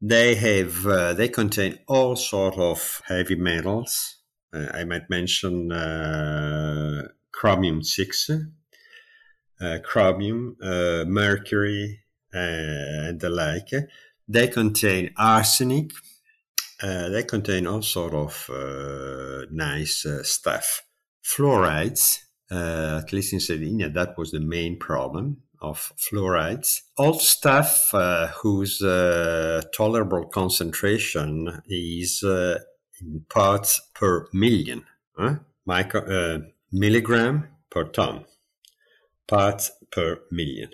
They 0.02 0.34
have 0.36 0.84
they 1.16 1.28
contain 1.28 1.80
all 1.88 2.16
sort 2.16 2.56
of 2.58 3.02
heavy 3.06 3.36
metals 3.36 4.15
uh, 4.15 4.15
I 4.52 4.84
might 4.84 5.10
mention 5.10 5.72
uh, 5.72 7.08
chromium 7.32 7.82
6, 7.82 8.30
uh, 9.60 9.78
chromium, 9.84 10.56
mercury, 10.60 12.00
and 12.32 13.20
the 13.20 13.30
like. 13.30 13.70
They 14.28 14.48
contain 14.48 15.12
arsenic. 15.16 15.92
they 16.82 17.24
contain 17.24 17.66
all 17.66 17.82
sort 17.82 18.14
of 18.14 18.50
nice 19.50 20.06
stuff. 20.22 20.82
Fluorides, 21.24 22.20
at 22.50 23.12
least 23.12 23.32
in 23.32 23.40
Sardinia, 23.40 23.88
that 23.90 24.16
was 24.16 24.30
the 24.30 24.40
main 24.40 24.78
problem 24.78 25.42
of 25.60 25.92
fluorides. 25.96 26.82
All 26.96 27.18
stuff 27.18 27.90
uh, 27.94 28.28
whose 28.28 28.82
uh, 28.82 29.62
tolerable 29.74 30.26
concentration 30.26 31.62
is 31.66 32.22
uh, 32.22 32.58
parts 33.28 33.80
per 33.94 34.28
million? 34.32 34.84
Micro, 35.64 36.00
uh, 36.00 36.38
milligram 36.72 37.48
per 37.70 37.84
ton, 37.84 38.24
parts 39.26 39.70
per 39.90 40.20
million. 40.30 40.70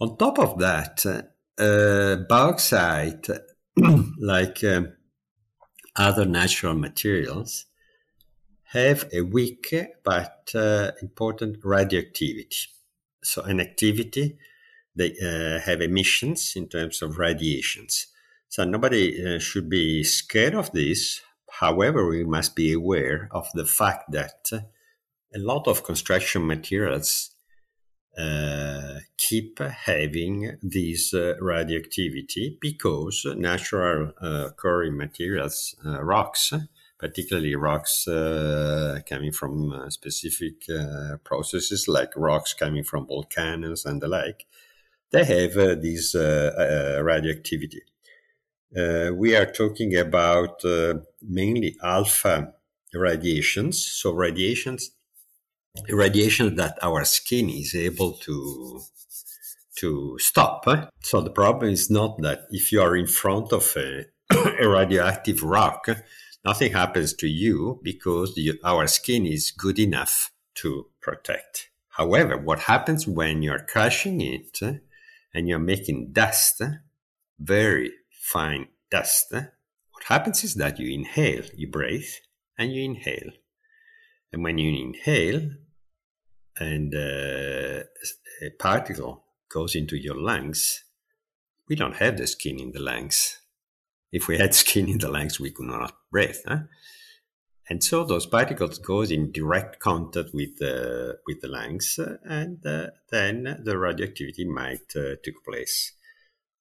On 0.00 0.16
top 0.16 0.38
of 0.38 0.58
that, 0.58 1.04
uh, 1.58 2.16
bauxite, 2.28 3.28
like 4.18 4.62
um, 4.64 4.92
other 5.96 6.24
natural 6.24 6.74
materials, 6.74 7.66
have 8.72 9.08
a 9.12 9.22
weak 9.22 9.74
but 10.04 10.50
uh, 10.54 10.90
important 11.00 11.56
radioactivity. 11.64 12.68
So, 13.22 13.42
an 13.42 13.60
activity, 13.60 14.36
they 14.94 15.14
uh, 15.22 15.60
have 15.60 15.80
emissions 15.80 16.52
in 16.54 16.68
terms 16.68 17.02
of 17.02 17.18
radiations. 17.18 18.08
So, 18.48 18.64
nobody 18.64 19.36
uh, 19.36 19.38
should 19.38 19.68
be 19.68 20.04
scared 20.04 20.54
of 20.54 20.70
this. 20.72 21.20
However, 21.50 22.06
we 22.06 22.24
must 22.24 22.54
be 22.54 22.72
aware 22.72 23.28
of 23.32 23.48
the 23.54 23.64
fact 23.64 24.12
that 24.12 24.50
a 24.52 25.38
lot 25.38 25.66
of 25.66 25.84
construction 25.84 26.46
materials 26.46 27.30
uh, 28.18 28.98
keep 29.16 29.60
having 29.60 30.58
this 30.60 31.14
uh, 31.14 31.34
radioactivity 31.40 32.58
because 32.60 33.24
natural 33.36 34.12
uh, 34.20 34.50
materials, 34.90 35.76
uh, 35.86 36.02
rocks, 36.02 36.52
particularly 36.98 37.54
rocks 37.54 38.08
uh, 38.08 38.98
coming 39.08 39.30
from 39.30 39.72
uh, 39.72 39.88
specific 39.88 40.66
processes 41.22 41.86
like 41.86 42.10
rocks 42.16 42.54
coming 42.54 42.82
from 42.82 43.06
volcanoes 43.06 43.84
and 43.84 44.02
the 44.02 44.08
like, 44.08 44.46
they 45.10 45.24
have 45.24 45.54
this 45.80 46.14
radioactivity. 46.14 47.82
Uh, 48.76 49.10
we 49.14 49.34
are 49.34 49.46
talking 49.46 49.96
about 49.96 50.64
uh, 50.64 50.94
mainly 51.22 51.76
alpha 51.82 52.52
radiations. 52.92 53.84
So 53.84 54.12
radiations, 54.12 54.90
radiation 55.88 56.56
that 56.56 56.78
our 56.82 57.04
skin 57.04 57.48
is 57.48 57.74
able 57.74 58.12
to 58.12 58.82
to 59.78 60.18
stop. 60.18 60.64
So 61.02 61.20
the 61.20 61.30
problem 61.30 61.72
is 61.72 61.88
not 61.88 62.20
that 62.22 62.46
if 62.50 62.72
you 62.72 62.82
are 62.82 62.96
in 62.96 63.06
front 63.06 63.52
of 63.52 63.76
a, 63.76 64.06
a 64.60 64.68
radioactive 64.68 65.42
rock, 65.44 65.86
nothing 66.44 66.72
happens 66.72 67.14
to 67.14 67.28
you 67.28 67.80
because 67.84 68.38
our 68.64 68.88
skin 68.88 69.24
is 69.24 69.52
good 69.52 69.78
enough 69.78 70.32
to 70.56 70.86
protect. 71.00 71.70
However, 71.90 72.36
what 72.36 72.60
happens 72.60 73.06
when 73.06 73.42
you're 73.42 73.66
crushing 73.68 74.20
it 74.20 74.58
eh, 74.62 74.78
and 75.32 75.48
you're 75.48 75.60
making 75.60 76.12
dust, 76.12 76.60
very 77.38 77.92
fine 78.32 78.68
dust, 78.90 79.32
what 79.32 80.04
happens 80.06 80.44
is 80.44 80.54
that 80.54 80.78
you 80.78 80.92
inhale, 80.92 81.44
you 81.54 81.68
breathe, 81.68 82.08
and 82.58 82.72
you 82.72 82.84
inhale. 82.84 83.30
And 84.32 84.42
when 84.44 84.58
you 84.58 84.70
inhale, 84.70 85.50
and 86.58 86.94
uh, 86.94 87.84
a 88.42 88.50
particle 88.58 89.24
goes 89.48 89.74
into 89.74 89.96
your 89.96 90.16
lungs, 90.16 90.84
we 91.68 91.76
don't 91.76 91.96
have 91.96 92.16
the 92.16 92.26
skin 92.26 92.60
in 92.60 92.72
the 92.72 92.80
lungs. 92.80 93.40
If 94.12 94.28
we 94.28 94.38
had 94.38 94.54
skin 94.62 94.88
in 94.88 94.98
the 94.98 95.10
lungs, 95.10 95.40
we 95.40 95.50
could 95.50 95.66
not 95.66 95.94
breathe. 96.10 96.36
Huh? 96.46 96.60
And 97.70 97.84
so 97.84 98.04
those 98.04 98.26
particles 98.26 98.78
goes 98.78 99.10
in 99.10 99.30
direct 99.30 99.78
contact 99.78 100.30
with 100.32 100.58
the 100.58 101.18
with 101.26 101.42
the 101.42 101.48
lungs, 101.48 101.98
and 102.24 102.64
uh, 102.64 102.86
then 103.10 103.60
the 103.62 103.76
radioactivity 103.76 104.46
might 104.46 104.96
uh, 104.96 105.16
take 105.22 105.44
place. 105.44 105.92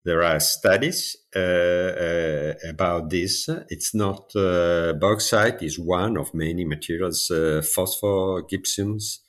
There 0.08 0.24
are 0.24 0.40
studies 0.40 1.18
uh, 1.36 1.40
uh, 1.40 2.54
about 2.64 3.10
this. 3.10 3.50
It's 3.68 3.94
not 3.94 4.34
uh, 4.38 4.94
bauxite 4.94 5.62
is 5.62 5.78
one 5.78 6.16
of 6.16 6.34
many 6.34 6.64
materials, 6.64 7.28
phosphor, 7.28 8.44
gypsums, 8.44 9.20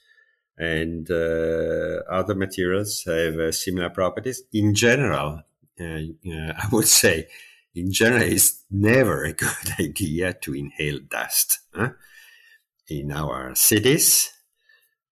and 0.57 1.11
other 1.11 2.37
materials 2.37 3.03
have 3.07 3.53
similar 3.57 3.91
properties. 3.91 4.45
In 4.53 4.73
general, 4.73 5.43
I 5.81 6.69
would 6.71 6.87
say 6.87 7.27
in 7.75 7.91
general, 7.91 8.23
it's 8.23 8.63
never 8.71 9.25
a 9.25 9.33
good 9.45 9.73
idea 9.81 10.33
to 10.35 10.55
inhale 10.55 11.01
dust. 11.11 11.59
Huh? 11.75 11.91
In 12.89 13.11
our 13.11 13.53
cities, 13.57 14.31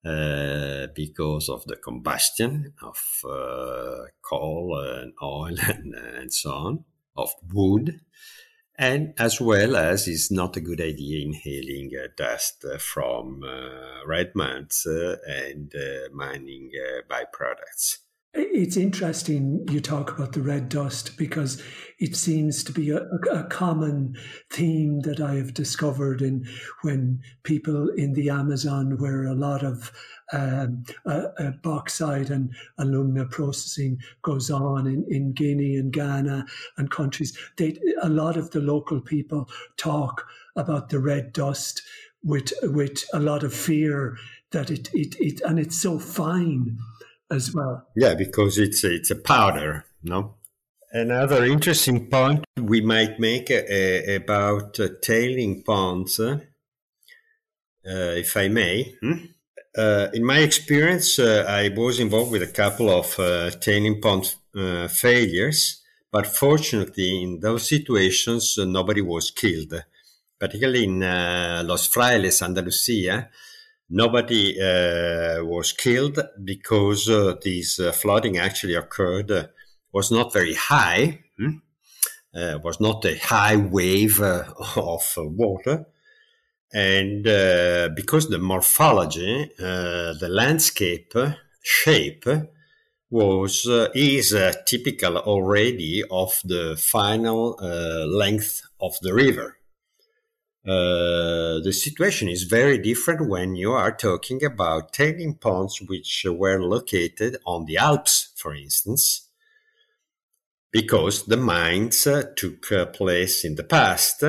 uh, 0.07 0.87
because 0.95 1.49
of 1.49 1.65
the 1.65 1.77
combustion 1.77 2.73
of 2.83 3.03
uh, 3.29 4.05
coal 4.23 4.79
and 4.79 5.13
oil 5.23 5.57
and, 5.67 5.95
and 5.95 6.33
so 6.33 6.51
on, 6.51 6.85
of 7.17 7.35
wood, 7.53 8.01
and 8.79 9.15
as 9.19 9.41
well 9.41 9.75
as 9.75 10.07
it's 10.07 10.31
not 10.31 10.57
a 10.57 10.61
good 10.61 10.81
idea 10.81 11.25
inhaling 11.25 11.91
uh, 11.99 12.09
dust 12.17 12.65
from 12.79 13.43
uh, 13.43 14.07
red 14.07 14.33
mines 14.35 14.87
uh, 14.87 15.17
and 15.27 15.75
uh, 15.75 16.09
mining 16.13 16.71
byproducts. 17.11 17.99
It's 18.39 18.77
interesting 18.77 19.67
you 19.71 19.81
talk 19.81 20.11
about 20.11 20.33
the 20.33 20.43
red 20.43 20.69
dust 20.69 21.17
because 21.17 21.63
it 21.99 22.15
seems 22.15 22.63
to 22.65 22.73
be 22.73 22.91
a, 22.91 22.99
a, 23.33 23.45
common 23.45 24.15
theme 24.51 25.01
that 25.01 25.21
I 25.21 25.37
have 25.37 25.55
discovered 25.55 26.21
in 26.21 26.47
when 26.83 27.23
people 27.45 27.89
in 27.89 28.13
the 28.13 28.29
Amazon, 28.29 28.99
where 28.99 29.25
a 29.25 29.33
lot 29.33 29.63
of 29.63 29.91
um, 30.35 30.85
bauxite 31.63 32.29
and 32.29 32.55
alumina 32.77 33.25
processing 33.25 33.99
goes 34.21 34.51
on 34.51 34.87
in, 34.87 35.07
in 35.09 35.33
Guinea 35.33 35.77
and 35.77 35.91
Ghana 35.91 36.45
and 36.77 36.91
countries, 36.91 37.37
they, 37.57 37.79
a 38.03 38.11
lot 38.11 38.37
of 38.37 38.51
the 38.51 38.61
local 38.61 39.01
people 39.01 39.49
talk 39.79 40.27
about 40.57 40.91
the 40.91 40.99
red 40.99 41.33
dust 41.33 41.81
with 42.23 42.53
with 42.65 43.03
a 43.15 43.21
lot 43.21 43.45
of 43.45 43.55
fear 43.55 44.19
that 44.51 44.71
it 44.71 44.91
it, 44.93 45.19
it 45.21 45.41
and 45.41 45.59
it's 45.59 45.81
so 45.81 45.99
fine 45.99 46.77
as 47.31 47.55
well. 47.55 47.87
Yeah, 47.97 48.15
because 48.15 48.59
it's 48.59 48.85
a, 48.85 48.95
it's 48.95 49.11
a 49.11 49.17
powder, 49.17 49.85
no. 50.03 50.35
Another 50.93 51.45
interesting 51.45 52.09
point 52.09 52.45
we 52.59 52.81
might 52.81 53.19
make 53.21 53.51
uh, 53.51 54.13
about 54.15 54.79
uh, 54.81 54.89
tailing 55.03 55.63
ponds, 55.63 56.19
uh, 56.21 56.39
if 57.85 58.37
I 58.37 58.49
may. 58.49 58.95
Hmm? 59.01 59.27
Uh, 59.77 60.09
in 60.15 60.25
my 60.25 60.39
experience, 60.39 61.19
uh, 61.19 61.45
I 61.47 61.69
was 61.69 62.01
involved 62.01 62.33
with 62.33 62.43
a 62.43 62.47
couple 62.47 62.89
of 62.89 63.19
uh, 63.19 63.51
tailing 63.51 64.01
pond 64.01 64.35
failures, 64.89 65.83
but 66.11 66.27
fortunately, 66.27 67.23
in 67.23 67.41
those 67.41 67.69
situations, 67.69 68.57
nobody 68.59 69.03
was 69.03 69.31
killed. 69.31 69.75
Particularly 70.39 70.85
in 70.85 71.01
Los 71.01 71.89
Frailes, 71.89 72.43
Andalusia, 72.43 73.29
Nobody 73.89 74.61
uh, 74.61 75.45
was 75.45 75.73
killed 75.73 76.19
because 76.43 77.09
uh, 77.09 77.37
this 77.43 77.79
uh, 77.79 77.93
flooding 77.93 78.37
actually 78.37 78.75
occurred, 78.75 79.31
uh, 79.31 79.47
was 79.93 80.11
not 80.11 80.33
very 80.33 80.55
high, 80.55 81.21
hmm? 81.39 81.59
Uh, 82.35 82.59
was 82.63 82.81
not 82.81 83.05
a 83.05 83.17
high 83.17 83.57
wave 83.57 84.21
uh, 84.21 84.45
of 84.77 85.03
water. 85.17 85.87
And 86.75 87.25
because 87.95 88.29
the 88.29 88.39
morphology, 88.39 89.51
the 89.57 90.29
landscape 90.29 91.15
shape 91.63 92.27
was 93.09 93.67
is 93.95 94.35
typical 94.67 95.17
already 95.17 96.03
of 96.11 96.39
the 96.45 96.77
final 96.77 97.57
length 98.09 98.63
of 98.81 98.99
the 99.01 99.15
river. 99.15 99.57
Uh, 100.67 101.61
the 101.61 101.73
situation 101.73 102.29
is 102.29 102.43
very 102.43 102.77
different 102.77 103.29
when 103.29 103.55
you 103.55 103.71
are 103.71 103.95
talking 103.95 104.45
about 104.45 104.93
tailing 104.93 105.35
ponds 105.35 105.81
which 105.81 106.27
were 106.29 106.61
located 106.61 107.37
on 107.47 107.67
the 107.67 107.77
Alps, 107.77 108.33
for 108.35 108.53
instance, 108.53 109.29
because 110.73 111.27
the 111.27 111.37
mines 111.37 112.05
uh, 112.05 112.25
took 112.35 112.73
uh, 112.73 112.87
place 112.87 113.45
in 113.45 113.55
the 113.55 113.63
past. 113.63 114.25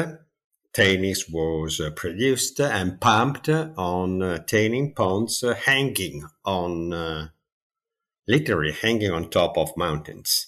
Tailings 0.73 1.27
was 1.27 1.79
uh, 1.79 1.89
produced 1.89 2.59
and 2.59 3.01
pumped 3.01 3.49
on 3.49 4.21
uh, 4.21 4.37
tailing 4.45 4.93
ponds 4.93 5.43
hanging 5.65 6.23
on, 6.45 7.31
literally 8.27 8.73
hanging 8.73 9.09
on 9.09 9.31
top 9.31 9.57
of 9.57 9.75
mountains 9.75 10.47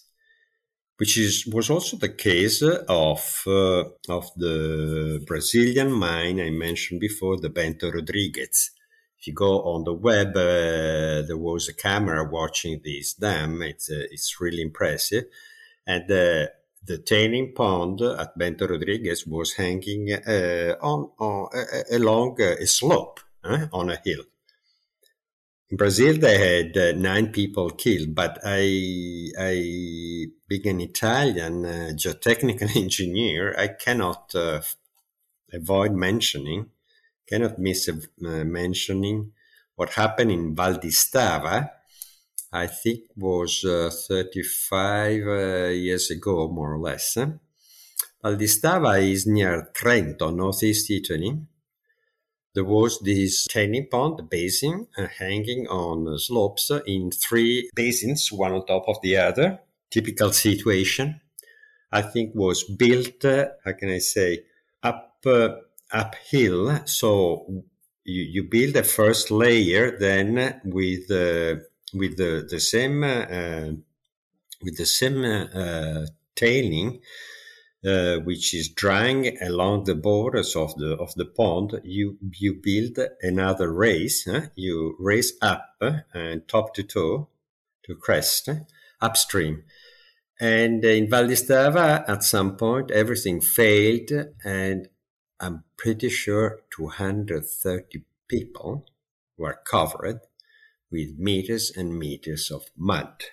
which 1.00 1.18
is 1.18 1.47
was 1.47 1.70
also 1.70 1.95
the 1.95 2.10
case 2.10 2.62
of 2.62 3.43
uh, 3.47 3.84
of 4.10 4.26
the 4.36 5.24
Brazilian 5.26 5.91
mine 5.91 6.41
I 6.41 6.50
mentioned 6.50 7.00
before, 7.00 7.38
the 7.38 7.50
Bento 7.50 7.89
Rodrigues. 7.89 8.72
If 9.18 9.28
you 9.28 9.34
go 9.34 9.62
on 9.64 9.86
the 9.86 9.93
web, 9.93 10.36
uh, 10.36 11.26
there 11.28 11.38
was 11.38 11.70
a 11.70 11.74
camera 11.74 12.30
watching 12.30 12.82
this 12.84 13.14
dam. 13.14 13.62
It's 13.62 13.89
uh, 13.89 14.08
it's 14.12 14.41
really 14.41 14.62
impressive, 14.62 15.26
and 15.88 16.04
uh, 16.04 16.47
the 16.84 16.97
tailing 17.06 17.54
pond 17.56 18.02
at 18.02 18.38
Bento 18.38 18.68
Rodrigues 18.68 19.26
was 19.26 19.54
hanging 19.54 20.12
uh, 20.12 20.76
on, 20.82 21.12
on 21.18 21.47
along 21.91 22.41
a 22.41 22.66
slope 22.68 23.22
on 23.43 23.89
a 23.89 24.02
hill. 24.04 24.24
In 25.72 25.78
Brazil, 25.78 26.17
they 26.17 26.38
had 26.39 26.76
uh, 26.76 26.97
nine 26.97 27.32
people 27.32 27.70
killed, 27.70 28.15
but 28.15 28.39
I, 28.43 29.30
I, 29.39 30.26
being 30.47 30.67
an 30.67 30.82
Italian 30.82 31.63
uh, 31.63 31.91
geotechnical 31.93 32.76
engineer, 32.84 33.53
I 33.55 33.67
cannot 33.67 34.34
uh, 34.34 34.61
avoid 35.53 35.93
mentioning, 35.93 36.72
cannot 37.28 37.59
miss 37.59 37.88
uh, 37.88 37.93
mentioning 38.20 39.32
what 39.76 39.91
happened 39.91 40.32
in 40.32 40.55
Val 40.55 40.74
di 40.74 40.89
Stava. 40.89 41.70
I 42.51 42.65
think 42.65 43.01
was 43.15 43.63
uh, 43.63 43.91
35 44.07 45.22
uh, 45.22 45.67
years 45.67 46.09
ago, 46.09 46.47
more 46.47 46.74
or 46.74 46.80
less. 46.80 47.13
Val 47.13 48.36
di 48.36 48.47
Stava 48.47 48.99
is 48.99 49.28
near 49.28 49.70
Trento, 49.72 50.36
northeast 50.36 50.89
Italy 50.89 51.38
there 52.60 52.66
was 52.66 52.99
this 52.99 53.47
tailing 53.47 53.88
pond 53.89 54.30
basin 54.30 54.86
uh, 54.97 55.07
hanging 55.18 55.66
on 55.68 56.20
slopes 56.20 56.70
in 56.86 57.10
three 57.10 57.70
basins, 57.74 58.34
one 58.34 58.51
on 58.51 58.66
top 58.66 58.84
of 58.89 58.97
the 59.01 59.16
other. 59.16 59.60
Typical 59.89 60.34
situation. 60.34 61.22
I 61.89 62.01
think 62.01 62.36
was 62.36 62.66
built, 62.66 63.24
uh, 63.24 63.45
how 63.64 63.72
can 63.72 63.91
I 63.91 63.99
say, 63.99 64.43
up 64.84 65.20
uh, 65.26 65.51
uphill. 65.93 66.82
So 66.86 67.64
you, 68.03 68.24
you 68.24 68.43
build 68.43 68.76
a 68.76 68.84
first 68.84 69.32
layer, 69.32 69.97
then 69.97 70.60
with 70.66 71.10
uh, 71.10 71.64
with 71.93 72.18
the 72.18 72.45
the 72.53 72.60
same 72.60 73.05
uh, 73.05 73.72
with 74.62 74.76
the 74.76 74.86
same 74.86 75.24
uh, 75.24 76.07
tailing 76.36 76.99
uh, 77.86 78.17
which 78.17 78.53
is 78.53 78.69
drying 78.69 79.38
along 79.41 79.86
the 79.86 79.95
borders 79.95 80.55
of 80.55 80.75
the 80.75 80.95
of 80.97 81.13
the 81.15 81.25
pond, 81.25 81.80
you 81.84 82.17
you 82.38 82.53
build 82.53 82.99
another 83.21 83.71
race. 83.71 84.25
Huh? 84.30 84.47
You 84.55 84.95
race 84.99 85.34
up 85.41 85.75
uh, 85.80 85.99
and 86.13 86.47
top 86.47 86.73
to 86.75 86.84
toe 86.84 87.30
to 87.86 87.95
crest 87.95 88.49
uh, 88.49 88.55
upstream. 89.01 89.63
And 90.41 90.84
in 90.86 91.09
Val 91.09 91.30
at 91.32 92.23
some 92.23 92.55
point, 92.55 92.91
everything 92.91 93.41
failed, 93.41 94.11
and 94.43 94.88
I'm 95.39 95.63
pretty 95.77 96.09
sure 96.09 96.61
230 96.75 98.03
people 98.27 98.86
were 99.38 99.59
covered 99.65 100.21
with 100.91 101.17
meters 101.17 101.71
and 101.75 101.97
meters 101.97 102.51
of 102.51 102.65
mud 102.77 103.23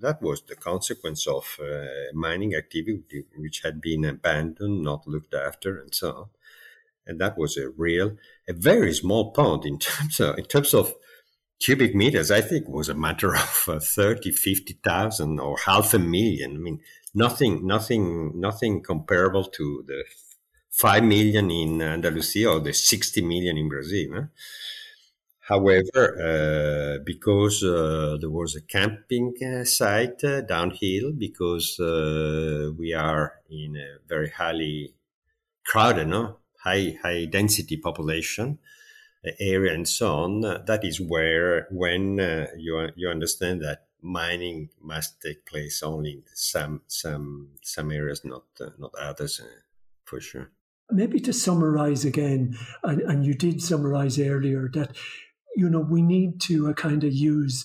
that 0.00 0.22
was 0.22 0.42
the 0.42 0.56
consequence 0.56 1.26
of 1.26 1.58
uh, 1.60 1.86
mining 2.14 2.54
activity 2.54 3.24
which 3.36 3.62
had 3.62 3.80
been 3.80 4.04
abandoned, 4.04 4.82
not 4.82 5.06
looked 5.06 5.34
after, 5.34 5.78
and 5.78 5.94
so 5.94 6.10
on. 6.10 6.26
And 7.06 7.20
that 7.20 7.38
was 7.38 7.56
a 7.56 7.70
real, 7.70 8.16
a 8.48 8.52
very 8.52 8.92
small 8.92 9.32
pond 9.32 9.64
in 9.64 9.78
terms 9.88 10.20
of, 10.20 10.38
in 10.38 10.44
terms 10.44 10.74
of 10.74 10.94
cubic 11.60 11.94
meters. 11.94 12.30
I 12.30 12.40
think 12.40 12.68
was 12.68 12.88
a 12.88 12.94
matter 12.94 13.34
of 13.34 13.64
uh, 13.68 13.80
30, 13.80 14.32
50,000 14.32 15.40
or 15.40 15.56
half 15.64 15.94
a 15.94 15.98
million. 15.98 16.56
I 16.56 16.58
mean, 16.58 16.80
nothing, 17.14 17.66
nothing, 17.66 18.38
nothing 18.38 18.82
comparable 18.82 19.44
to 19.44 19.84
the 19.86 20.04
5 20.70 21.04
million 21.04 21.50
in 21.50 21.80
Andalusia 21.80 22.50
or 22.50 22.60
the 22.60 22.74
60 22.74 23.22
million 23.22 23.56
in 23.56 23.68
Brazil. 23.68 24.10
Huh? 24.14 24.22
However, 25.48 26.02
uh, 26.18 27.04
because 27.04 27.62
uh, 27.62 28.16
there 28.20 28.30
was 28.30 28.56
a 28.56 28.62
camping 28.62 29.32
uh, 29.40 29.64
site 29.64 30.24
uh, 30.24 30.40
downhill, 30.40 31.12
because 31.16 31.78
uh, 31.78 32.72
we 32.76 32.92
are 32.94 33.34
in 33.48 33.76
a 33.76 33.98
very 34.08 34.30
highly 34.30 34.94
crowded, 35.64 36.08
no? 36.08 36.38
high 36.64 36.98
high 37.00 37.26
density 37.26 37.76
population 37.76 38.58
uh, 39.24 39.30
area, 39.38 39.72
and 39.72 39.86
so 39.86 40.16
on, 40.16 40.40
that 40.40 40.80
is 40.82 41.00
where 41.00 41.68
when 41.70 42.18
you 42.58 42.88
you 42.96 43.08
understand 43.08 43.62
that 43.62 43.86
mining 44.02 44.70
must 44.80 45.20
take 45.22 45.46
place 45.46 45.80
only 45.80 46.10
in 46.10 46.22
some 46.34 46.82
some 46.88 47.50
some 47.62 47.92
areas, 47.92 48.24
not 48.24 48.46
not 48.78 48.92
others, 48.98 49.40
for 50.04 50.20
sure. 50.20 50.50
Maybe 50.90 51.20
to 51.20 51.32
summarize 51.32 52.04
again, 52.04 52.56
and, 52.82 53.00
and 53.02 53.24
you 53.24 53.34
did 53.34 53.62
summarize 53.62 54.18
earlier 54.18 54.68
that 54.74 54.96
you 55.56 55.68
know, 55.70 55.80
we 55.80 56.02
need 56.02 56.40
to 56.42 56.68
uh, 56.68 56.72
kind 56.74 57.02
of 57.02 57.12
use 57.12 57.64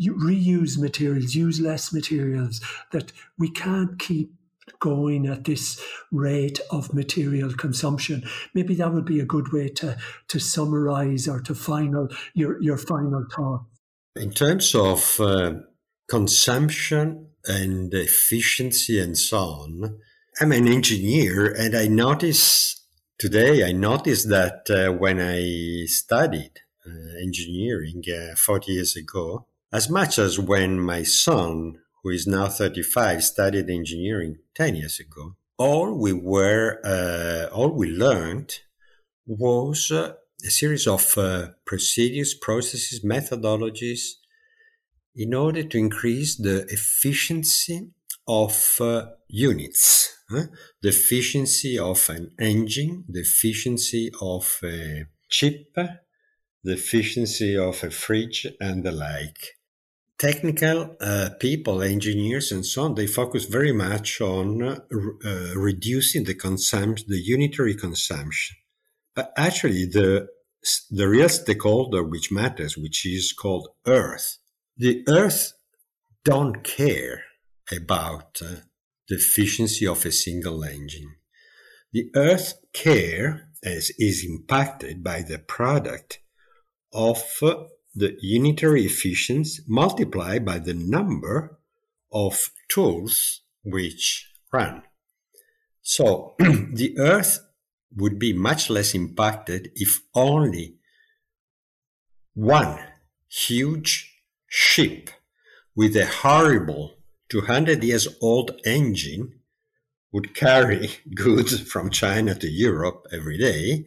reuse 0.00 0.78
materials, 0.78 1.34
use 1.34 1.60
less 1.60 1.92
materials, 1.92 2.60
that 2.92 3.12
we 3.36 3.50
can't 3.50 3.98
keep 3.98 4.30
going 4.80 5.26
at 5.26 5.44
this 5.44 5.82
rate 6.12 6.60
of 6.70 6.94
material 6.94 7.52
consumption. 7.52 8.22
Maybe 8.54 8.74
that 8.76 8.92
would 8.92 9.06
be 9.06 9.20
a 9.20 9.24
good 9.24 9.52
way 9.52 9.68
to 9.70 9.96
to 10.28 10.38
summarize 10.38 11.26
or 11.26 11.40
to 11.40 11.54
final 11.54 12.08
your 12.34 12.62
your 12.62 12.76
final 12.76 13.24
thought. 13.34 13.64
In 14.14 14.30
terms 14.30 14.74
of 14.74 15.20
uh, 15.20 15.54
consumption 16.08 17.30
and 17.46 17.92
efficiency 17.94 19.00
and 19.00 19.16
so 19.16 19.38
on, 19.38 19.98
I'm 20.40 20.52
an 20.52 20.68
engineer 20.68 21.52
and 21.52 21.74
I 21.74 21.88
notice 21.88 22.84
today 23.18 23.64
I 23.64 23.72
noticed 23.72 24.28
that 24.28 24.68
uh, 24.70 24.92
when 24.92 25.20
I 25.20 25.86
studied 25.86 26.60
engineering 27.22 28.02
uh, 28.08 28.34
40 28.36 28.72
years 28.72 28.96
ago, 28.96 29.46
as 29.72 29.90
much 29.90 30.18
as 30.18 30.38
when 30.38 30.80
my 30.80 31.02
son, 31.02 31.78
who 32.02 32.10
is 32.10 32.26
now 32.26 32.48
35, 32.48 33.24
studied 33.24 33.68
engineering 33.70 34.38
10 34.54 34.76
years 34.76 35.00
ago. 35.00 35.34
All 35.58 35.92
we 35.92 36.12
were, 36.12 36.80
uh, 36.84 37.52
all 37.54 37.70
we 37.70 37.90
learned 37.90 38.60
was 39.26 39.90
uh, 39.90 40.14
a 40.44 40.50
series 40.50 40.86
of 40.86 41.18
uh, 41.18 41.48
procedures, 41.64 42.34
processes, 42.34 43.04
methodologies 43.04 44.12
in 45.14 45.34
order 45.34 45.64
to 45.64 45.76
increase 45.76 46.36
the 46.36 46.64
efficiency 46.68 47.90
of 48.26 48.80
uh, 48.80 49.06
units, 49.26 50.16
huh? 50.30 50.44
the 50.80 50.90
efficiency 50.90 51.78
of 51.78 52.08
an 52.08 52.30
engine, 52.38 53.04
the 53.08 53.20
efficiency 53.20 54.10
of 54.20 54.60
a 54.62 55.06
chip, 55.28 55.76
the 56.68 56.74
efficiency 56.74 57.56
of 57.56 57.82
a 57.82 57.90
fridge 57.90 58.46
and 58.60 58.84
the 58.84 58.92
like. 58.92 59.56
Technical 60.18 60.96
uh, 61.00 61.30
people, 61.40 61.80
engineers, 61.80 62.52
and 62.52 62.66
so 62.66 62.82
on, 62.82 62.94
they 62.94 63.06
focus 63.06 63.46
very 63.46 63.72
much 63.72 64.20
on 64.20 64.62
uh, 64.62 64.78
reducing 65.56 66.24
the 66.24 66.34
consumption, 66.34 67.06
the 67.08 67.22
unitary 67.24 67.74
consumption. 67.74 68.56
But 69.14 69.32
actually, 69.36 69.86
the 69.86 70.28
the 70.90 71.08
real 71.08 71.28
stakeholder 71.28 72.02
which 72.02 72.32
matters, 72.32 72.76
which 72.76 73.06
is 73.06 73.32
called 73.32 73.68
Earth, 73.86 74.38
the 74.76 75.04
Earth 75.08 75.54
don't 76.24 76.62
care 76.64 77.22
about 77.72 78.42
uh, 78.42 78.56
the 79.08 79.14
efficiency 79.14 79.86
of 79.86 80.04
a 80.04 80.12
single 80.12 80.64
engine. 80.64 81.14
The 81.92 82.10
Earth 82.14 82.54
care 82.74 83.48
as 83.64 83.90
is 83.98 84.26
impacted 84.28 85.02
by 85.02 85.22
the 85.22 85.38
product 85.38 86.18
of 86.92 87.22
the 87.94 88.16
unitary 88.20 88.84
efficiency 88.84 89.62
multiplied 89.66 90.44
by 90.44 90.58
the 90.58 90.74
number 90.74 91.58
of 92.12 92.50
tools 92.68 93.42
which 93.62 94.30
run. 94.52 94.82
So 95.82 96.34
the 96.38 96.96
Earth 96.98 97.40
would 97.96 98.18
be 98.18 98.32
much 98.32 98.70
less 98.70 98.94
impacted 98.94 99.70
if 99.74 100.00
only 100.14 100.76
one 102.34 102.78
huge 103.28 104.22
ship 104.46 105.10
with 105.74 105.96
a 105.96 106.06
horrible 106.06 106.94
200 107.28 107.82
years 107.82 108.08
old 108.20 108.52
engine 108.64 109.40
would 110.12 110.34
carry 110.34 110.90
goods 111.14 111.60
from 111.60 111.90
China 111.90 112.34
to 112.34 112.48
Europe 112.48 113.06
every 113.12 113.38
day 113.38 113.86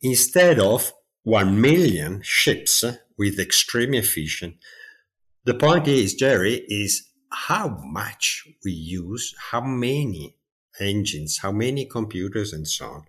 instead 0.00 0.58
of 0.58 0.92
1 1.24 1.60
million 1.60 2.20
ships 2.22 2.84
with 3.18 3.38
extreme 3.38 3.94
efficient. 3.94 4.56
The 5.44 5.54
point 5.54 5.88
is, 5.88 6.14
Gerry, 6.14 6.64
is 6.68 7.10
how 7.30 7.80
much 7.84 8.46
we 8.64 8.72
use, 8.72 9.34
how 9.50 9.60
many 9.60 10.36
engines, 10.80 11.38
how 11.38 11.52
many 11.52 11.86
computers, 11.86 12.52
and 12.52 12.66
so 12.66 12.86
on. 12.86 13.04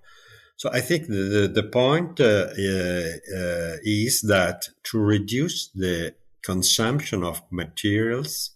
So 0.57 0.69
I 0.71 0.79
think 0.81 1.07
the, 1.07 1.13
the, 1.13 1.47
the 1.47 1.63
point 1.63 2.19
uh, 2.19 2.47
uh, 2.57 3.37
uh, 3.37 3.77
is 3.83 4.21
that 4.21 4.69
to 4.83 4.99
reduce 4.99 5.69
the 5.69 6.15
consumption 6.41 7.23
of 7.23 7.41
materials 7.51 8.51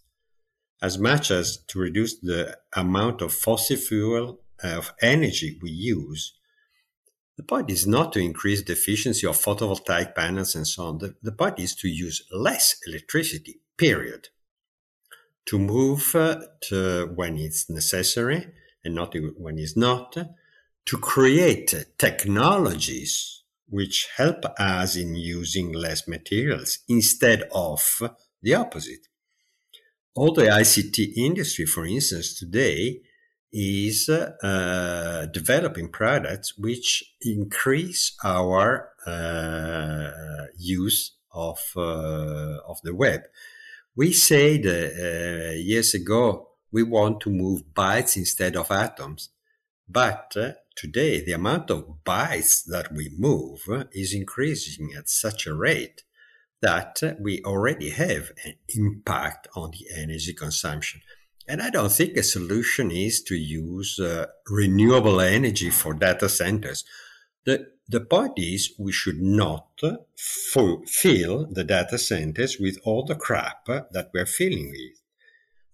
as 0.81 0.97
much 0.97 1.29
as 1.29 1.57
to 1.67 1.79
reduce 1.79 2.17
the 2.19 2.57
amount 2.73 3.21
of 3.21 3.33
fossil 3.33 3.75
fuel 3.75 4.39
uh, 4.63 4.77
of 4.77 4.93
energy 5.01 5.59
we 5.61 5.71
use, 5.71 6.38
the 7.39 7.43
point 7.43 7.71
is 7.71 7.87
not 7.87 8.11
to 8.11 8.19
increase 8.19 8.61
the 8.63 8.73
efficiency 8.73 9.25
of 9.25 9.37
photovoltaic 9.37 10.13
panels 10.13 10.55
and 10.55 10.67
so 10.67 10.87
on. 10.87 10.97
The, 10.97 11.15
the 11.23 11.31
point 11.31 11.57
is 11.57 11.73
to 11.75 11.87
use 11.87 12.21
less 12.33 12.75
electricity, 12.85 13.61
period. 13.77 14.27
To 15.45 15.57
move 15.57 16.13
uh, 16.15 16.41
to 16.63 17.05
when 17.15 17.37
it's 17.37 17.69
necessary 17.69 18.45
and 18.83 18.93
not 18.93 19.15
when 19.37 19.57
it's 19.57 19.77
not 19.77 20.17
to 20.85 20.97
create 20.97 21.73
technologies 21.97 23.43
which 23.69 24.09
help 24.17 24.43
us 24.59 24.97
in 24.97 25.15
using 25.15 25.71
less 25.71 26.09
materials 26.09 26.79
instead 26.89 27.43
of 27.53 28.01
the 28.41 28.53
opposite. 28.53 29.07
All 30.13 30.33
the 30.33 30.47
ICT 30.47 31.13
industry, 31.15 31.65
for 31.65 31.85
instance, 31.85 32.37
today 32.37 32.99
is 33.51 34.09
uh, 34.09 35.25
developing 35.31 35.89
products 35.89 36.57
which 36.57 37.15
increase 37.21 38.15
our 38.23 38.89
uh, 39.05 40.45
use 40.57 41.13
of 41.33 41.59
uh, 41.75 42.57
of 42.67 42.81
the 42.83 42.93
web. 42.93 43.21
We 43.95 44.13
said 44.13 44.65
uh, 44.65 45.53
years 45.53 45.93
ago 45.93 46.49
we 46.71 46.83
want 46.83 47.21
to 47.21 47.29
move 47.29 47.63
bytes 47.73 48.15
instead 48.15 48.55
of 48.55 48.71
atoms, 48.71 49.29
but 49.87 50.33
uh, 50.35 50.51
today 50.75 51.23
the 51.23 51.33
amount 51.33 51.71
of 51.71 52.03
bytes 52.05 52.63
that 52.65 52.93
we 52.93 53.09
move 53.17 53.67
is 53.91 54.13
increasing 54.13 54.93
at 54.97 55.09
such 55.09 55.47
a 55.47 55.53
rate 55.53 56.03
that 56.61 57.01
we 57.19 57.41
already 57.45 57.89
have 57.89 58.31
an 58.45 58.55
impact 58.75 59.47
on 59.55 59.71
the 59.71 59.87
energy 59.95 60.33
consumption. 60.33 61.01
And 61.49 61.61
I 61.61 61.69
don't 61.69 61.91
think 61.91 62.15
a 62.15 62.23
solution 62.23 62.91
is 62.91 63.21
to 63.23 63.35
use 63.35 63.99
uh, 63.99 64.27
renewable 64.49 65.19
energy 65.19 65.69
for 65.71 65.93
data 65.93 66.29
centers. 66.29 66.85
The, 67.45 67.67
the 67.87 68.01
point 68.01 68.33
is 68.37 68.73
we 68.77 68.91
should 68.91 69.19
not 69.19 69.67
fill 70.87 71.47
the 71.51 71.63
data 71.63 71.97
centers 71.97 72.59
with 72.59 72.77
all 72.85 73.03
the 73.03 73.15
crap 73.15 73.65
that 73.65 74.11
we're 74.13 74.25
filling 74.27 74.69
with 74.69 74.99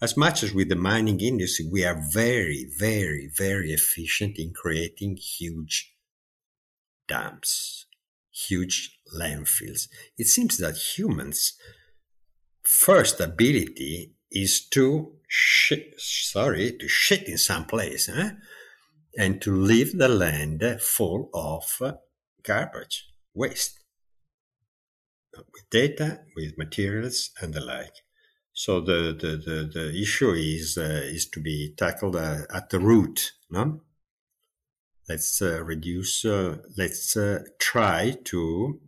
as 0.02 0.18
much 0.18 0.44
as 0.44 0.54
with 0.54 0.70
the 0.70 0.76
mining 0.76 1.20
industry, 1.22 1.68
we 1.72 1.86
are 1.86 2.00
very, 2.12 2.68
very, 2.78 3.28
very 3.34 3.72
efficient 3.72 4.38
in 4.38 4.54
creating 4.54 5.18
huge 5.18 5.96
dams, 7.08 7.86
huge 8.32 9.00
landfills. 9.18 9.88
It 10.18 10.28
seems 10.28 10.58
that 10.58 10.78
humans' 10.98 11.54
first 12.62 13.20
ability 13.20 14.14
is 14.32 14.66
to 14.70 15.15
shit, 15.28 15.94
sorry, 15.98 16.76
to 16.80 16.88
shit 16.88 17.28
in 17.28 17.38
some 17.38 17.66
place, 17.66 18.10
eh? 18.10 18.32
and 19.18 19.42
to 19.42 19.56
leave 19.56 19.98
the 19.98 20.08
land 20.10 20.64
full 20.82 21.30
of 21.34 21.82
garbage, 22.44 23.08
waste, 23.34 23.80
with 25.38 25.70
data, 25.70 26.22
with 26.36 26.58
materials, 26.58 27.32
and 27.42 27.54
the 27.54 27.62
like. 27.62 27.94
So 28.54 28.80
the, 28.80 29.18
the, 29.20 29.36
the, 29.36 29.70
the 29.74 30.02
issue 30.02 30.32
is, 30.32 30.78
uh, 30.78 31.02
is 31.04 31.28
to 31.30 31.42
be 31.42 31.74
tackled 31.76 32.16
uh, 32.16 32.44
at 32.54 32.70
the 32.70 32.80
root. 32.80 33.34
No? 33.50 33.82
Let's 35.10 35.42
uh, 35.42 35.62
reduce, 35.64 36.24
uh, 36.24 36.58
let's 36.78 37.18
uh, 37.18 37.44
try 37.60 38.18
to 38.26 38.80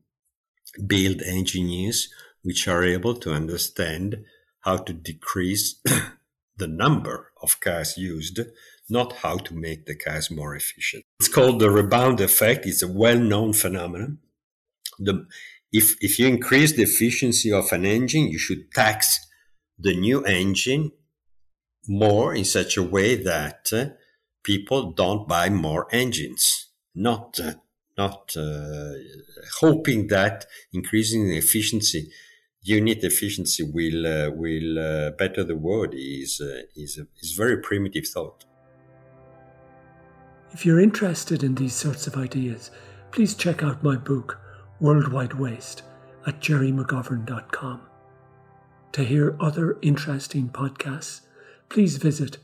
build 0.86 1.22
engineers 1.22 2.10
which 2.44 2.68
are 2.68 2.84
able 2.84 3.16
to 3.16 3.34
understand 3.34 4.24
how 4.62 4.78
to 4.78 4.94
decrease 4.94 5.82
the 6.58 6.68
number 6.68 7.32
of 7.42 7.60
cars 7.60 7.98
used, 7.98 8.40
not 8.90 9.14
how 9.18 9.38
to 9.38 9.54
make 9.54 9.86
the 9.86 9.96
cars 9.96 10.32
more 10.32 10.56
efficient. 10.56 11.04
It's 11.20 11.30
called 11.30 11.60
the 11.60 11.70
rebound 11.70 12.22
effect. 12.22 12.66
It's 12.66 12.82
a 12.82 12.88
well-known 12.88 13.54
phenomenon. 13.54 14.20
The, 15.00 15.28
if, 15.72 15.96
if 16.02 16.18
you 16.18 16.28
increase 16.28 16.74
the 16.74 16.84
efficiency 16.84 17.52
of 17.52 17.72
an 17.72 17.86
engine, 17.86 18.28
you 18.30 18.40
should 18.40 18.72
tax 18.72 19.20
the 19.78 19.96
new 19.96 20.24
engine 20.24 20.92
more 21.88 22.34
in 22.34 22.46
such 22.46 22.78
a 22.78 22.84
way 22.84 23.16
that 23.16 23.70
uh, 23.72 23.86
people 24.44 24.92
don't 24.92 25.28
buy 25.28 25.50
more 25.50 25.88
engines, 25.92 26.70
not 26.96 27.40
uh, 27.40 27.54
not 27.98 28.36
uh, 28.38 28.94
hoping 29.60 30.08
that 30.08 30.46
increasing 30.72 31.28
the 31.28 31.38
efficiency, 31.38 32.12
unit 32.68 33.04
efficiency 33.04 33.64
will 33.64 34.06
uh, 34.06 34.30
will 34.30 34.78
uh, 34.78 35.12
better 35.12 35.44
the 35.44 35.56
world 35.56 35.94
is 35.94 36.42
uh, 36.42 36.62
is 36.76 37.00
is 37.22 37.32
very 37.32 37.58
primitive 37.58 38.08
thought. 38.08 38.46
If 40.52 40.66
you're 40.66 40.80
interested 40.80 41.44
in 41.44 41.56
these 41.56 41.74
sorts 41.74 42.08
of 42.08 42.16
ideas, 42.18 42.72
please 43.12 43.36
check 43.36 43.64
out 43.64 43.84
my 43.84 43.96
book 43.96 44.40
Worldwide 44.80 45.34
Waste 45.34 45.84
at 46.26 46.42
gerrymcgovern.com. 46.42 47.82
To 48.94 49.04
hear 49.04 49.36
other 49.40 49.78
interesting 49.82 50.50
podcasts, 50.50 51.22
please 51.70 51.98
visit 51.98 52.38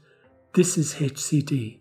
thisishcd.com. 0.53 1.80